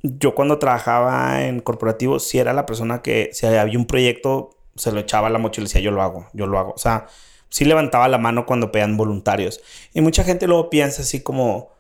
yo 0.03 0.35
cuando 0.35 0.59
trabajaba 0.59 1.45
en 1.45 1.61
corporativo, 1.61 2.19
si 2.19 2.39
era 2.39 2.53
la 2.53 2.67
persona 2.67 3.03
que 3.03 3.31
si 3.33 3.47
había 3.47 3.79
un 3.79 3.87
proyecto, 3.87 4.51
se 4.77 4.93
lo 4.93 5.01
echaba 5.01 5.27
a 5.27 5.31
la 5.31 5.39
mochila 5.39 5.65
y 5.65 5.69
decía, 5.69 5.81
yo 5.81 5.91
lo 5.91 6.03
hago, 6.03 6.29
yo 6.33 6.47
lo 6.47 6.59
hago. 6.59 6.73
O 6.73 6.79
sea, 6.79 7.07
sí 7.49 7.65
levantaba 7.65 8.09
la 8.09 8.19
mano 8.19 8.47
cuando 8.47 8.71
pedían 8.73 8.97
voluntarios. 8.97 9.61
Y 9.93 10.01
mucha 10.01 10.25
gente 10.25 10.47
luego 10.47 10.71
piensa 10.71 11.03
así 11.03 11.21
como 11.21 11.71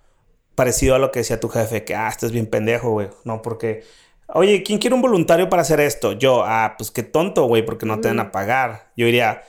parecido 0.54 0.96
a 0.96 0.98
lo 0.98 1.12
que 1.12 1.20
decía 1.20 1.38
tu 1.38 1.48
jefe, 1.48 1.84
que, 1.84 1.94
ah, 1.94 2.08
estás 2.08 2.32
bien 2.32 2.46
pendejo, 2.46 2.90
güey. 2.90 3.08
No, 3.24 3.42
porque, 3.42 3.84
oye, 4.26 4.64
¿quién 4.64 4.78
quiere 4.78 4.96
un 4.96 5.02
voluntario 5.02 5.48
para 5.48 5.62
hacer 5.62 5.78
esto? 5.80 6.12
Yo, 6.12 6.42
ah, 6.44 6.74
pues 6.76 6.90
qué 6.90 7.04
tonto, 7.04 7.44
güey, 7.44 7.64
porque 7.64 7.86
no 7.86 8.00
te 8.00 8.08
van 8.08 8.18
a 8.20 8.32
pagar. 8.32 8.90
Yo 8.96 9.06
diría, 9.06 9.42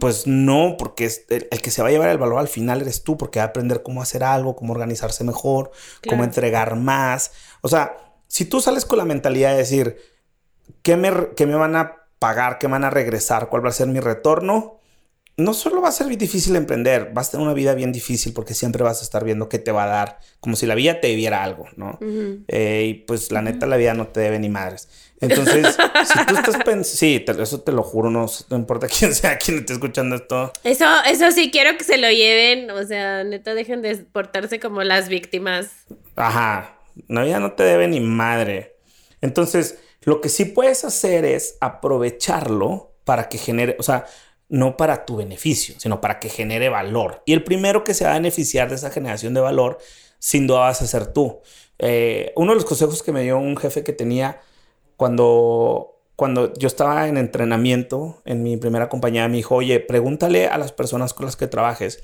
pues 0.00 0.26
no, 0.26 0.76
porque 0.78 1.04
es 1.04 1.26
el, 1.28 1.48
el 1.50 1.60
que 1.62 1.70
se 1.70 1.82
va 1.82 1.88
a 1.88 1.90
llevar 1.90 2.08
el 2.08 2.18
valor 2.18 2.38
al 2.38 2.48
final 2.48 2.80
eres 2.80 3.02
tú, 3.02 3.16
porque 3.18 3.38
va 3.40 3.44
a 3.44 3.48
aprender 3.48 3.82
cómo 3.82 4.02
hacer 4.02 4.24
algo, 4.24 4.56
cómo 4.56 4.72
organizarse 4.72 5.24
mejor, 5.24 5.70
cómo 6.06 6.22
Claro. 6.22 6.24
entregar 6.24 6.76
más. 6.76 7.32
O 7.60 7.68
sea, 7.68 7.96
si 8.26 8.46
tú 8.46 8.60
sales 8.60 8.84
con 8.86 8.98
la 8.98 9.04
mentalidad 9.04 9.50
de 9.52 9.58
decir, 9.58 9.98
¿qué 10.82 10.96
me, 10.96 11.12
qué 11.36 11.46
me 11.46 11.54
van 11.56 11.76
a 11.76 11.96
pagar? 12.18 12.58
¿Qué 12.58 12.68
me 12.68 12.72
van 12.72 12.84
a 12.84 12.90
regresar? 12.90 13.48
¿Cuál 13.48 13.64
va 13.64 13.70
a 13.70 13.72
ser 13.72 13.88
mi 13.88 14.00
retorno? 14.00 14.75
No 15.38 15.52
solo 15.52 15.82
va 15.82 15.88
a 15.90 15.92
ser 15.92 16.06
difícil 16.16 16.56
emprender, 16.56 17.10
vas 17.12 17.28
a 17.28 17.32
tener 17.32 17.44
una 17.44 17.52
vida 17.54 17.74
bien 17.74 17.92
difícil 17.92 18.32
porque 18.32 18.54
siempre 18.54 18.82
vas 18.82 19.00
a 19.00 19.04
estar 19.04 19.22
viendo 19.22 19.50
qué 19.50 19.58
te 19.58 19.70
va 19.70 19.84
a 19.84 19.86
dar, 19.86 20.18
como 20.40 20.56
si 20.56 20.64
la 20.64 20.74
vida 20.74 20.98
te 21.00 21.08
diera 21.08 21.44
algo, 21.44 21.66
¿no? 21.76 21.98
Ujú. 22.00 22.44
Eh, 22.48 22.86
y 22.88 22.94
pues 22.94 23.30
la 23.30 23.42
neta 23.42 23.66
la 23.66 23.76
vida 23.76 23.92
no 23.92 24.06
te 24.08 24.20
debe 24.20 24.38
ni 24.38 24.48
madres. 24.48 24.88
Entonces, 25.20 25.76
si 26.06 26.26
tú 26.26 26.34
estás 26.36 26.56
pensando, 26.56 26.84
sí, 26.84 27.20
te- 27.20 27.42
eso 27.42 27.60
te 27.60 27.72
lo 27.72 27.82
juro, 27.82 28.08
no, 28.10 28.26
no 28.48 28.56
importa 28.56 28.86
quién 28.98 29.14
sea 29.14 29.36
quien 29.36 29.58
esté 29.58 29.74
escuchando 29.74 30.16
esto. 30.16 30.52
Eso, 30.64 30.86
eso 31.06 31.30
sí 31.30 31.50
quiero 31.50 31.76
que 31.76 31.84
se 31.84 31.98
lo 31.98 32.10
lleven. 32.10 32.70
O 32.70 32.86
sea, 32.86 33.22
neta, 33.22 33.52
dejen 33.54 33.82
de 33.82 33.94
portarse 33.96 34.58
como 34.58 34.84
las 34.84 35.10
víctimas. 35.10 35.68
Ajá, 36.14 36.78
la 37.08 37.24
vida 37.24 37.40
no 37.40 37.52
te 37.52 37.62
debe 37.62 37.88
ni 37.88 38.00
madre. 38.00 38.76
Entonces, 39.20 39.78
lo 40.02 40.22
que 40.22 40.30
sí 40.30 40.46
puedes 40.46 40.82
hacer 40.84 41.26
es 41.26 41.58
aprovecharlo 41.60 42.94
para 43.04 43.28
que 43.28 43.38
genere, 43.38 43.76
o 43.78 43.82
sea, 43.82 44.06
no 44.48 44.76
para 44.76 45.04
tu 45.04 45.16
beneficio, 45.16 45.74
sino 45.78 46.00
para 46.00 46.20
que 46.20 46.28
genere 46.28 46.68
valor. 46.68 47.22
Y 47.26 47.32
el 47.32 47.42
primero 47.42 47.84
que 47.84 47.94
se 47.94 48.04
va 48.04 48.12
a 48.12 48.14
beneficiar 48.14 48.68
de 48.68 48.76
esa 48.76 48.90
generación 48.90 49.34
de 49.34 49.40
valor, 49.40 49.78
sin 50.18 50.46
duda 50.46 50.60
vas 50.60 50.82
a 50.82 50.86
ser 50.86 51.12
tú. 51.12 51.40
Eh, 51.78 52.32
uno 52.36 52.52
de 52.52 52.56
los 52.56 52.64
consejos 52.64 53.02
que 53.02 53.12
me 53.12 53.22
dio 53.22 53.38
un 53.38 53.56
jefe 53.56 53.82
que 53.82 53.92
tenía 53.92 54.40
cuando, 54.96 56.00
cuando 56.14 56.54
yo 56.54 56.68
estaba 56.68 57.08
en 57.08 57.16
entrenamiento 57.16 58.22
en 58.24 58.42
mi 58.42 58.56
primera 58.56 58.88
compañía, 58.88 59.28
me 59.28 59.36
dijo, 59.36 59.56
oye, 59.56 59.80
pregúntale 59.80 60.46
a 60.46 60.58
las 60.58 60.72
personas 60.72 61.12
con 61.12 61.26
las 61.26 61.36
que 61.36 61.46
trabajes 61.46 62.02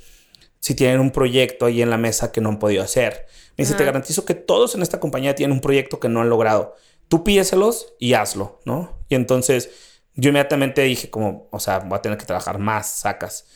si 0.59 0.75
tienen 0.75 1.01
un 1.01 1.11
proyecto 1.11 1.67
ahí 1.67 1.83
en 1.83 1.91
la 1.91 1.99
mesa 1.99 2.31
que 2.31 2.41
no 2.41 2.49
han 2.49 2.59
podido 2.59 2.83
hacer. 2.83 3.27
Me 3.57 3.65
dice, 3.65 3.75
te 3.75 3.85
garantizo 3.85 4.25
que 4.25 4.35
todos 4.35 4.75
en 4.75 4.83
esta 4.83 5.01
compañía 5.01 5.35
tienen 5.35 5.53
un 5.53 5.61
proyecto 5.61 5.99
que 5.99 6.09
no 6.09 6.21
han 6.21 6.29
logrado. 6.29 6.77
Tú 7.09 7.25
pídeselos 7.25 7.95
y 7.99 8.15
hazlo, 8.15 8.61
¿no? 8.65 8.97
Y 9.09 9.17
entonces 9.17 9.92
yo 10.15 10.29
inmediatamente 10.31 10.83
dije 10.83 11.11
como, 11.11 11.49
o 11.51 11.61
sea, 11.61 11.81
voy 11.81 11.97
a 11.97 12.03
tener 12.03 12.19
que 12.19 12.27
trabajar 12.27 12.59
más, 12.59 12.89
sacas. 12.91 13.47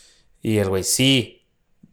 Y 0.40 0.58
el 0.58 0.68
güey, 0.68 0.84
sí, 0.84 1.46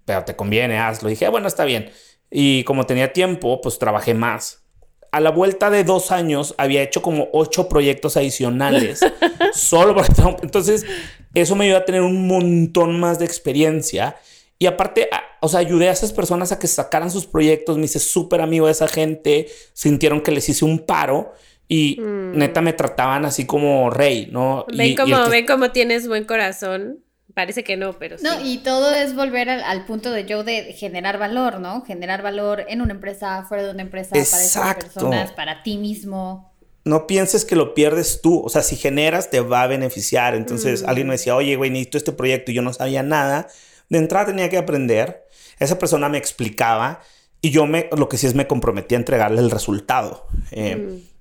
pero 0.05 0.24
te 0.24 0.36
conviene, 0.36 0.80
hazlo. 0.80 1.09
dije, 1.09 1.26
"Ah, 1.26 1.30
bueno, 1.30 1.47
está 1.47 1.66
bien. 1.66 1.91
Y 2.30 2.64
como 2.64 2.86
tenía 2.86 3.14
tiempo, 3.14 3.61
pues 3.61 3.78
trabajé 3.78 4.14
más. 4.14 4.64
A 5.11 5.20
la 5.20 5.30
vuelta 5.30 5.70
de 5.70 5.84
dos 5.84 6.11
años 6.11 6.55
había 6.57 6.82
hecho 6.82 7.01
como 7.01 7.30
ocho 7.34 7.70
proyectos 7.70 8.18
adicionales. 8.18 9.01
solo 9.53 9.95
para... 9.95 10.07
Entonces, 10.41 10.86
eso 11.34 11.55
me 11.55 11.66
ayudó 11.66 11.78
a 11.78 11.86
tener 11.86 12.01
un 12.01 12.28
montón 12.28 12.99
más 12.99 13.20
de 13.20 13.26
experiencia. 13.26 14.16
Y 14.57 14.66
aparte, 14.66 15.09
o 15.41 15.47
sea, 15.49 15.59
ayudé 15.59 15.89
a 15.89 15.91
esas 15.91 16.14
personas 16.14 16.51
a 16.51 16.59
que 16.59 16.68
sacaran 16.68 17.11
sus 17.11 17.26
proyectos. 17.26 17.78
Me 17.78 17.86
hice 17.86 17.99
súper 17.99 18.41
amigo 18.41 18.66
de 18.66 18.72
esa 18.72 18.88
gente. 18.88 19.47
Sintieron 19.74 20.22
que 20.22 20.32
les 20.32 20.47
hice 20.49 20.66
un 20.66 20.80
paro. 20.80 21.34
Y 21.76 21.99
Mm. 21.99 22.38
neta 22.38 22.61
me 22.61 22.74
trataban 22.74 23.26
así 23.26 23.45
como 23.45 23.89
rey, 23.89 24.28
¿no? 24.32 24.65
Y- 24.69 24.78
Ven 24.78 24.88
y 24.91 24.95
como, 24.95 25.24
que- 25.24 25.30
ven 25.30 25.45
como 25.45 25.71
tienes 25.71 26.07
buen 26.07 26.26
corazón. 26.26 26.99
Parece 27.34 27.63
que 27.63 27.78
no, 27.78 27.93
pero 27.97 28.17
sí. 28.19 28.24
No, 28.24 28.45
y 28.45 28.59
todo 28.59 28.93
es 28.93 29.15
volver 29.15 29.49
al, 29.49 29.63
al 29.63 29.86
punto 29.86 30.11
de 30.11 30.24
Joe 30.32 30.43
de 30.43 30.74
generar 30.74 31.17
valor, 31.17 31.59
¿no? 31.59 31.82
Generar 31.82 32.21
valor 32.21 32.63
en 32.67 32.82
una 32.82 32.93
empresa, 32.93 33.43
fuera 33.49 33.63
de 33.63 33.71
una 33.71 33.82
empresa, 33.82 34.09
para 34.11 34.21
esas 34.21 34.41
Exacto. 34.43 34.86
personas, 34.86 35.32
para 35.32 35.63
ti 35.63 35.78
mismo. 35.78 36.51
no 36.86 37.07
pienses 37.07 37.45
que 37.45 37.55
lo 37.55 37.74
pierdes 37.74 38.19
tú. 38.21 38.41
O 38.43 38.49
sea, 38.49 38.61
si 38.61 38.76
generas, 38.76 39.30
te 39.30 39.39
va 39.39 39.61
a 39.63 39.67
beneficiar. 39.67 40.36
Entonces, 40.36 40.84
Mm. 40.84 40.89
alguien 40.89 41.07
me 41.07 41.13
decía, 41.13 41.34
oye, 41.34 41.55
güey, 41.55 41.69
necesito 41.71 41.97
este 41.97 42.11
proyecto 42.11 42.51
y 42.51 42.55
yo 42.55 42.61
no 42.61 42.74
sabía 42.74 43.01
nada. 43.03 43.47
De 43.88 43.99
entrada 43.99 44.26
tenía 44.26 44.49
que 44.49 44.57
aprender. 44.57 45.24
Esa 45.59 45.80
persona 45.80 46.09
me 46.09 46.17
explicaba 46.17 46.99
y 47.41 47.51
yo 47.51 47.65
me, 47.67 47.88
lo 47.97 48.09
que 48.09 48.17
sí 48.17 48.28
es 48.28 48.36
me 48.36 48.47
comprometí 48.47 48.95
a 48.95 48.97
entregarle 48.97 49.39
el 49.39 49.49
resultado. 49.49 50.28
Eh, 50.51 50.76
Mm. 50.76 51.12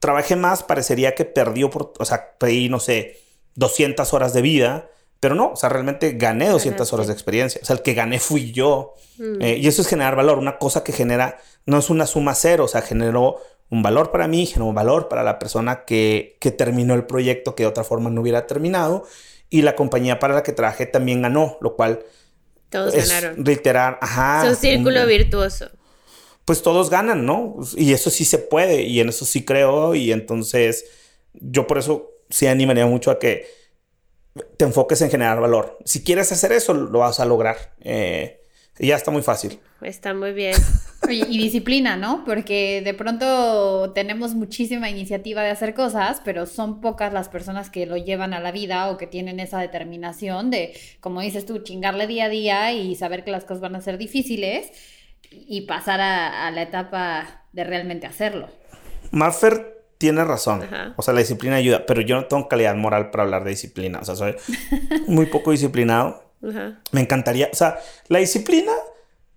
Trabajé 0.00 0.34
más, 0.34 0.64
parecería 0.64 1.14
que 1.14 1.24
perdí, 1.24 1.62
opor- 1.62 1.92
o 1.98 2.04
sea, 2.04 2.36
perdí, 2.38 2.68
no 2.68 2.80
sé, 2.80 3.16
200 3.54 4.12
horas 4.12 4.32
de 4.32 4.42
vida. 4.42 4.88
Pero 5.20 5.34
no, 5.34 5.52
o 5.52 5.56
sea, 5.56 5.68
realmente 5.68 6.12
gané 6.12 6.48
200 6.48 6.78
Ganaste. 6.78 6.94
horas 6.94 7.06
de 7.08 7.12
experiencia. 7.12 7.60
O 7.62 7.66
sea, 7.66 7.76
el 7.76 7.82
que 7.82 7.92
gané 7.94 8.18
fui 8.18 8.52
yo. 8.52 8.94
Mm. 9.18 9.42
Eh, 9.42 9.56
y 9.58 9.66
eso 9.68 9.82
es 9.82 9.88
generar 9.88 10.16
valor. 10.16 10.38
Una 10.38 10.56
cosa 10.58 10.82
que 10.82 10.92
genera, 10.92 11.38
no 11.66 11.76
es 11.78 11.90
una 11.90 12.06
suma 12.06 12.34
cero, 12.34 12.64
o 12.64 12.68
sea, 12.68 12.80
generó 12.80 13.36
un 13.68 13.82
valor 13.82 14.10
para 14.12 14.26
mí, 14.28 14.46
generó 14.46 14.64
un 14.66 14.74
valor 14.74 15.08
para 15.08 15.22
la 15.22 15.38
persona 15.38 15.84
que, 15.84 16.38
que 16.40 16.50
terminó 16.50 16.94
el 16.94 17.04
proyecto 17.04 17.54
que 17.54 17.64
de 17.64 17.68
otra 17.68 17.84
forma 17.84 18.08
no 18.08 18.22
hubiera 18.22 18.46
terminado. 18.46 19.04
Y 19.50 19.60
la 19.62 19.76
compañía 19.76 20.18
para 20.18 20.32
la 20.32 20.42
que 20.42 20.52
trabajé 20.52 20.86
también 20.86 21.20
ganó, 21.20 21.58
lo 21.60 21.76
cual 21.76 22.02
Todos 22.70 22.94
es 22.94 23.10
ganaron. 23.10 23.44
reiterar, 23.44 23.98
ajá. 24.00 24.44
Es 24.44 24.50
un 24.50 24.56
círculo 24.56 25.02
un- 25.02 25.06
virtuoso. 25.08 25.68
Pues 26.50 26.64
todos 26.64 26.90
ganan, 26.90 27.26
¿no? 27.26 27.58
Y 27.76 27.92
eso 27.92 28.10
sí 28.10 28.24
se 28.24 28.38
puede, 28.38 28.82
y 28.82 28.98
en 28.98 29.10
eso 29.10 29.24
sí 29.24 29.44
creo, 29.44 29.94
y 29.94 30.10
entonces 30.10 30.84
yo 31.32 31.68
por 31.68 31.78
eso 31.78 32.10
sí 32.28 32.48
animaría 32.48 32.86
mucho 32.86 33.12
a 33.12 33.20
que 33.20 33.46
te 34.56 34.64
enfoques 34.64 35.00
en 35.00 35.12
generar 35.12 35.40
valor. 35.40 35.78
Si 35.84 36.02
quieres 36.02 36.32
hacer 36.32 36.50
eso, 36.50 36.74
lo 36.74 36.98
vas 36.98 37.20
a 37.20 37.24
lograr. 37.24 37.76
Eh, 37.82 38.40
y 38.80 38.88
ya 38.88 38.96
está 38.96 39.12
muy 39.12 39.22
fácil. 39.22 39.60
Está 39.80 40.12
muy 40.12 40.32
bien. 40.32 40.56
Oye, 41.08 41.24
y 41.28 41.38
disciplina, 41.38 41.96
¿no? 41.96 42.24
Porque 42.24 42.82
de 42.84 42.94
pronto 42.94 43.92
tenemos 43.92 44.34
muchísima 44.34 44.90
iniciativa 44.90 45.44
de 45.44 45.50
hacer 45.50 45.72
cosas, 45.72 46.20
pero 46.24 46.46
son 46.46 46.80
pocas 46.80 47.12
las 47.12 47.28
personas 47.28 47.70
que 47.70 47.86
lo 47.86 47.96
llevan 47.96 48.34
a 48.34 48.40
la 48.40 48.50
vida 48.50 48.90
o 48.90 48.96
que 48.96 49.06
tienen 49.06 49.38
esa 49.38 49.60
determinación 49.60 50.50
de, 50.50 50.76
como 50.98 51.20
dices 51.20 51.46
tú, 51.46 51.60
chingarle 51.60 52.08
día 52.08 52.24
a 52.24 52.28
día 52.28 52.72
y 52.72 52.96
saber 52.96 53.22
que 53.22 53.30
las 53.30 53.44
cosas 53.44 53.60
van 53.60 53.76
a 53.76 53.80
ser 53.80 53.98
difíciles 53.98 54.72
y 55.30 55.62
pasar 55.62 56.00
a, 56.00 56.46
a 56.46 56.50
la 56.50 56.62
etapa 56.62 57.44
de 57.52 57.64
realmente 57.64 58.06
hacerlo. 58.06 58.48
Maffer 59.10 59.84
tiene 59.98 60.24
razón. 60.24 60.62
Ajá. 60.62 60.94
O 60.96 61.02
sea, 61.02 61.14
la 61.14 61.20
disciplina 61.20 61.56
ayuda, 61.56 61.84
pero 61.86 62.00
yo 62.00 62.16
no 62.16 62.26
tengo 62.26 62.48
calidad 62.48 62.74
moral 62.74 63.10
para 63.10 63.24
hablar 63.24 63.44
de 63.44 63.50
disciplina. 63.50 63.98
O 64.00 64.04
sea, 64.04 64.16
soy 64.16 64.36
muy 65.06 65.26
poco 65.26 65.50
disciplinado. 65.50 66.24
Ajá. 66.48 66.80
Me 66.92 67.00
encantaría. 67.00 67.48
O 67.52 67.56
sea, 67.56 67.78
la 68.08 68.18
disciplina 68.18 68.72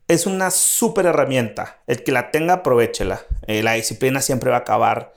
es 0.08 0.26
una 0.26 0.52
súper 0.52 1.06
herramienta. 1.06 1.82
El 1.88 2.04
que 2.04 2.12
la 2.12 2.32
tenga, 2.32 2.56
aprovechela. 2.56 3.22
Eh, 3.48 3.64
la 3.64 3.74
disciplina 3.74 4.22
siempre 4.22 4.52
va 4.52 4.58
a 4.58 4.60
acabar 4.60 5.14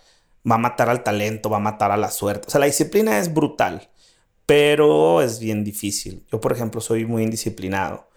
va 0.49 0.55
a 0.55 0.59
matar 0.59 0.89
al 0.89 1.03
talento, 1.03 1.51
va 1.51 1.57
a 1.57 1.61
matar 1.61 1.91
a 1.91 1.97
la 1.97 2.11
suerte. 2.11 2.47
O 2.47 2.51
sea, 2.51 2.61
la 2.61 2.67
disciplina 2.67 3.19
es 3.19 3.33
brutal, 3.33 3.89
pero 4.47 5.21
es 5.23 5.41
bien 5.41 5.65
difícil. 5.65 6.25
Yo, 6.31 6.41
por 6.41 6.53
ejemplo, 6.53 6.81
soy 6.81 7.05
muy 7.05 7.25
indisciplinado. 7.25 8.09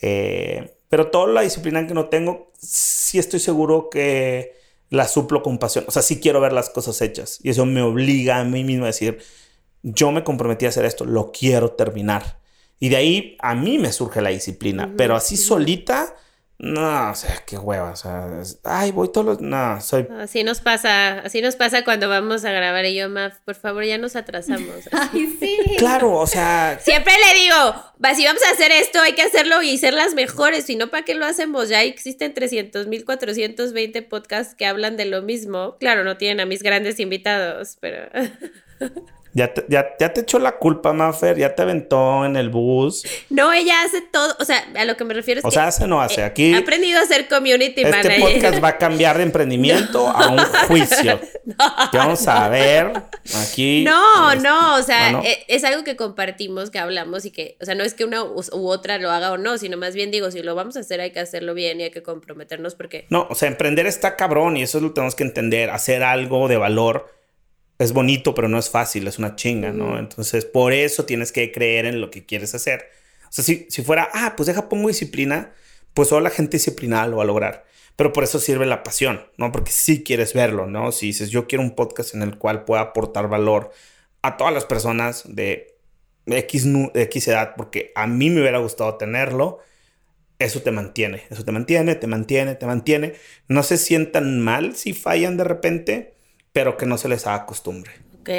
Eh, 0.00 0.77
pero 0.88 1.08
toda 1.08 1.32
la 1.32 1.42
disciplina 1.42 1.86
que 1.86 1.94
no 1.94 2.08
tengo, 2.08 2.50
sí 2.58 3.18
estoy 3.18 3.40
seguro 3.40 3.90
que 3.90 4.56
la 4.90 5.06
suplo 5.06 5.42
con 5.42 5.58
pasión. 5.58 5.84
O 5.86 5.90
sea, 5.90 6.02
sí 6.02 6.20
quiero 6.20 6.40
ver 6.40 6.52
las 6.52 6.70
cosas 6.70 7.00
hechas. 7.02 7.38
Y 7.42 7.50
eso 7.50 7.66
me 7.66 7.82
obliga 7.82 8.38
a 8.38 8.44
mí 8.44 8.64
mismo 8.64 8.84
a 8.84 8.88
decir, 8.88 9.18
yo 9.82 10.10
me 10.12 10.24
comprometí 10.24 10.66
a 10.66 10.70
hacer 10.70 10.84
esto, 10.84 11.04
lo 11.04 11.30
quiero 11.30 11.72
terminar. 11.72 12.38
Y 12.80 12.88
de 12.88 12.96
ahí 12.96 13.36
a 13.40 13.54
mí 13.54 13.78
me 13.78 13.92
surge 13.92 14.22
la 14.22 14.30
disciplina, 14.30 14.94
pero 14.96 15.16
así 15.16 15.36
solita 15.36 16.14
no, 16.60 17.12
o 17.12 17.14
sea, 17.14 17.44
qué 17.46 17.56
hueva, 17.56 17.92
o 17.92 17.96
sea, 17.96 18.26
ay, 18.64 18.90
voy 18.90 19.12
todos 19.12 19.24
los, 19.24 19.40
no, 19.40 19.80
soy... 19.80 20.08
Así 20.18 20.42
nos 20.42 20.60
pasa, 20.60 21.20
así 21.20 21.40
nos 21.40 21.54
pasa 21.54 21.84
cuando 21.84 22.08
vamos 22.08 22.44
a 22.44 22.50
grabar 22.50 22.84
y 22.84 22.96
yo, 22.96 23.08
Maf, 23.08 23.38
por 23.44 23.54
favor, 23.54 23.84
ya 23.84 23.96
nos 23.96 24.16
atrasamos. 24.16 24.88
Ay, 24.92 25.36
sí. 25.38 25.56
Claro, 25.78 26.12
o 26.14 26.26
sea... 26.26 26.80
Siempre 26.82 27.12
le 27.12 27.40
digo, 27.40 27.56
va, 28.04 28.12
si 28.16 28.24
vamos 28.24 28.42
a 28.42 28.52
hacer 28.52 28.72
esto, 28.72 29.00
hay 29.00 29.12
que 29.12 29.22
hacerlo 29.22 29.62
y 29.62 29.78
ser 29.78 29.94
las 29.94 30.14
mejores, 30.14 30.64
si 30.64 30.74
no, 30.74 30.88
¿para 30.88 31.04
qué 31.04 31.14
lo 31.14 31.26
hacemos? 31.26 31.68
Ya 31.68 31.84
existen 31.84 32.34
300 32.34 32.88
mil 32.88 33.04
420 33.04 34.02
podcasts 34.02 34.56
que 34.56 34.66
hablan 34.66 34.96
de 34.96 35.04
lo 35.04 35.22
mismo. 35.22 35.76
Claro, 35.78 36.02
no 36.02 36.16
tienen 36.16 36.40
a 36.40 36.46
mis 36.46 36.64
grandes 36.64 36.98
invitados, 36.98 37.76
pero... 37.80 38.08
Ya 39.34 39.52
te, 39.52 39.64
ya, 39.68 40.12
te 40.12 40.20
echó 40.20 40.38
la 40.38 40.52
culpa, 40.56 40.92
Maffer, 40.92 41.36
ya 41.36 41.54
te 41.54 41.62
aventó 41.62 42.24
en 42.24 42.36
el 42.36 42.48
bus. 42.48 43.04
No, 43.30 43.52
ella 43.52 43.82
hace 43.82 44.00
todo, 44.00 44.34
o 44.40 44.44
sea, 44.44 44.64
a 44.74 44.84
lo 44.84 44.96
que 44.96 45.04
me 45.04 45.14
refiero 45.14 45.40
es 45.40 45.44
o 45.44 45.48
que... 45.48 45.54
sea, 45.54 45.66
hace 45.66 45.86
no 45.86 46.00
hace, 46.00 46.24
aquí... 46.24 46.54
He 46.54 46.56
aprendido 46.56 47.00
a 47.00 47.04
ser 47.04 47.28
community 47.28 47.82
este 47.82 47.90
manager. 47.90 48.10
Este 48.12 48.34
podcast 48.34 48.64
va 48.64 48.68
a 48.68 48.78
cambiar 48.78 49.18
de 49.18 49.24
emprendimiento 49.24 50.08
a 50.14 50.28
un 50.28 50.38
juicio. 50.66 51.20
Que 51.90 51.98
vamos 51.98 52.26
a 52.26 52.48
ver 52.48 52.92
aquí. 53.42 53.84
No, 53.84 54.34
no, 54.36 54.76
o 54.76 54.82
sea, 54.82 55.20
e, 55.22 55.44
es, 55.48 55.64
algo 55.64 55.84
que 55.84 55.96
compartimos, 55.96 56.70
que 56.70 56.78
hablamos 56.78 57.24
y 57.24 57.30
que, 57.30 57.56
o 57.60 57.64
sea, 57.64 57.74
no 57.74 57.84
es 57.84 57.94
que 57.94 58.04
una 58.04 58.22
u, 58.24 58.42
otra 58.52 58.98
lo 58.98 59.10
haga 59.10 59.32
o 59.32 59.38
no, 59.38 59.58
sino 59.58 59.76
más 59.76 59.94
bien 59.94 60.10
digo, 60.10 60.30
si 60.30 60.42
lo 60.42 60.54
vamos 60.54 60.76
a 60.76 60.80
hacer 60.80 61.00
hay 61.00 61.10
que 61.10 61.20
hacerlo 61.20 61.54
bien 61.54 61.80
y 61.80 61.84
hay 61.84 61.90
que 61.90 62.02
comprometernos 62.02 62.74
porque... 62.74 63.06
No, 63.10 63.26
o 63.30 63.34
sea, 63.34 63.48
emprender 63.48 63.86
está 63.86 64.16
cabrón 64.16 64.56
y 64.56 64.62
eso 64.62 64.78
es 64.78 64.82
lo 64.82 64.90
que 64.90 64.94
tenemos 64.94 65.14
que 65.14 65.24
entender, 65.24 65.70
hacer 65.70 66.02
algo 66.02 66.48
de 66.48 66.56
valor 66.56 67.17
es 67.78 67.92
bonito, 67.92 68.34
pero 68.34 68.48
no 68.48 68.58
es 68.58 68.70
fácil, 68.70 69.06
es 69.06 69.18
una 69.18 69.36
chinga, 69.36 69.72
¿no? 69.72 69.98
Entonces, 69.98 70.44
por 70.44 70.72
eso 70.72 71.04
tienes 71.04 71.32
que 71.32 71.52
creer 71.52 71.86
en 71.86 72.00
lo 72.00 72.10
que 72.10 72.26
quieres 72.26 72.54
hacer. 72.54 72.90
O 73.24 73.32
sea, 73.32 73.44
si, 73.44 73.66
si 73.70 73.82
fuera, 73.82 74.08
ah, 74.12 74.34
pues 74.36 74.48
deja, 74.48 74.68
pongo 74.68 74.88
disciplina, 74.88 75.52
pues 75.94 76.08
solo 76.08 76.22
la 76.22 76.30
gente 76.30 76.56
disciplinada 76.56 77.06
lo 77.06 77.18
va 77.18 77.22
a 77.22 77.26
lograr. 77.26 77.64
Pero 77.96 78.12
por 78.12 78.24
eso 78.24 78.38
sirve 78.38 78.66
la 78.66 78.82
pasión, 78.82 79.26
¿no? 79.36 79.52
Porque 79.52 79.72
si 79.72 80.02
quieres 80.02 80.34
verlo, 80.34 80.66
¿no? 80.66 80.92
Si 80.92 81.06
dices, 81.06 81.30
yo 81.30 81.46
quiero 81.46 81.62
un 81.62 81.74
podcast 81.74 82.14
en 82.14 82.22
el 82.22 82.38
cual 82.38 82.64
pueda 82.64 82.80
aportar 82.82 83.28
valor 83.28 83.70
a 84.22 84.36
todas 84.36 84.52
las 84.52 84.64
personas 84.64 85.24
de 85.26 85.76
X, 86.26 86.64
de 86.72 87.02
X 87.02 87.28
edad, 87.28 87.54
porque 87.56 87.92
a 87.94 88.06
mí 88.06 88.30
me 88.30 88.40
hubiera 88.40 88.58
gustado 88.58 88.96
tenerlo, 88.96 89.60
eso 90.38 90.62
te 90.62 90.70
mantiene, 90.70 91.22
eso 91.30 91.44
te 91.44 91.52
mantiene, 91.52 91.94
te 91.96 92.06
mantiene, 92.06 92.54
te 92.54 92.66
mantiene. 92.66 93.14
No 93.48 93.62
se 93.62 93.78
sientan 93.78 94.40
mal 94.40 94.76
si 94.76 94.92
fallan 94.92 95.36
de 95.36 95.44
repente 95.44 96.17
pero 96.58 96.76
que 96.76 96.86
no 96.86 96.98
se 96.98 97.08
les 97.08 97.24
haga 97.24 97.46
costumbre. 97.46 97.92
Ok. 98.18 98.30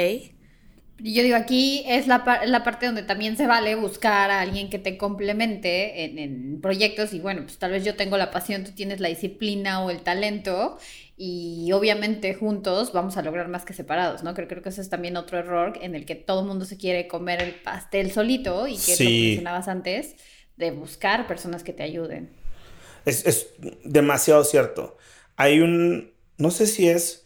Yo 0.98 1.22
digo, 1.22 1.36
aquí 1.36 1.82
es 1.86 2.06
la, 2.06 2.42
la, 2.44 2.62
parte 2.62 2.84
donde 2.84 3.02
también 3.02 3.38
se 3.38 3.46
vale 3.46 3.74
buscar 3.76 4.30
a 4.30 4.42
alguien 4.42 4.68
que 4.68 4.78
te 4.78 4.98
complemente 4.98 6.04
en, 6.04 6.60
proyectos 6.60 7.14
y 7.14 7.20
bueno, 7.20 7.44
pues 7.44 7.56
tal 7.56 7.70
vez 7.70 7.82
yo 7.82 7.96
tengo 7.96 8.18
la 8.18 8.30
pasión, 8.30 8.62
tú 8.62 8.72
tienes 8.72 9.00
la 9.00 9.08
disciplina 9.08 9.82
o 9.82 9.88
el 9.88 10.02
talento 10.02 10.76
y 11.16 11.72
obviamente 11.72 12.34
juntos 12.34 12.92
vamos 12.92 13.16
a 13.16 13.22
lograr 13.22 13.48
más 13.48 13.64
que 13.64 13.72
separados, 13.72 14.22
¿no? 14.22 14.34
Creo, 14.34 14.48
creo 14.48 14.62
que 14.62 14.68
ese 14.68 14.82
es 14.82 14.90
también 14.90 15.16
otro 15.16 15.38
error 15.38 15.78
en 15.80 15.94
el 15.94 16.04
que 16.04 16.14
todo 16.14 16.40
el 16.40 16.46
mundo 16.46 16.66
se 16.66 16.76
quiere 16.76 17.08
comer 17.08 17.42
el 17.42 17.54
pastel 17.54 18.12
solito 18.12 18.68
y 18.68 18.76
que 18.76 19.02
lo 19.02 19.10
mencionabas 19.10 19.66
antes, 19.66 20.16
de 20.58 20.72
buscar 20.72 21.26
personas 21.26 21.64
que 21.64 21.72
te 21.72 21.84
ayuden. 21.84 22.28
Es, 23.06 23.24
es 23.24 23.54
demasiado 23.82 24.44
cierto. 24.44 24.98
Hay 25.36 25.60
un, 25.60 26.12
no 26.36 26.50
sé 26.50 26.66
si 26.66 26.86
es 26.86 27.19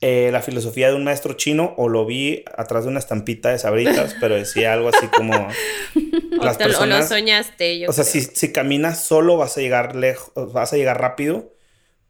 eh, 0.00 0.30
la 0.32 0.42
filosofía 0.42 0.88
de 0.88 0.94
un 0.94 1.02
maestro 1.02 1.34
chino 1.34 1.74
o 1.76 1.88
lo 1.88 2.06
vi 2.06 2.44
atrás 2.56 2.84
de 2.84 2.90
una 2.90 3.00
estampita 3.00 3.50
de 3.50 3.58
sabritas, 3.58 4.14
pero 4.20 4.36
decía 4.36 4.72
algo 4.72 4.90
así 4.90 5.08
como 5.08 5.32
las 6.40 6.54
o, 6.54 6.58
personas, 6.58 7.00
lo 7.00 7.16
soñaste, 7.16 7.80
yo 7.80 7.90
O 7.90 7.92
sea, 7.92 8.04
si, 8.04 8.22
si, 8.22 8.52
caminas 8.52 9.04
solo 9.04 9.36
vas 9.36 9.56
a 9.56 9.60
llegar 9.60 9.96
lejos, 9.96 10.52
vas 10.52 10.72
a 10.72 10.76
llegar 10.76 11.00
rápido, 11.00 11.52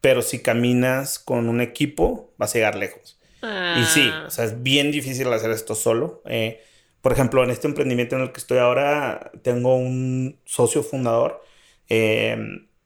pero 0.03 0.21
si 0.21 0.41
caminas 0.41 1.19
con 1.19 1.49
un 1.49 1.63
equipo 1.63 2.31
vas 2.37 2.55
a 2.55 2.59
llegar 2.59 2.77
lejos. 2.77 3.19
Y 3.41 3.85
sí, 3.85 4.11
ah. 4.13 4.25
o 4.27 4.31
sea, 4.31 4.45
es 4.45 4.63
bien 4.63 4.91
difícil 4.91 5.33
hacer 5.33 5.51
esto 5.53 5.75
solo. 5.75 6.23
Eh, 6.27 6.61
por 7.01 7.13
ejemplo, 7.13 7.43
en 7.45 7.51
este 7.51 7.69
emprendimiento 7.69 8.17
en 8.17 8.23
el 8.23 8.33
que 8.33 8.41
estoy 8.41 8.59
ahora, 8.59 9.31
tengo 9.43 9.77
un 9.77 10.41
socio 10.45 10.83
fundador. 10.83 11.43
Eh, 11.89 12.37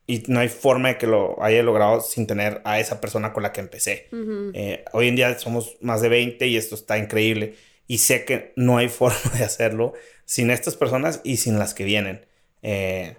y 0.06 0.24
no 0.26 0.40
hay 0.40 0.48
forma 0.48 0.88
de 0.88 0.98
que 0.98 1.06
lo 1.06 1.42
haya 1.42 1.62
logrado 1.62 2.00
sin 2.00 2.26
tener 2.26 2.60
a 2.64 2.80
esa 2.80 3.00
persona 3.00 3.32
con 3.32 3.42
la 3.42 3.52
que 3.52 3.60
empecé. 3.60 4.08
Eh, 4.52 4.84
hoy 4.92 5.08
en 5.08 5.16
día 5.16 5.38
somos 5.38 5.76
más 5.80 6.02
de 6.02 6.08
20 6.08 6.46
y 6.46 6.56
esto 6.56 6.74
está 6.74 6.98
increíble. 6.98 7.54
Y 7.86 7.98
sé 7.98 8.24
que 8.24 8.52
no 8.56 8.78
hay 8.78 8.88
forma 8.90 9.30
de 9.36 9.44
hacerlo 9.44 9.92
sin 10.24 10.50
estas 10.50 10.76
personas 10.76 11.20
y 11.24 11.36
sin 11.36 11.58
las 11.58 11.74
que 11.74 11.84
vienen. 11.84 12.26
Eh, 12.62 13.16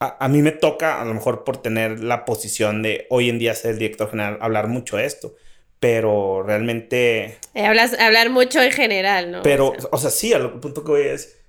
a, 0.00 0.28
mí 0.28 0.42
me 0.42 0.50
toca, 0.50 1.00
a 1.00 1.04
lo 1.04 1.14
mejor 1.14 1.44
por 1.44 1.62
tener 1.62 2.00
la 2.00 2.24
posición 2.24 2.82
de 2.82 3.06
hoy 3.08 3.28
en 3.28 3.38
día 3.38 3.54
ser 3.54 3.72
el 3.72 3.78
director 3.78 4.10
general, 4.10 4.38
hablar 4.40 4.68
mucho 4.68 4.96
de 4.96 5.06
esto. 5.06 5.36
Pero 5.80 6.42
realmente... 6.42 7.38
Eh, 7.54 7.66
hablas, 7.66 7.98
hablar 7.98 8.30
mucho 8.30 8.60
en 8.60 8.70
general, 8.70 9.30
¿no? 9.30 9.42
Pero, 9.42 9.70
o 9.70 9.80
sea, 9.80 9.88
o 9.92 9.98
sea 9.98 10.10
sí, 10.10 10.32
al 10.32 10.60
punto 10.60 10.84
que 10.84 10.90
voy 10.90 11.02
es 11.02 11.41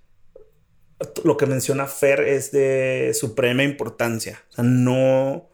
lo 1.23 1.37
que 1.37 1.45
menciona 1.45 1.87
Fer 1.87 2.21
es 2.21 2.51
de 2.51 3.11
suprema 3.13 3.63
importancia. 3.63 4.43
O 4.49 4.53
sea, 4.53 4.63
no. 4.63 5.49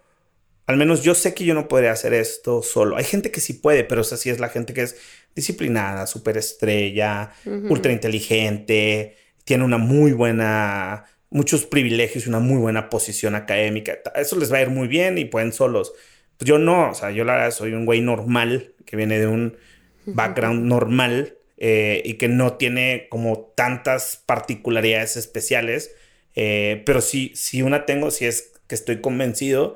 Al 0.66 0.78
menos 0.78 1.02
yo 1.02 1.16
sé 1.16 1.34
que 1.34 1.46
yo 1.46 1.56
no 1.56 1.68
podría 1.68 1.92
hacer 1.92 2.14
esto 2.14 2.62
solo. 2.62 2.98
Hay 2.98 3.04
gente 3.04 3.32
que 3.32 3.42
sí 3.42 3.54
puede, 3.54 3.84
pero 3.84 4.02
esa 4.02 4.18
sí 4.18 4.30
es 4.30 4.40
la 4.40 4.50
gente 4.50 4.74
que 4.74 4.84
es 4.84 4.98
disciplinada, 5.34 6.06
súper 6.06 6.38
estrella, 6.38 7.32
ultra 7.70 7.92
inteligente, 7.92 9.16
tiene 9.46 9.64
una 9.64 9.80
muy 9.80 10.12
buena, 10.12 11.06
muchos 11.32 11.66
privilegios 11.66 12.26
y 12.26 12.30
una 12.30 12.40
muy 12.40 12.58
buena 12.58 12.90
posición 12.90 13.34
académica. 13.34 13.98
Eso 14.14 14.36
les 14.36 14.54
va 14.54 14.58
a 14.58 14.62
ir 14.62 14.70
muy 14.70 14.88
bien 14.88 15.18
y 15.18 15.26
pueden 15.26 15.54
solos. 15.54 15.94
Pues 16.38 16.48
yo 16.48 16.60
no, 16.60 16.92
o 16.92 16.94
sea, 16.94 17.10
yo 17.10 17.24
la 17.24 17.34
verdad 17.34 17.52
soy 17.52 17.74
un 17.74 17.86
güey 17.86 18.02
normal 18.02 18.76
que 18.86 18.96
viene 18.96 19.18
de 19.18 19.26
un 19.26 19.58
background 20.06 20.66
normal 20.66 21.39
eh, 21.62 22.02
y 22.06 22.14
que 22.14 22.30
no 22.30 22.54
tiene 22.54 23.08
como 23.10 23.52
tantas 23.54 24.24
particularidades 24.26 25.18
especiales, 25.18 25.94
eh, 26.34 26.82
pero 26.86 27.02
sí, 27.02 27.34
si 27.36 27.62
una 27.62 27.86
tengo, 27.86 28.12
si 28.12 28.26
es 28.26 28.54
que 28.68 28.76
estoy 28.76 29.02
convencido 29.02 29.76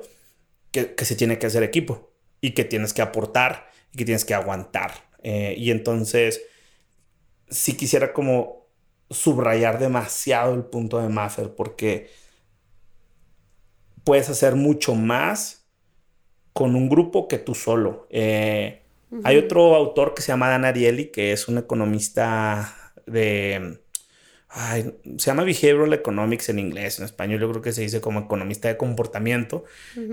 que, 0.72 0.94
se 1.04 1.14
tiene 1.14 1.38
que 1.38 1.46
hacer 1.46 1.62
equipo 1.62 2.10
y 2.40 2.52
que 2.52 2.64
tienes 2.64 2.94
que 2.94 3.02
aportar 3.02 3.68
y 3.92 3.98
que 3.98 4.06
tienes 4.06 4.24
que 4.24 4.32
aguantar. 4.32 4.92
Eh, 5.22 5.56
y 5.58 5.70
entonces, 5.70 6.40
si 7.50 7.76
quisiera 7.76 8.14
como 8.14 8.66
subrayar 9.10 9.78
demasiado 9.78 10.54
el 10.54 10.64
punto 10.64 10.98
de 10.98 11.10
Maffer 11.10 11.54
porque 11.54 12.08
puedes 14.04 14.30
hacer 14.30 14.54
mucho 14.54 14.94
más 14.94 15.66
con 16.54 16.76
un 16.76 16.88
grupo 16.88 17.28
que 17.28 17.36
tú 17.36 17.54
solo. 17.54 18.08
Hay 19.22 19.36
otro 19.36 19.74
autor 19.74 20.14
que 20.14 20.22
se 20.22 20.28
llama 20.28 20.48
Dan 20.48 20.64
Ariely, 20.64 21.06
que 21.06 21.32
es 21.32 21.46
un 21.46 21.58
economista 21.58 22.76
de... 23.06 23.78
se 24.50 25.26
llama 25.26 25.44
Behavioral 25.44 25.92
Economics 25.92 26.48
en 26.48 26.58
inglés, 26.58 26.98
en 26.98 27.04
español 27.04 27.40
yo 27.40 27.50
creo 27.50 27.62
que 27.62 27.72
se 27.72 27.82
dice 27.82 28.00
como 28.00 28.20
economista 28.20 28.68
de 28.68 28.76
comportamiento, 28.76 29.64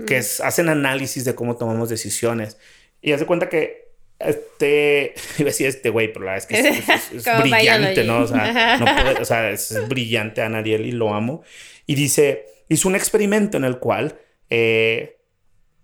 que 0.06 0.18
es, 0.18 0.40
hacen 0.40 0.68
análisis 0.68 1.24
de 1.24 1.34
cómo 1.34 1.56
tomamos 1.56 1.88
decisiones. 1.88 2.58
Y 3.00 3.12
hace 3.12 3.26
cuenta 3.26 3.48
que 3.48 3.82
este, 4.18 5.14
iba 5.38 5.48
a 5.48 5.50
decir 5.50 5.66
este 5.66 5.90
güey, 5.90 6.12
pero 6.12 6.24
la 6.24 6.32
verdad 6.32 6.48
es 6.50 6.62
que 6.62 7.16
es, 7.16 7.24
brillante, 7.42 8.04
¿no? 8.04 8.20
O 8.20 8.26
sea, 8.26 8.78
no 8.78 9.20
o 9.20 9.24
sea, 9.24 9.50
es, 9.50 9.88
brillante 9.88 10.42
Ana 10.42 10.58
Ariely, 10.58 10.92
lo 10.92 11.14
amo. 11.14 11.42
Y 11.86 11.94
dice, 11.94 12.46
hizo 12.68 12.88
un 12.88 12.94
experimento 12.94 13.56
en 13.56 13.64
el 13.64 13.78
cual 13.78 14.18
eh, 14.50 15.18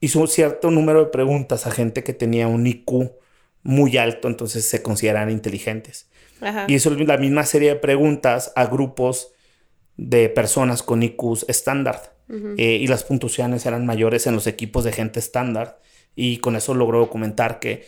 hizo 0.00 0.20
un 0.20 0.28
cierto 0.28 0.70
número 0.70 1.04
de 1.04 1.10
preguntas 1.10 1.66
a 1.66 1.70
gente 1.70 2.04
que 2.04 2.12
tenía 2.12 2.46
un 2.48 2.66
IQ 2.66 3.12
muy 3.62 3.96
alto, 3.96 4.28
entonces 4.28 4.64
se 4.66 4.82
consideran 4.82 5.30
inteligentes. 5.30 6.08
Y 6.68 6.74
hizo 6.74 6.90
la 6.90 7.16
misma 7.16 7.44
serie 7.44 7.70
de 7.70 7.76
preguntas 7.76 8.52
a 8.54 8.66
grupos 8.66 9.32
de 9.96 10.28
personas 10.28 10.82
con 10.82 11.02
IQs 11.02 11.46
estándar. 11.48 12.16
Eh, 12.58 12.78
y 12.80 12.86
las 12.86 13.04
puntuaciones 13.04 13.64
eran 13.66 13.86
mayores 13.86 14.26
en 14.26 14.34
los 14.34 14.46
equipos 14.46 14.84
de 14.84 14.92
gente 14.92 15.18
estándar. 15.18 15.80
Y 16.14 16.38
con 16.38 16.54
eso 16.54 16.74
logró 16.74 17.00
documentar 17.00 17.58
que 17.58 17.86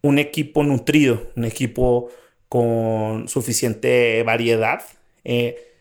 un 0.00 0.18
equipo 0.18 0.62
nutrido, 0.62 1.30
un 1.36 1.44
equipo 1.44 2.10
con 2.48 3.28
suficiente 3.28 4.22
variedad, 4.22 4.82
eh, 5.24 5.74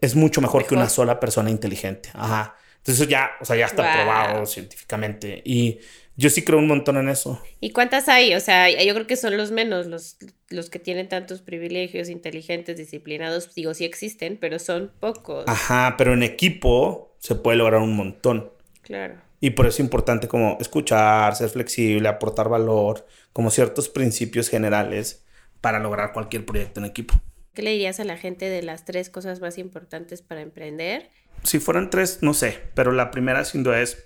es 0.00 0.16
mucho 0.16 0.40
mejor, 0.40 0.66
que 0.66 0.74
una 0.74 0.88
sola 0.88 1.20
persona 1.20 1.50
inteligente. 1.50 2.08
Ajá. 2.14 2.56
Entonces 2.86 3.08
ya, 3.08 3.30
o 3.40 3.44
sea, 3.46 3.56
ya 3.56 3.64
está 3.64 3.82
Wow. 3.82 3.92
probado 3.94 4.46
científicamente. 4.46 5.40
Y 5.44 5.78
yo 6.16 6.28
sí 6.28 6.42
creo 6.44 6.58
un 6.58 6.66
montón 6.68 6.98
en 6.98 7.08
eso. 7.08 7.40
¿Y 7.60 7.70
cuántas 7.70 8.08
hay? 8.10 8.34
O 8.34 8.40
sea, 8.40 8.70
yo 8.70 8.94
creo 8.94 9.06
que 9.06 9.16
son 9.16 9.36
los 9.38 9.50
menos, 9.52 9.86
los, 9.86 10.18
los 10.50 10.68
que 10.68 10.78
tienen 10.78 11.08
tantos 11.08 11.40
privilegios, 11.40 12.10
inteligentes, 12.10 12.76
disciplinados. 12.76 13.54
Digo, 13.54 13.72
sí 13.72 13.86
existen, 13.86 14.36
pero 14.38 14.58
son 14.58 14.92
pocos. 15.00 15.44
Ajá, 15.48 15.94
pero 15.96 16.12
en 16.12 16.22
equipo 16.22 17.16
se 17.20 17.34
puede 17.34 17.56
lograr 17.56 17.80
un 17.80 17.96
montón. 17.96 18.52
Claro. 18.82 19.14
Y 19.40 19.50
por 19.50 19.66
eso 19.66 19.76
es 19.76 19.80
importante 19.80 20.28
como 20.28 20.58
escuchar, 20.60 21.34
ser 21.36 21.48
flexible, 21.48 22.06
aportar 22.08 22.50
valor, 22.50 23.06
como 23.32 23.50
ciertos 23.50 23.88
principios 23.88 24.50
generales 24.50 25.24
para 25.62 25.78
lograr 25.78 26.12
cualquier 26.12 26.44
proyecto 26.44 26.80
en 26.80 26.86
equipo. 26.86 27.14
¿Qué 27.54 27.62
le 27.62 27.70
dirías 27.70 28.00
a 28.00 28.04
la 28.04 28.16
gente 28.16 28.48
de 28.48 28.62
las 28.62 28.84
tres 28.84 29.10
cosas 29.10 29.40
más 29.40 29.58
importantes 29.58 30.22
para 30.22 30.40
emprender? 30.40 31.10
Si 31.44 31.60
fueran 31.60 31.90
tres, 31.90 32.18
no 32.20 32.34
sé, 32.34 32.60
pero 32.74 32.92
la 32.92 33.10
primera 33.10 33.44
sin 33.44 33.62
duda 33.62 33.80
es 33.80 34.04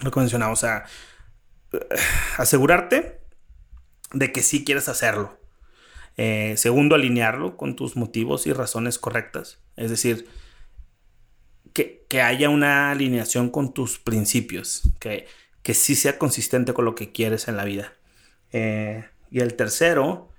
lo 0.00 0.10
que 0.10 0.20
mencionaba, 0.20 0.52
o 0.52 0.56
sea, 0.56 0.84
eh, 1.72 1.78
asegurarte 2.38 3.20
de 4.12 4.32
que 4.32 4.42
sí 4.42 4.64
quieres 4.64 4.88
hacerlo. 4.88 5.38
Eh, 6.16 6.54
segundo, 6.56 6.94
alinearlo 6.94 7.56
con 7.56 7.76
tus 7.76 7.96
motivos 7.96 8.46
y 8.46 8.52
razones 8.52 8.98
correctas. 8.98 9.60
Es 9.76 9.90
decir, 9.90 10.26
que, 11.72 12.04
que 12.08 12.22
haya 12.22 12.48
una 12.48 12.90
alineación 12.90 13.50
con 13.50 13.74
tus 13.74 13.98
principios, 13.98 14.82
que, 14.98 15.26
que 15.62 15.74
sí 15.74 15.94
sea 15.94 16.18
consistente 16.18 16.72
con 16.72 16.84
lo 16.84 16.94
que 16.94 17.12
quieres 17.12 17.48
en 17.48 17.56
la 17.56 17.64
vida. 17.64 17.92
Eh, 18.52 19.04
y 19.30 19.40
el 19.40 19.54
tercero, 19.54 20.30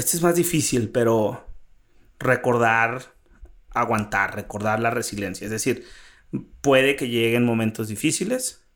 este 0.00 0.16
es 0.16 0.22
más 0.22 0.34
difícil, 0.34 0.90
pero 0.90 1.46
recordar, 2.18 3.14
aguantar, 3.70 4.34
recordar 4.34 4.80
la 4.80 4.90
resiliencia. 4.90 5.44
Es 5.44 5.50
decir, 5.50 5.84
puede 6.60 6.96
que 6.96 7.08
lleguen 7.08 7.44
momentos 7.44 7.88
difíciles. 7.88 8.66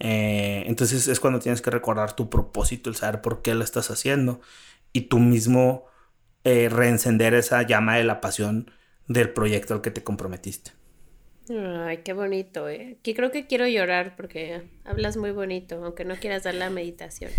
eh, 0.00 0.64
entonces 0.66 1.08
es 1.08 1.20
cuando 1.20 1.38
tienes 1.38 1.62
que 1.62 1.70
recordar 1.70 2.16
tu 2.16 2.28
propósito, 2.30 2.90
el 2.90 2.96
saber 2.96 3.20
por 3.22 3.42
qué 3.42 3.54
lo 3.54 3.62
estás 3.64 3.90
haciendo 3.90 4.40
y 4.92 5.02
tú 5.02 5.18
mismo 5.20 5.86
eh, 6.44 6.68
reencender 6.68 7.34
esa 7.34 7.62
llama 7.62 7.96
de 7.96 8.04
la 8.04 8.20
pasión 8.20 8.70
del 9.06 9.30
proyecto 9.32 9.74
al 9.74 9.82
que 9.82 9.90
te 9.90 10.02
comprometiste. 10.02 10.72
Ay, 11.50 11.98
qué 11.98 12.12
bonito, 12.12 12.68
¿eh? 12.68 12.96
Aquí 13.00 13.14
creo 13.14 13.32
que 13.32 13.46
quiero 13.46 13.66
llorar 13.66 14.14
porque 14.16 14.62
hablas 14.84 15.16
muy 15.16 15.32
bonito, 15.32 15.84
aunque 15.84 16.04
no 16.04 16.16
quieras 16.16 16.44
dar 16.44 16.54
la 16.54 16.70
meditación. 16.70 17.32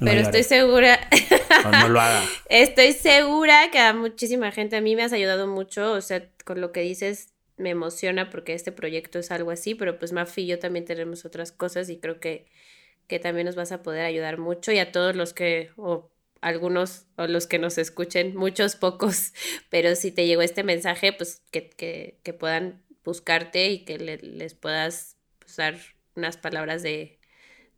No 0.00 0.10
Pero 0.10 0.22
estoy 0.22 0.42
segura, 0.42 0.98
no 1.82 1.88
lo 1.88 2.00
haga. 2.00 2.24
estoy 2.48 2.92
segura 2.92 3.70
que 3.70 3.78
a 3.78 3.92
muchísima 3.92 4.50
gente, 4.50 4.76
a 4.76 4.80
mí 4.80 4.96
me 4.96 5.04
has 5.04 5.12
ayudado 5.12 5.46
mucho, 5.46 5.92
o 5.92 6.00
sea, 6.00 6.28
con 6.44 6.60
lo 6.60 6.72
que 6.72 6.80
dices 6.80 7.34
me 7.56 7.70
emociona 7.70 8.30
porque 8.30 8.52
este 8.52 8.72
proyecto 8.72 9.18
es 9.18 9.30
algo 9.30 9.50
así, 9.50 9.74
pero 9.74 9.98
pues 9.98 10.12
Mafi 10.12 10.42
y 10.42 10.46
yo 10.46 10.58
también 10.58 10.84
tenemos 10.84 11.24
otras 11.24 11.52
cosas 11.52 11.88
y 11.88 11.98
creo 11.98 12.20
que, 12.20 12.46
que 13.06 13.18
también 13.18 13.46
nos 13.46 13.56
vas 13.56 13.72
a 13.72 13.82
poder 13.82 14.04
ayudar 14.04 14.38
mucho 14.38 14.72
y 14.72 14.78
a 14.78 14.92
todos 14.92 15.16
los 15.16 15.32
que, 15.32 15.70
o 15.76 16.10
algunos, 16.40 17.06
o 17.16 17.26
los 17.26 17.46
que 17.46 17.58
nos 17.58 17.78
escuchen, 17.78 18.36
muchos, 18.36 18.76
pocos, 18.76 19.32
pero 19.70 19.94
si 19.94 20.10
te 20.10 20.26
llegó 20.26 20.42
este 20.42 20.64
mensaje, 20.64 21.12
pues 21.12 21.42
que, 21.50 21.70
que, 21.70 22.18
que 22.22 22.32
puedan 22.34 22.82
buscarte 23.06 23.70
y 23.70 23.86
que 23.86 23.98
le- 23.98 24.18
les 24.18 24.54
puedas 24.54 25.18
pues, 25.40 25.56
dar 25.56 25.76
unas 26.16 26.38
palabras 26.38 26.82
de, 26.84 27.20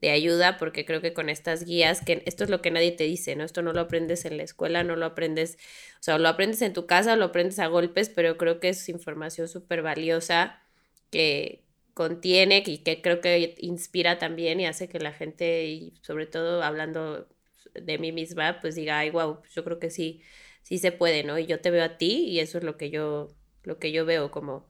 de 0.01 0.11
ayuda, 0.11 0.59
porque 0.59 0.85
creo 0.85 1.01
que 1.01 1.13
con 1.13 1.29
estas 1.29 1.65
guías, 1.65 2.03
que 2.05 2.23
esto 2.27 2.45
es 2.45 2.51
lo 2.51 2.63
que 2.63 2.71
nadie 2.71 2.93
te 2.93 3.05
dice, 3.05 3.35
¿no? 3.37 3.45
Esto 3.45 3.63
no 3.63 3.73
lo 3.73 3.81
aprendes 3.81 4.25
en 4.25 4.37
la 4.37 4.45
escuela, 4.45 4.85
no 4.85 4.95
lo 4.97 5.07
aprendes, 5.07 5.57
o 6.01 6.03
sea, 6.03 6.19
lo 6.19 6.29
aprendes 6.29 6.63
en 6.63 6.73
tu 6.73 6.87
casa, 6.87 7.17
lo 7.17 7.27
aprendes 7.27 7.59
a 7.59 7.67
golpes, 7.67 8.09
pero 8.09 8.39
creo 8.39 8.61
que 8.61 8.69
es 8.71 8.89
información 8.89 9.49
súper 9.49 9.83
valiosa 9.83 10.63
que 11.11 11.65
contiene 11.95 12.63
y 12.65 12.79
que 12.79 13.03
creo 13.03 13.21
que 13.21 13.57
inspira 13.59 14.19
también 14.19 14.61
y 14.61 14.67
hace 14.67 14.89
que 14.89 15.01
la 15.01 15.13
gente, 15.13 15.67
y 15.67 15.95
sobre 16.03 16.27
todo 16.27 16.63
hablando 16.63 17.29
de 17.75 17.99
mí 17.99 18.13
misma, 18.13 18.61
pues 18.61 18.75
diga, 18.77 18.99
ay, 19.01 19.11
wow, 19.11 19.43
yo 19.55 19.65
creo 19.65 19.79
que 19.81 19.91
sí, 19.91 20.23
sí 20.63 20.79
se 20.79 20.93
puede, 20.93 21.25
¿no? 21.25 21.39
Y 21.39 21.47
yo 21.47 21.61
te 21.61 21.71
veo 21.73 21.85
a 21.85 21.99
ti 21.99 22.25
y 22.29 22.39
eso 22.41 22.59
es 22.59 22.65
lo 22.65 22.77
que 22.77 22.91
yo, 22.91 23.29
lo 23.65 23.79
que 23.79 23.91
yo 23.93 24.05
veo 24.07 24.31
como 24.31 24.69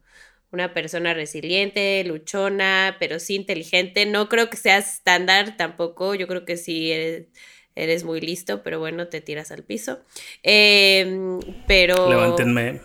una 0.51 0.73
persona 0.73 1.15
resiliente, 1.15 2.03
luchona, 2.05 2.97
pero 2.99 3.19
sí 3.19 3.35
inteligente. 3.35 4.07
No 4.07 4.29
creo 4.29 4.51
que 4.51 4.57
seas 4.57 4.95
estándar 4.95 5.57
tampoco. 5.57 6.15
Yo 6.15 6.27
creo 6.27 6.45
que 6.45 6.57
sí 6.57 6.91
eres, 6.91 7.27
eres 7.75 8.05
muy 8.05 8.21
listo, 8.21 8.63
pero 8.63 8.79
bueno, 8.79 9.09
te 9.09 9.21
tiras 9.21 9.51
al 9.51 9.65
piso. 9.65 10.01
Eh, 10.43 11.39
pero. 11.67 12.09
Levántenme. 12.09 12.81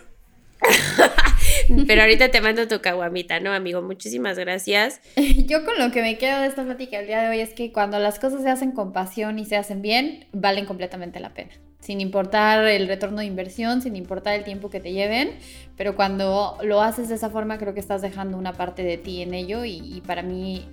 Pero 1.86 2.02
ahorita 2.02 2.30
te 2.30 2.40
mando 2.40 2.68
tu 2.68 2.80
caguamita, 2.80 3.40
¿no, 3.40 3.52
amigo? 3.52 3.82
Muchísimas 3.82 4.38
gracias. 4.38 5.00
Yo 5.46 5.64
con 5.64 5.78
lo 5.78 5.90
que 5.90 6.02
me 6.02 6.18
quedo 6.18 6.40
de 6.40 6.48
esta 6.48 6.64
plática 6.64 7.00
el 7.00 7.06
día 7.06 7.22
de 7.22 7.28
hoy 7.28 7.40
es 7.40 7.54
que 7.54 7.72
cuando 7.72 7.98
las 7.98 8.18
cosas 8.18 8.42
se 8.42 8.50
hacen 8.50 8.72
con 8.72 8.92
pasión 8.92 9.38
y 9.38 9.44
se 9.44 9.56
hacen 9.56 9.82
bien, 9.82 10.26
valen 10.32 10.66
completamente 10.66 11.20
la 11.20 11.34
pena. 11.34 11.52
Sin 11.84 12.00
importar 12.00 12.64
el 12.64 12.88
retorno 12.88 13.18
de 13.18 13.26
inversión, 13.26 13.82
sin 13.82 13.94
importar 13.94 14.32
el 14.34 14.44
tiempo 14.44 14.70
que 14.70 14.80
te 14.80 14.92
lleven, 14.92 15.32
pero 15.76 15.94
cuando 15.94 16.56
lo 16.62 16.80
haces 16.80 17.10
de 17.10 17.16
esa 17.16 17.28
forma 17.28 17.58
creo 17.58 17.74
que 17.74 17.80
estás 17.80 18.00
dejando 18.00 18.38
una 18.38 18.54
parte 18.54 18.82
de 18.82 18.96
ti 18.96 19.20
en 19.20 19.34
ello 19.34 19.66
y, 19.66 19.82
y 19.94 20.00
para 20.00 20.22
mí 20.22 20.66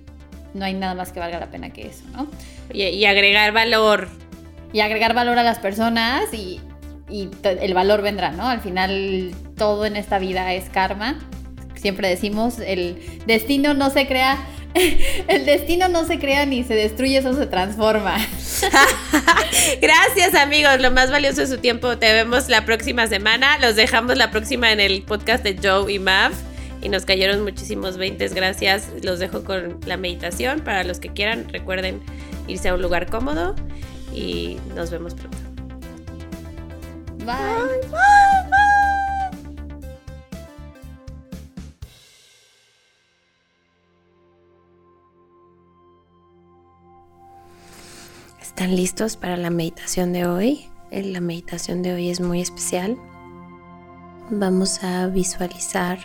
no 0.54 0.64
hay 0.64 0.72
nada 0.72 0.94
más 0.94 1.12
que 1.12 1.20
valga 1.20 1.38
la 1.38 1.50
pena 1.50 1.68
que 1.68 1.82
eso, 1.82 2.04
¿no? 2.14 2.28
Y, 2.72 2.84
y 2.84 3.04
agregar 3.04 3.52
valor. 3.52 4.08
Y 4.72 4.80
agregar 4.80 5.12
valor 5.12 5.38
a 5.38 5.42
las 5.42 5.58
personas 5.58 6.32
y, 6.32 6.60
y 7.10 7.28
el 7.60 7.74
valor 7.74 8.00
vendrá, 8.00 8.32
¿no? 8.32 8.48
Al 8.48 8.60
final 8.60 9.32
todo 9.54 9.84
en 9.84 9.96
esta 9.96 10.18
vida 10.18 10.54
es 10.54 10.70
karma. 10.70 11.18
Siempre 11.74 12.08
decimos, 12.08 12.58
el 12.58 12.96
destino 13.26 13.74
no 13.74 13.90
se 13.90 14.06
crea, 14.06 14.38
el 15.28 15.44
destino 15.44 15.88
no 15.88 16.04
se 16.06 16.18
crea 16.18 16.46
ni 16.46 16.64
se 16.64 16.74
destruye, 16.74 17.18
eso 17.18 17.34
se 17.34 17.46
transforma. 17.46 18.16
Gracias, 19.80 20.34
amigos. 20.34 20.80
Lo 20.80 20.90
más 20.90 21.10
valioso 21.10 21.42
es 21.42 21.50
su 21.50 21.58
tiempo. 21.58 21.98
Te 21.98 22.12
vemos 22.12 22.48
la 22.48 22.64
próxima 22.64 23.06
semana. 23.06 23.58
Los 23.58 23.76
dejamos 23.76 24.16
la 24.16 24.30
próxima 24.30 24.72
en 24.72 24.80
el 24.80 25.02
podcast 25.02 25.44
de 25.44 25.56
Joe 25.62 25.92
y 25.92 25.98
Mav. 25.98 26.32
Y 26.80 26.88
nos 26.88 27.04
cayeron 27.04 27.42
muchísimos 27.42 27.96
20. 27.96 28.28
Gracias. 28.28 28.88
Los 29.02 29.18
dejo 29.18 29.44
con 29.44 29.78
la 29.86 29.96
meditación. 29.96 30.60
Para 30.60 30.84
los 30.84 30.98
que 30.98 31.08
quieran, 31.10 31.48
recuerden 31.50 32.00
irse 32.48 32.68
a 32.68 32.74
un 32.74 32.82
lugar 32.82 33.08
cómodo. 33.10 33.54
Y 34.14 34.58
nos 34.74 34.90
vemos 34.90 35.14
pronto. 35.14 35.38
Bye. 37.24 38.61
¿Están 48.54 48.76
listos 48.76 49.16
para 49.16 49.38
la 49.38 49.48
meditación 49.48 50.12
de 50.12 50.26
hoy? 50.26 50.68
Eh, 50.90 51.02
La 51.04 51.20
meditación 51.20 51.80
de 51.82 51.94
hoy 51.94 52.10
es 52.10 52.20
muy 52.20 52.42
especial. 52.42 52.98
Vamos 54.28 54.84
a 54.84 55.06
visualizar 55.06 55.98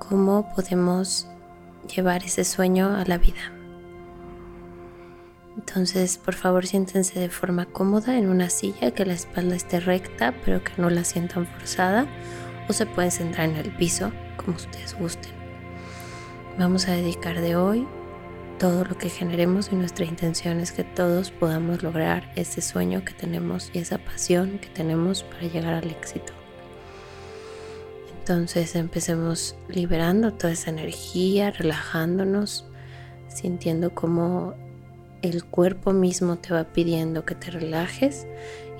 cómo 0.00 0.52
podemos 0.56 1.28
llevar 1.94 2.24
ese 2.24 2.42
sueño 2.42 2.96
a 2.96 3.04
la 3.04 3.18
vida. 3.18 3.52
Entonces, 5.56 6.18
por 6.18 6.34
favor, 6.34 6.66
siéntense 6.66 7.20
de 7.20 7.30
forma 7.30 7.66
cómoda 7.66 8.18
en 8.18 8.28
una 8.28 8.50
silla, 8.50 8.90
que 8.90 9.06
la 9.06 9.14
espalda 9.14 9.54
esté 9.54 9.78
recta, 9.78 10.34
pero 10.44 10.64
que 10.64 10.72
no 10.78 10.90
la 10.90 11.04
sientan 11.04 11.46
forzada, 11.46 12.08
o 12.68 12.72
se 12.72 12.86
pueden 12.86 13.12
sentar 13.12 13.48
en 13.48 13.54
el 13.56 13.70
piso, 13.76 14.10
como 14.36 14.56
ustedes 14.56 14.98
gusten. 14.98 15.32
Vamos 16.58 16.88
a 16.88 16.92
dedicar 16.92 17.40
de 17.40 17.54
hoy 17.54 17.86
todo 18.58 18.84
lo 18.84 18.96
que 18.96 19.08
generemos 19.08 19.70
y 19.72 19.76
nuestra 19.76 20.04
intención 20.04 20.60
es 20.60 20.72
que 20.72 20.84
todos 20.84 21.30
podamos 21.30 21.82
lograr 21.82 22.32
ese 22.36 22.60
sueño 22.60 23.04
que 23.04 23.12
tenemos 23.12 23.70
y 23.72 23.78
esa 23.78 23.98
pasión 23.98 24.58
que 24.58 24.68
tenemos 24.68 25.22
para 25.22 25.42
llegar 25.42 25.74
al 25.74 25.90
éxito. 25.90 26.32
Entonces 28.18 28.74
empecemos 28.74 29.56
liberando 29.68 30.32
toda 30.32 30.52
esa 30.52 30.70
energía, 30.70 31.50
relajándonos, 31.50 32.66
sintiendo 33.28 33.94
como 33.94 34.54
el 35.20 35.44
cuerpo 35.44 35.92
mismo 35.92 36.36
te 36.36 36.54
va 36.54 36.64
pidiendo 36.64 37.24
que 37.24 37.34
te 37.34 37.50
relajes 37.50 38.26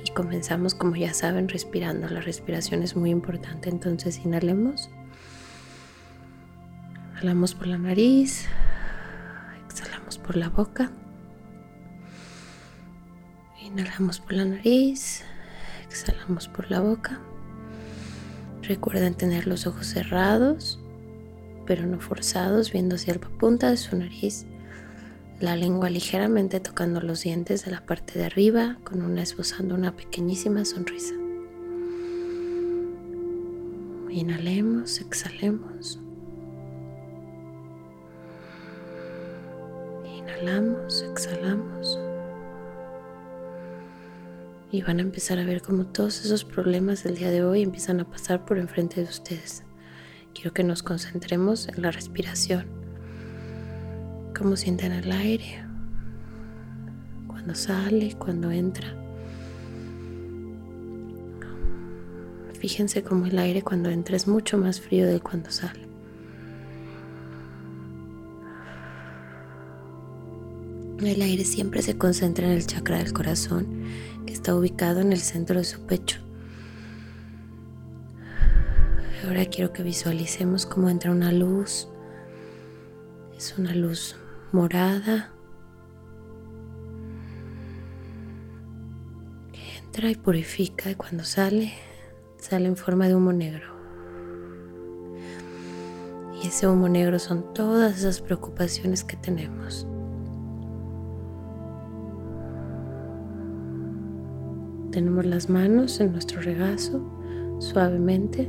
y 0.04 0.10
comenzamos 0.10 0.74
como 0.74 0.96
ya 0.96 1.12
saben 1.12 1.48
respirando. 1.48 2.08
La 2.08 2.20
respiración 2.20 2.82
es 2.82 2.96
muy 2.96 3.10
importante, 3.10 3.68
entonces 3.68 4.20
inhalemos. 4.24 4.90
Inhalamos 7.12 7.54
por 7.54 7.66
la 7.66 7.78
nariz, 7.78 8.46
por 10.24 10.36
la 10.36 10.48
boca. 10.48 10.90
Inhalamos 13.62 14.20
por 14.20 14.32
la 14.32 14.44
nariz, 14.44 15.22
exhalamos 15.86 16.48
por 16.48 16.70
la 16.70 16.80
boca. 16.80 17.20
Recuerden 18.62 19.14
tener 19.14 19.46
los 19.46 19.66
ojos 19.66 19.86
cerrados, 19.86 20.80
pero 21.66 21.86
no 21.86 22.00
forzados, 22.00 22.72
viendo 22.72 22.96
hacia 22.96 23.14
la 23.14 23.20
punta 23.20 23.70
de 23.70 23.76
su 23.76 23.96
nariz. 23.96 24.46
La 25.40 25.56
lengua 25.56 25.90
ligeramente 25.90 26.60
tocando 26.60 27.00
los 27.00 27.22
dientes 27.22 27.64
de 27.64 27.70
la 27.70 27.84
parte 27.84 28.18
de 28.18 28.24
arriba, 28.24 28.78
con 28.84 29.02
una 29.02 29.22
esbozando 29.22 29.74
una 29.74 29.94
pequeñísima 29.94 30.64
sonrisa. 30.64 31.14
Inhalemos, 34.10 35.00
exhalemos. 35.00 36.03
Inhalamos, 40.44 41.02
exhalamos. 41.10 41.98
Y 44.70 44.82
van 44.82 44.98
a 44.98 45.02
empezar 45.02 45.38
a 45.38 45.44
ver 45.44 45.62
cómo 45.62 45.86
todos 45.86 46.22
esos 46.22 46.44
problemas 46.44 47.02
del 47.02 47.16
día 47.16 47.30
de 47.30 47.42
hoy 47.42 47.62
empiezan 47.62 48.00
a 48.00 48.04
pasar 48.04 48.44
por 48.44 48.58
enfrente 48.58 49.00
de 49.00 49.08
ustedes. 49.08 49.62
Quiero 50.34 50.52
que 50.52 50.62
nos 50.62 50.82
concentremos 50.82 51.68
en 51.68 51.80
la 51.80 51.90
respiración. 51.90 52.66
Cómo 54.36 54.56
sienten 54.56 54.92
el 54.92 55.12
aire. 55.12 55.64
Cuando 57.26 57.54
sale, 57.54 58.14
cuando 58.18 58.50
entra. 58.50 58.94
Fíjense 62.60 63.02
cómo 63.02 63.24
el 63.24 63.38
aire 63.38 63.62
cuando 63.62 63.88
entra 63.88 64.14
es 64.14 64.28
mucho 64.28 64.58
más 64.58 64.78
frío 64.78 65.06
de 65.06 65.20
cuando 65.20 65.50
sale. 65.50 65.93
El 71.00 71.20
aire 71.22 71.44
siempre 71.44 71.82
se 71.82 71.98
concentra 71.98 72.46
en 72.46 72.52
el 72.52 72.66
chakra 72.66 72.98
del 72.98 73.12
corazón, 73.12 73.84
que 74.26 74.32
está 74.32 74.54
ubicado 74.54 75.00
en 75.00 75.12
el 75.12 75.20
centro 75.20 75.58
de 75.58 75.64
su 75.64 75.84
pecho. 75.86 76.20
Ahora 79.26 79.44
quiero 79.46 79.72
que 79.72 79.82
visualicemos 79.82 80.66
cómo 80.66 80.88
entra 80.88 81.10
una 81.10 81.32
luz. 81.32 81.88
Es 83.36 83.54
una 83.58 83.74
luz 83.74 84.16
morada. 84.52 85.32
Entra 89.82 90.10
y 90.10 90.14
purifica 90.14 90.90
y 90.90 90.94
cuando 90.94 91.24
sale, 91.24 91.72
sale 92.38 92.66
en 92.66 92.76
forma 92.76 93.08
de 93.08 93.16
humo 93.16 93.32
negro. 93.32 93.74
Y 96.42 96.46
ese 96.46 96.68
humo 96.68 96.88
negro 96.88 97.18
son 97.18 97.52
todas 97.52 97.98
esas 97.98 98.20
preocupaciones 98.20 99.04
que 99.04 99.16
tenemos. 99.16 99.86
Tenemos 104.94 105.26
las 105.26 105.50
manos 105.50 105.98
en 105.98 106.12
nuestro 106.12 106.40
regazo 106.40 107.04
suavemente. 107.58 108.48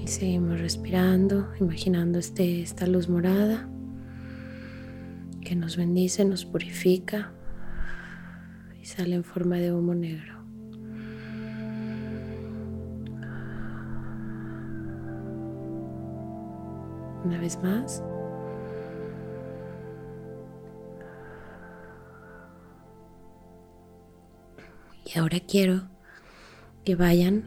Y 0.00 0.06
seguimos 0.06 0.60
respirando, 0.60 1.48
imaginando 1.58 2.20
este, 2.20 2.62
esta 2.62 2.86
luz 2.86 3.08
morada 3.08 3.68
que 5.40 5.56
nos 5.56 5.76
bendice, 5.76 6.24
nos 6.24 6.44
purifica 6.44 7.32
y 8.80 8.84
sale 8.84 9.16
en 9.16 9.24
forma 9.24 9.56
de 9.56 9.72
humo 9.72 9.96
negro. 9.96 10.44
Una 17.24 17.40
vez 17.40 17.60
más. 17.60 18.00
Y 25.12 25.18
ahora 25.18 25.40
quiero 25.40 25.82
que 26.84 26.94
vayan 26.94 27.42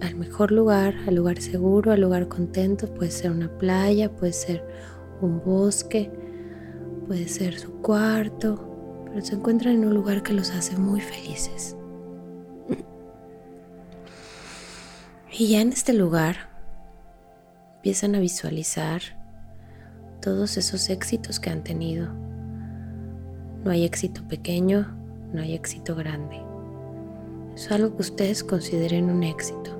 al 0.00 0.14
mejor 0.14 0.52
lugar, 0.52 0.94
al 1.06 1.16
lugar 1.16 1.40
seguro, 1.40 1.92
al 1.92 2.00
lugar 2.00 2.28
contento. 2.28 2.92
Puede 2.94 3.10
ser 3.10 3.30
una 3.30 3.50
playa, 3.58 4.10
puede 4.10 4.32
ser 4.32 4.64
un 5.20 5.42
bosque, 5.44 6.10
puede 7.06 7.28
ser 7.28 7.58
su 7.58 7.72
cuarto, 7.82 9.04
pero 9.06 9.24
se 9.24 9.34
encuentran 9.34 9.74
en 9.74 9.84
un 9.84 9.94
lugar 9.94 10.22
que 10.22 10.32
los 10.32 10.50
hace 10.50 10.76
muy 10.78 11.00
felices. 11.00 11.76
Y 15.36 15.48
ya 15.48 15.60
en 15.60 15.72
este 15.72 15.92
lugar 15.92 16.48
empiezan 17.76 18.14
a 18.14 18.20
visualizar 18.20 19.02
todos 20.22 20.56
esos 20.56 20.88
éxitos 20.88 21.38
que 21.38 21.50
han 21.50 21.64
tenido. 21.64 22.08
No 23.62 23.70
hay 23.70 23.84
éxito 23.84 24.26
pequeño, 24.26 24.96
no 25.32 25.42
hay 25.42 25.54
éxito 25.54 25.96
grande 25.96 26.43
es 27.54 27.70
algo 27.70 27.94
que 27.94 28.02
ustedes 28.02 28.42
consideren 28.42 29.10
un 29.10 29.22
éxito. 29.22 29.70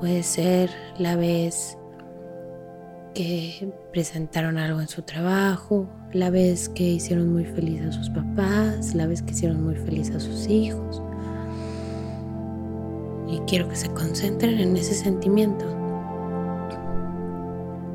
Puede 0.00 0.22
ser 0.22 0.70
la 0.98 1.16
vez 1.16 1.78
que 3.14 3.72
presentaron 3.92 4.58
algo 4.58 4.80
en 4.80 4.88
su 4.88 5.02
trabajo, 5.02 5.88
la 6.12 6.30
vez 6.30 6.68
que 6.68 6.82
hicieron 6.84 7.32
muy 7.32 7.44
feliz 7.44 7.82
a 7.82 7.92
sus 7.92 8.10
papás, 8.10 8.94
la 8.94 9.06
vez 9.06 9.22
que 9.22 9.32
hicieron 9.32 9.62
muy 9.62 9.76
feliz 9.76 10.10
a 10.10 10.20
sus 10.20 10.46
hijos. 10.48 11.02
Y 13.28 13.38
quiero 13.46 13.68
que 13.68 13.76
se 13.76 13.88
concentren 13.88 14.58
en 14.58 14.76
ese 14.76 14.94
sentimiento 14.94 15.64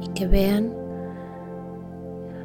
y 0.01 0.07
que 0.09 0.27
vean 0.27 0.73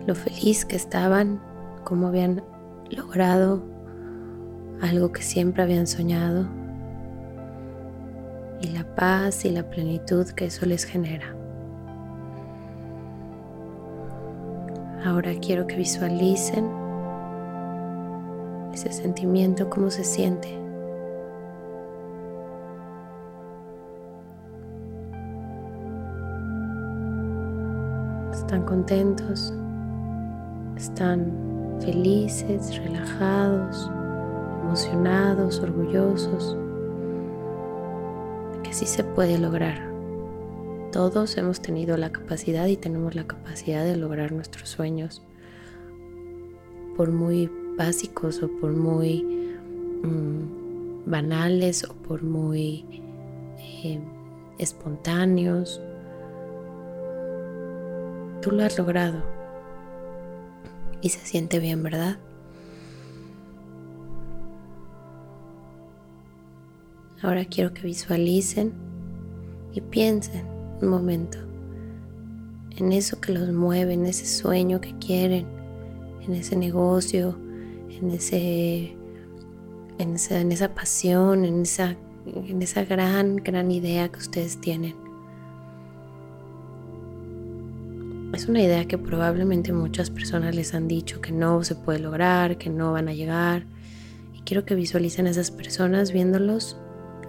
lo 0.07 0.15
feliz 0.15 0.65
que 0.65 0.77
estaban, 0.77 1.41
cómo 1.85 2.09
habían 2.09 2.43
logrado 2.91 3.72
algo 4.83 5.13
que 5.13 5.23
siempre 5.23 5.63
habían 5.63 5.87
soñado 5.87 6.45
y 8.61 8.67
la 8.69 8.85
paz 8.97 9.45
y 9.45 9.51
la 9.51 9.63
plenitud 9.63 10.27
que 10.31 10.47
eso 10.47 10.67
les 10.67 10.85
genera. 10.85 11.35
Ahora 15.05 15.33
quiero 15.41 15.67
que 15.69 15.77
visualicen 15.77 16.69
ese 18.73 18.91
sentimiento, 18.93 19.71
cómo 19.71 19.89
se 19.89 20.03
siente. 20.03 20.49
Están 28.33 28.65
contentos, 28.65 29.55
están 30.77 31.33
felices, 31.81 32.77
relajados 32.79 33.91
emocionados, 34.73 35.61
orgullosos, 35.61 36.57
que 38.63 38.73
sí 38.73 38.87
se 38.87 39.05
puede 39.05 39.37
lograr. 39.37 39.87
Todos 40.93 41.37
hemos 41.37 41.61
tenido 41.61 41.99
la 41.99 42.11
capacidad 42.11 42.67
y 42.69 42.79
tenemos 42.79 43.15
la 43.15 43.27
capacidad 43.27 43.85
de 43.85 43.97
lograr 43.97 44.33
nuestros 44.33 44.71
sueños, 44.71 45.21
por 46.97 47.13
muy 47.13 47.51
básicos 47.77 48.43
o 48.43 48.49
por 48.49 48.73
muy 48.73 49.23
mm, 50.03 51.05
banales 51.05 51.85
o 51.85 51.93
por 51.93 52.23
muy 52.23 53.03
eh, 53.59 54.01
espontáneos. 54.57 55.83
Tú 58.41 58.53
lo 58.53 58.65
has 58.65 58.79
logrado 58.79 59.23
y 61.03 61.11
se 61.11 61.21
siente 61.27 61.59
bien, 61.59 61.83
¿verdad? 61.83 62.17
Ahora 67.23 67.45
quiero 67.45 67.73
que 67.73 67.83
visualicen 67.83 68.73
y 69.73 69.81
piensen 69.81 70.45
un 70.81 70.89
momento 70.89 71.39
en 72.77 72.91
eso 72.91 73.21
que 73.21 73.33
los 73.33 73.53
mueve, 73.53 73.95
en 73.95 74.07
ese 74.07 74.27
sueño 74.27 74.81
que 74.81 74.99
quieren, 74.99 75.47
en 76.27 76.35
ese 76.35 76.57
negocio, 76.57 77.39
en 77.91 78.11
ese 78.11 78.97
en 79.99 80.15
esa, 80.17 80.41
en 80.41 80.51
esa 80.51 80.75
pasión, 80.75 81.45
en 81.45 81.63
esa, 81.63 81.97
en 82.27 82.61
esa 82.61 82.85
gran, 82.85 83.37
gran 83.37 83.71
idea 83.71 84.09
que 84.09 84.19
ustedes 84.19 84.61
tienen. 84.61 84.97
Es 88.35 88.49
una 88.49 88.63
idea 88.63 88.87
que 88.87 88.99
probablemente 88.99 89.73
muchas 89.73 90.11
personas 90.11 90.57
les 90.57 90.75
han 90.75 90.89
dicho 90.89 91.21
que 91.21 91.31
no 91.31 91.63
se 91.63 91.77
puede 91.77 92.01
lograr, 92.01 92.59
que 92.59 92.69
no 92.69 92.91
van 92.91 93.09
a 93.09 93.15
llegar. 93.15 93.65
Y 94.35 94.41
quiero 94.41 94.65
que 94.65 94.75
visualicen 94.75 95.29
a 95.29 95.31
esas 95.31 95.53
personas 95.53 96.11
viéndolos 96.11 96.79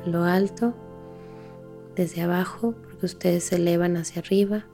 lo 0.06 0.24
alto, 0.24 0.74
desde 1.96 2.22
abajo, 2.22 2.74
porque 2.84 3.06
ustedes 3.06 3.46
se 3.46 3.56
elevan 3.56 3.98
hacia 3.98 4.22
arriba 4.22 4.66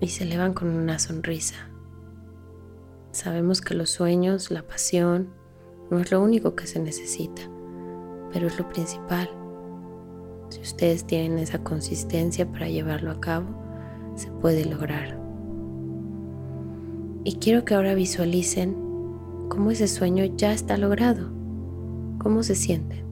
y 0.00 0.08
se 0.08 0.24
elevan 0.24 0.54
con 0.54 0.68
una 0.68 0.98
sonrisa. 0.98 1.68
Sabemos 3.12 3.60
que 3.60 3.74
los 3.74 3.90
sueños, 3.90 4.50
la 4.50 4.62
pasión, 4.62 5.30
no 5.90 5.98
es 5.98 6.10
lo 6.12 6.22
único 6.22 6.54
que 6.54 6.66
se 6.66 6.80
necesita, 6.80 7.42
pero 8.32 8.46
es 8.46 8.58
lo 8.58 8.68
principal. 8.68 9.28
Si 10.48 10.60
ustedes 10.60 11.04
tienen 11.04 11.38
esa 11.38 11.62
consistencia 11.62 12.50
para 12.50 12.68
llevarlo 12.68 13.10
a 13.10 13.20
cabo, 13.20 13.48
se 14.14 14.30
puede 14.30 14.64
lograr. 14.64 15.18
Y 17.24 17.36
quiero 17.36 17.64
que 17.64 17.74
ahora 17.74 17.94
visualicen 17.94 18.74
cómo 19.48 19.70
ese 19.72 19.88
sueño 19.88 20.24
ya 20.36 20.52
está 20.52 20.78
logrado 20.78 21.39
¿Cómo 22.22 22.42
se 22.42 22.54
siente? 22.54 23.02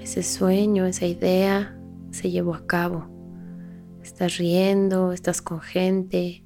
Ese 0.00 0.22
sueño, 0.22 0.86
esa 0.86 1.06
idea 1.06 1.76
se 2.12 2.30
llevó 2.30 2.54
a 2.54 2.64
cabo. 2.66 3.08
Estás 4.02 4.38
riendo, 4.38 5.12
estás 5.12 5.42
con 5.42 5.60
gente, 5.60 6.44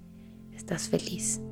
estás 0.52 0.88
feliz. 0.88 1.42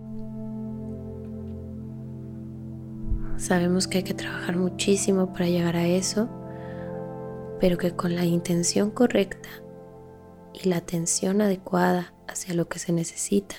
Sabemos 3.37 3.89
que 3.89 3.99
hay 3.99 4.05
que 4.05 4.15
trabajar 4.15 4.57
muchísimo 4.57 5.35
para 5.35 5.47
llegar 5.47 5.77
a 5.77 5.87
eso, 5.87 6.31
pero 7.61 7.77
que 7.77 7.95
con 7.95 8.15
la 8.15 8.25
intención 8.25 8.91
correcta 8.91 9.51
y 10.55 10.69
la 10.69 10.79
atención 10.79 11.43
adecuada 11.43 12.15
hacia 12.27 12.55
lo 12.55 12.69
que 12.69 12.79
se 12.79 12.93
necesita, 12.93 13.57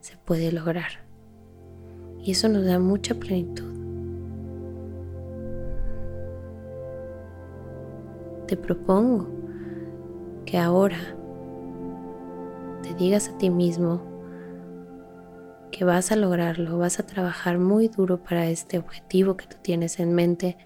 se 0.00 0.16
puede 0.18 0.52
lograr. 0.52 1.01
Y 2.22 2.32
eso 2.32 2.48
nos 2.48 2.64
da 2.64 2.78
mucha 2.78 3.14
plenitud. 3.14 3.72
Te 8.46 8.56
propongo 8.56 9.28
que 10.44 10.58
ahora 10.58 10.98
te 12.82 12.94
digas 12.94 13.28
a 13.28 13.38
ti 13.38 13.50
mismo 13.50 14.02
que 15.70 15.84
vas 15.84 16.12
a 16.12 16.16
lograrlo, 16.16 16.78
vas 16.78 17.00
a 17.00 17.06
trabajar 17.06 17.58
muy 17.58 17.88
duro 17.88 18.22
para 18.22 18.46
este 18.46 18.78
objetivo 18.78 19.36
que 19.36 19.46
tú 19.46 19.56
tienes 19.62 19.98
en 19.98 20.14
mente 20.14 20.56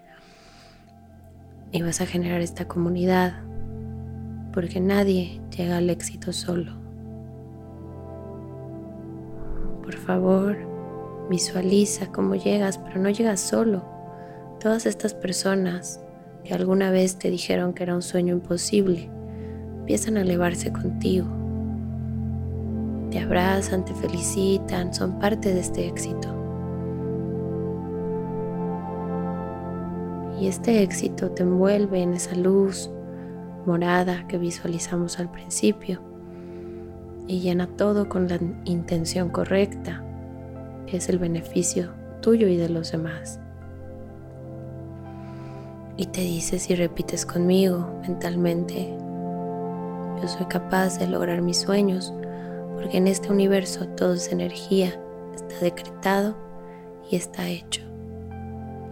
y 1.71 1.81
vas 1.81 2.01
a 2.01 2.05
generar 2.05 2.41
esta 2.41 2.67
comunidad, 2.67 3.41
porque 4.53 4.79
nadie 4.79 5.41
llega 5.55 5.77
al 5.77 5.89
éxito 5.89 6.33
solo. 6.33 6.73
Por 9.81 9.95
favor, 9.95 10.76
visualiza 11.29 12.11
cómo 12.11 12.35
llegas, 12.35 12.77
pero 12.77 12.99
no 12.99 13.09
llegas 13.09 13.39
solo. 13.39 13.83
Todas 14.59 14.85
estas 14.85 15.13
personas 15.13 16.01
que 16.43 16.53
alguna 16.53 16.91
vez 16.91 17.17
te 17.17 17.29
dijeron 17.29 17.73
que 17.73 17.83
era 17.83 17.95
un 17.95 18.01
sueño 18.01 18.33
imposible, 18.33 19.09
empiezan 19.79 20.17
a 20.17 20.21
elevarse 20.21 20.71
contigo 20.71 21.27
te 23.09 23.19
abrazan, 23.19 23.85
te 23.85 23.93
felicitan, 23.93 24.93
son 24.93 25.19
parte 25.19 25.53
de 25.53 25.59
este 25.59 25.87
éxito. 25.87 26.33
Y 30.39 30.47
este 30.47 30.83
éxito 30.83 31.31
te 31.31 31.43
envuelve 31.43 32.01
en 32.01 32.13
esa 32.13 32.35
luz 32.35 32.91
morada 33.65 34.27
que 34.27 34.37
visualizamos 34.37 35.19
al 35.19 35.31
principio 35.31 35.99
y 37.27 37.39
llena 37.39 37.67
todo 37.67 38.07
con 38.07 38.27
la 38.27 38.39
intención 38.65 39.29
correcta, 39.29 40.03
es 40.95 41.09
el 41.09 41.19
beneficio 41.19 41.91
tuyo 42.21 42.47
y 42.47 42.57
de 42.57 42.69
los 42.69 42.91
demás. 42.91 43.39
Y 45.97 46.05
te 46.05 46.21
dices 46.21 46.69
y 46.69 46.75
repites 46.75 47.25
conmigo 47.25 47.99
mentalmente, 48.01 48.95
yo 50.21 50.27
soy 50.27 50.45
capaz 50.45 50.99
de 50.99 51.07
lograr 51.07 51.41
mis 51.41 51.59
sueños 51.59 52.13
porque 52.75 52.97
en 52.97 53.07
este 53.07 53.31
universo 53.31 53.87
todo 53.87 54.13
es 54.13 54.31
energía, 54.31 54.99
está 55.35 55.59
decretado 55.59 56.35
y 57.09 57.15
está 57.15 57.47
hecho. 57.47 57.81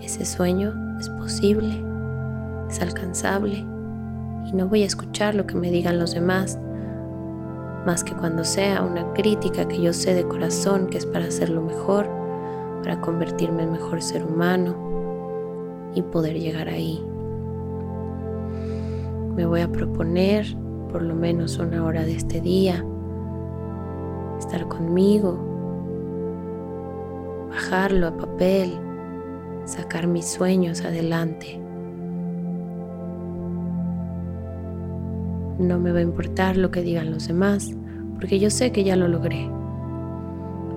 Ese 0.02 0.26
sueño 0.26 0.74
es 1.00 1.10
posible, 1.10 1.74
es 2.70 2.82
alcanzable 2.82 3.58
y 4.48 4.54
no 4.54 4.68
voy 4.68 4.84
a 4.84 4.88
escuchar 4.88 5.36
lo 5.36 5.46
que 5.46 5.56
me 5.56 5.72
digan 5.72 6.00
los 6.00 6.14
demás, 6.14 6.60
más 7.86 8.04
que 8.04 8.14
cuando 8.14 8.44
sea 8.44 8.82
una 8.82 9.14
crítica 9.14 9.68
que 9.68 9.82
yo 9.82 9.94
sé 9.94 10.14
de 10.14 10.28
corazón 10.28 10.88
que 10.88 10.98
es 10.98 11.06
para 11.06 11.26
hacerlo 11.26 11.62
mejor, 11.62 12.10
para 12.84 13.00
convertirme 13.02 13.64
en 13.64 13.72
mejor 13.72 14.02
ser 14.02 14.24
humano 14.24 14.76
y 15.94 16.02
poder 16.02 16.40
llegar 16.40 16.68
ahí. 16.68 17.04
Me 19.36 19.46
voy 19.46 19.62
a 19.62 19.72
proponer 19.72 20.46
por 20.92 21.02
lo 21.02 21.14
menos 21.14 21.58
una 21.58 21.84
hora 21.84 22.04
de 22.04 22.16
este 22.16 22.42
día 22.42 22.86
estar 24.40 24.68
conmigo, 24.68 25.38
bajarlo 27.50 28.08
a 28.08 28.18
papel, 28.18 28.78
sacar 29.66 30.08
mis 30.08 30.26
sueños 30.26 30.84
adelante. 30.84 31.65
No 35.60 35.80
me 35.80 35.92
va 35.92 36.00
a 36.00 36.04
importar 36.04 36.58
lo 36.58 36.72
que 36.72 36.82
digan 36.82 37.12
los 37.12 37.28
demás, 37.28 37.72
porque 38.16 38.40
yo 38.40 38.50
sé 38.50 38.72
que 38.72 38.84
ya 38.84 38.96
lo 38.96 39.08
logré. 39.08 39.50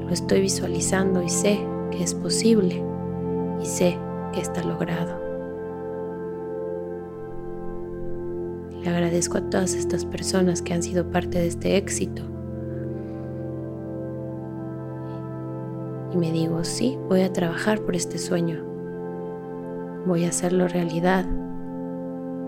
Lo 0.00 0.10
estoy 0.10 0.40
visualizando 0.40 1.22
y 1.22 1.28
sé 1.28 1.58
que 1.90 2.02
es 2.02 2.14
posible 2.14 2.82
y 3.60 3.66
sé 3.66 3.98
que 4.32 4.40
está 4.40 4.62
logrado. 4.62 5.18
Le 8.82 8.88
agradezco 8.88 9.38
a 9.38 9.50
todas 9.50 9.74
estas 9.74 10.04
personas 10.04 10.62
que 10.62 10.74
han 10.74 10.82
sido 10.82 11.10
parte 11.10 11.38
de 11.38 11.48
este 11.48 11.76
éxito 11.76 12.22
y 16.12 16.16
me 16.16 16.32
digo, 16.32 16.64
sí, 16.64 16.98
voy 17.08 17.22
a 17.22 17.32
trabajar 17.32 17.80
por 17.80 17.94
este 17.94 18.18
sueño. 18.18 18.64
Voy 20.06 20.24
a 20.24 20.28
hacerlo 20.28 20.68
realidad 20.68 21.26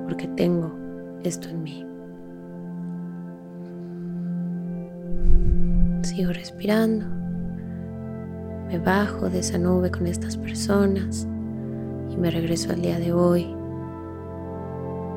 porque 0.05 0.29
tengo 0.29 0.73
esto 1.23 1.49
en 1.49 1.63
mí. 1.63 1.90
Sigo 6.03 6.33
respirando. 6.33 7.07
Me 8.69 8.79
bajo 8.79 9.29
de 9.29 9.41
esa 9.41 9.59
nube 9.59 9.91
con 9.91 10.07
estas 10.07 10.37
personas 10.37 11.27
y 12.11 12.17
me 12.17 12.31
regreso 12.31 12.73
al 12.73 12.83
día 12.83 12.99
de 12.99 13.13
hoy, 13.13 13.45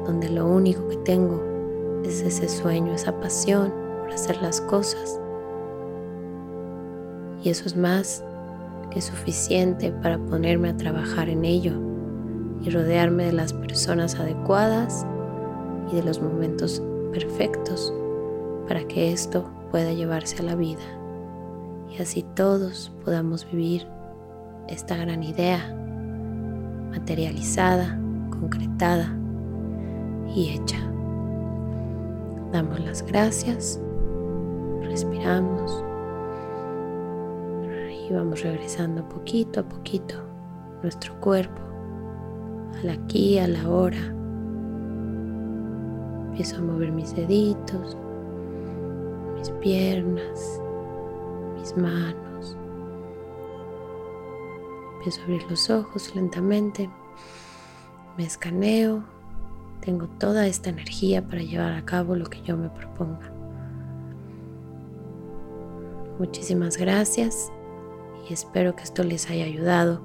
donde 0.05 0.29
lo 0.29 0.47
único 0.47 0.88
que 0.88 0.97
tengo 0.97 1.41
es 2.03 2.21
ese 2.21 2.49
sueño, 2.49 2.93
esa 2.93 3.19
pasión 3.19 3.73
por 4.01 4.11
hacer 4.11 4.41
las 4.41 4.61
cosas. 4.61 5.19
Y 7.43 7.49
eso 7.49 7.65
es 7.65 7.75
más 7.75 8.23
es 8.95 9.05
suficiente 9.05 9.91
para 9.91 10.17
ponerme 10.17 10.69
a 10.69 10.77
trabajar 10.77 11.29
en 11.29 11.45
ello 11.45 11.73
y 12.61 12.69
rodearme 12.69 13.25
de 13.25 13.34
las 13.34 13.53
personas 13.53 14.15
adecuadas 14.15 15.05
y 15.91 15.95
de 15.95 16.03
los 16.03 16.21
momentos 16.21 16.81
perfectos 17.11 17.93
para 18.67 18.84
que 18.88 19.11
esto 19.11 19.45
pueda 19.74 19.91
llevarse 19.91 20.38
a 20.38 20.43
la 20.43 20.55
vida 20.55 20.84
y 21.89 21.99
así 21.99 22.24
todos 22.36 22.91
podamos 23.03 23.49
vivir 23.51 23.88
esta 24.67 24.95
gran 24.95 25.24
idea 25.24 25.76
materializada, 26.91 27.99
concretada 28.30 29.17
y 30.36 30.51
hecha. 30.51 30.78
Damos 32.51 32.82
las 32.82 33.01
gracias, 33.01 33.82
respiramos 34.84 35.84
y 38.07 38.13
vamos 38.13 38.43
regresando 38.43 39.09
poquito 39.09 39.61
a 39.61 39.63
poquito 39.63 40.13
nuestro 40.84 41.19
cuerpo 41.19 41.63
al 42.80 42.89
aquí, 42.91 43.39
a 43.39 43.47
la 43.47 43.67
hora. 43.67 44.13
Empiezo 46.28 46.57
a 46.57 46.61
mover 46.61 46.91
mis 46.91 47.15
deditos, 47.15 47.97
mis 49.43 49.51
piernas, 49.59 50.61
mis 51.59 51.75
manos. 51.75 52.55
Empiezo 54.95 55.19
a 55.19 55.23
abrir 55.25 55.43
los 55.49 55.69
ojos 55.69 56.15
lentamente. 56.15 56.89
Me 58.17 58.23
escaneo. 58.23 59.03
Tengo 59.81 60.07
toda 60.07 60.47
esta 60.47 60.69
energía 60.69 61.27
para 61.27 61.41
llevar 61.41 61.73
a 61.73 61.83
cabo 61.83 62.15
lo 62.15 62.29
que 62.29 62.41
yo 62.41 62.55
me 62.55 62.69
proponga. 62.69 63.33
Muchísimas 66.19 66.77
gracias 66.77 67.51
y 68.29 68.33
espero 68.33 68.77
que 68.77 68.83
esto 68.83 69.03
les 69.03 69.29
haya 69.29 69.43
ayudado 69.43 70.01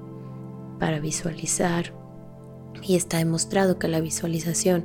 para 0.79 0.99
visualizar 0.99 1.93
y 2.83 2.97
está 2.97 3.19
demostrado 3.19 3.79
que 3.79 3.87
la 3.87 4.01
visualización 4.01 4.83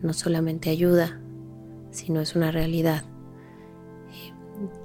no 0.00 0.14
solamente 0.14 0.70
ayuda, 0.70 1.20
sino 1.90 2.22
es 2.22 2.34
una 2.34 2.52
realidad. 2.52 3.09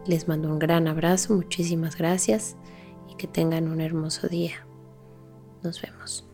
Les 0.05 0.27
mando 0.27 0.49
un 0.49 0.59
gran 0.59 0.87
abrazo, 0.87 1.33
muchísimas 1.33 1.97
gracias 1.97 2.55
y 3.09 3.15
que 3.15 3.27
tengan 3.27 3.67
un 3.67 3.81
hermoso 3.81 4.27
día. 4.27 4.65
Nos 5.63 5.81
vemos. 5.81 6.27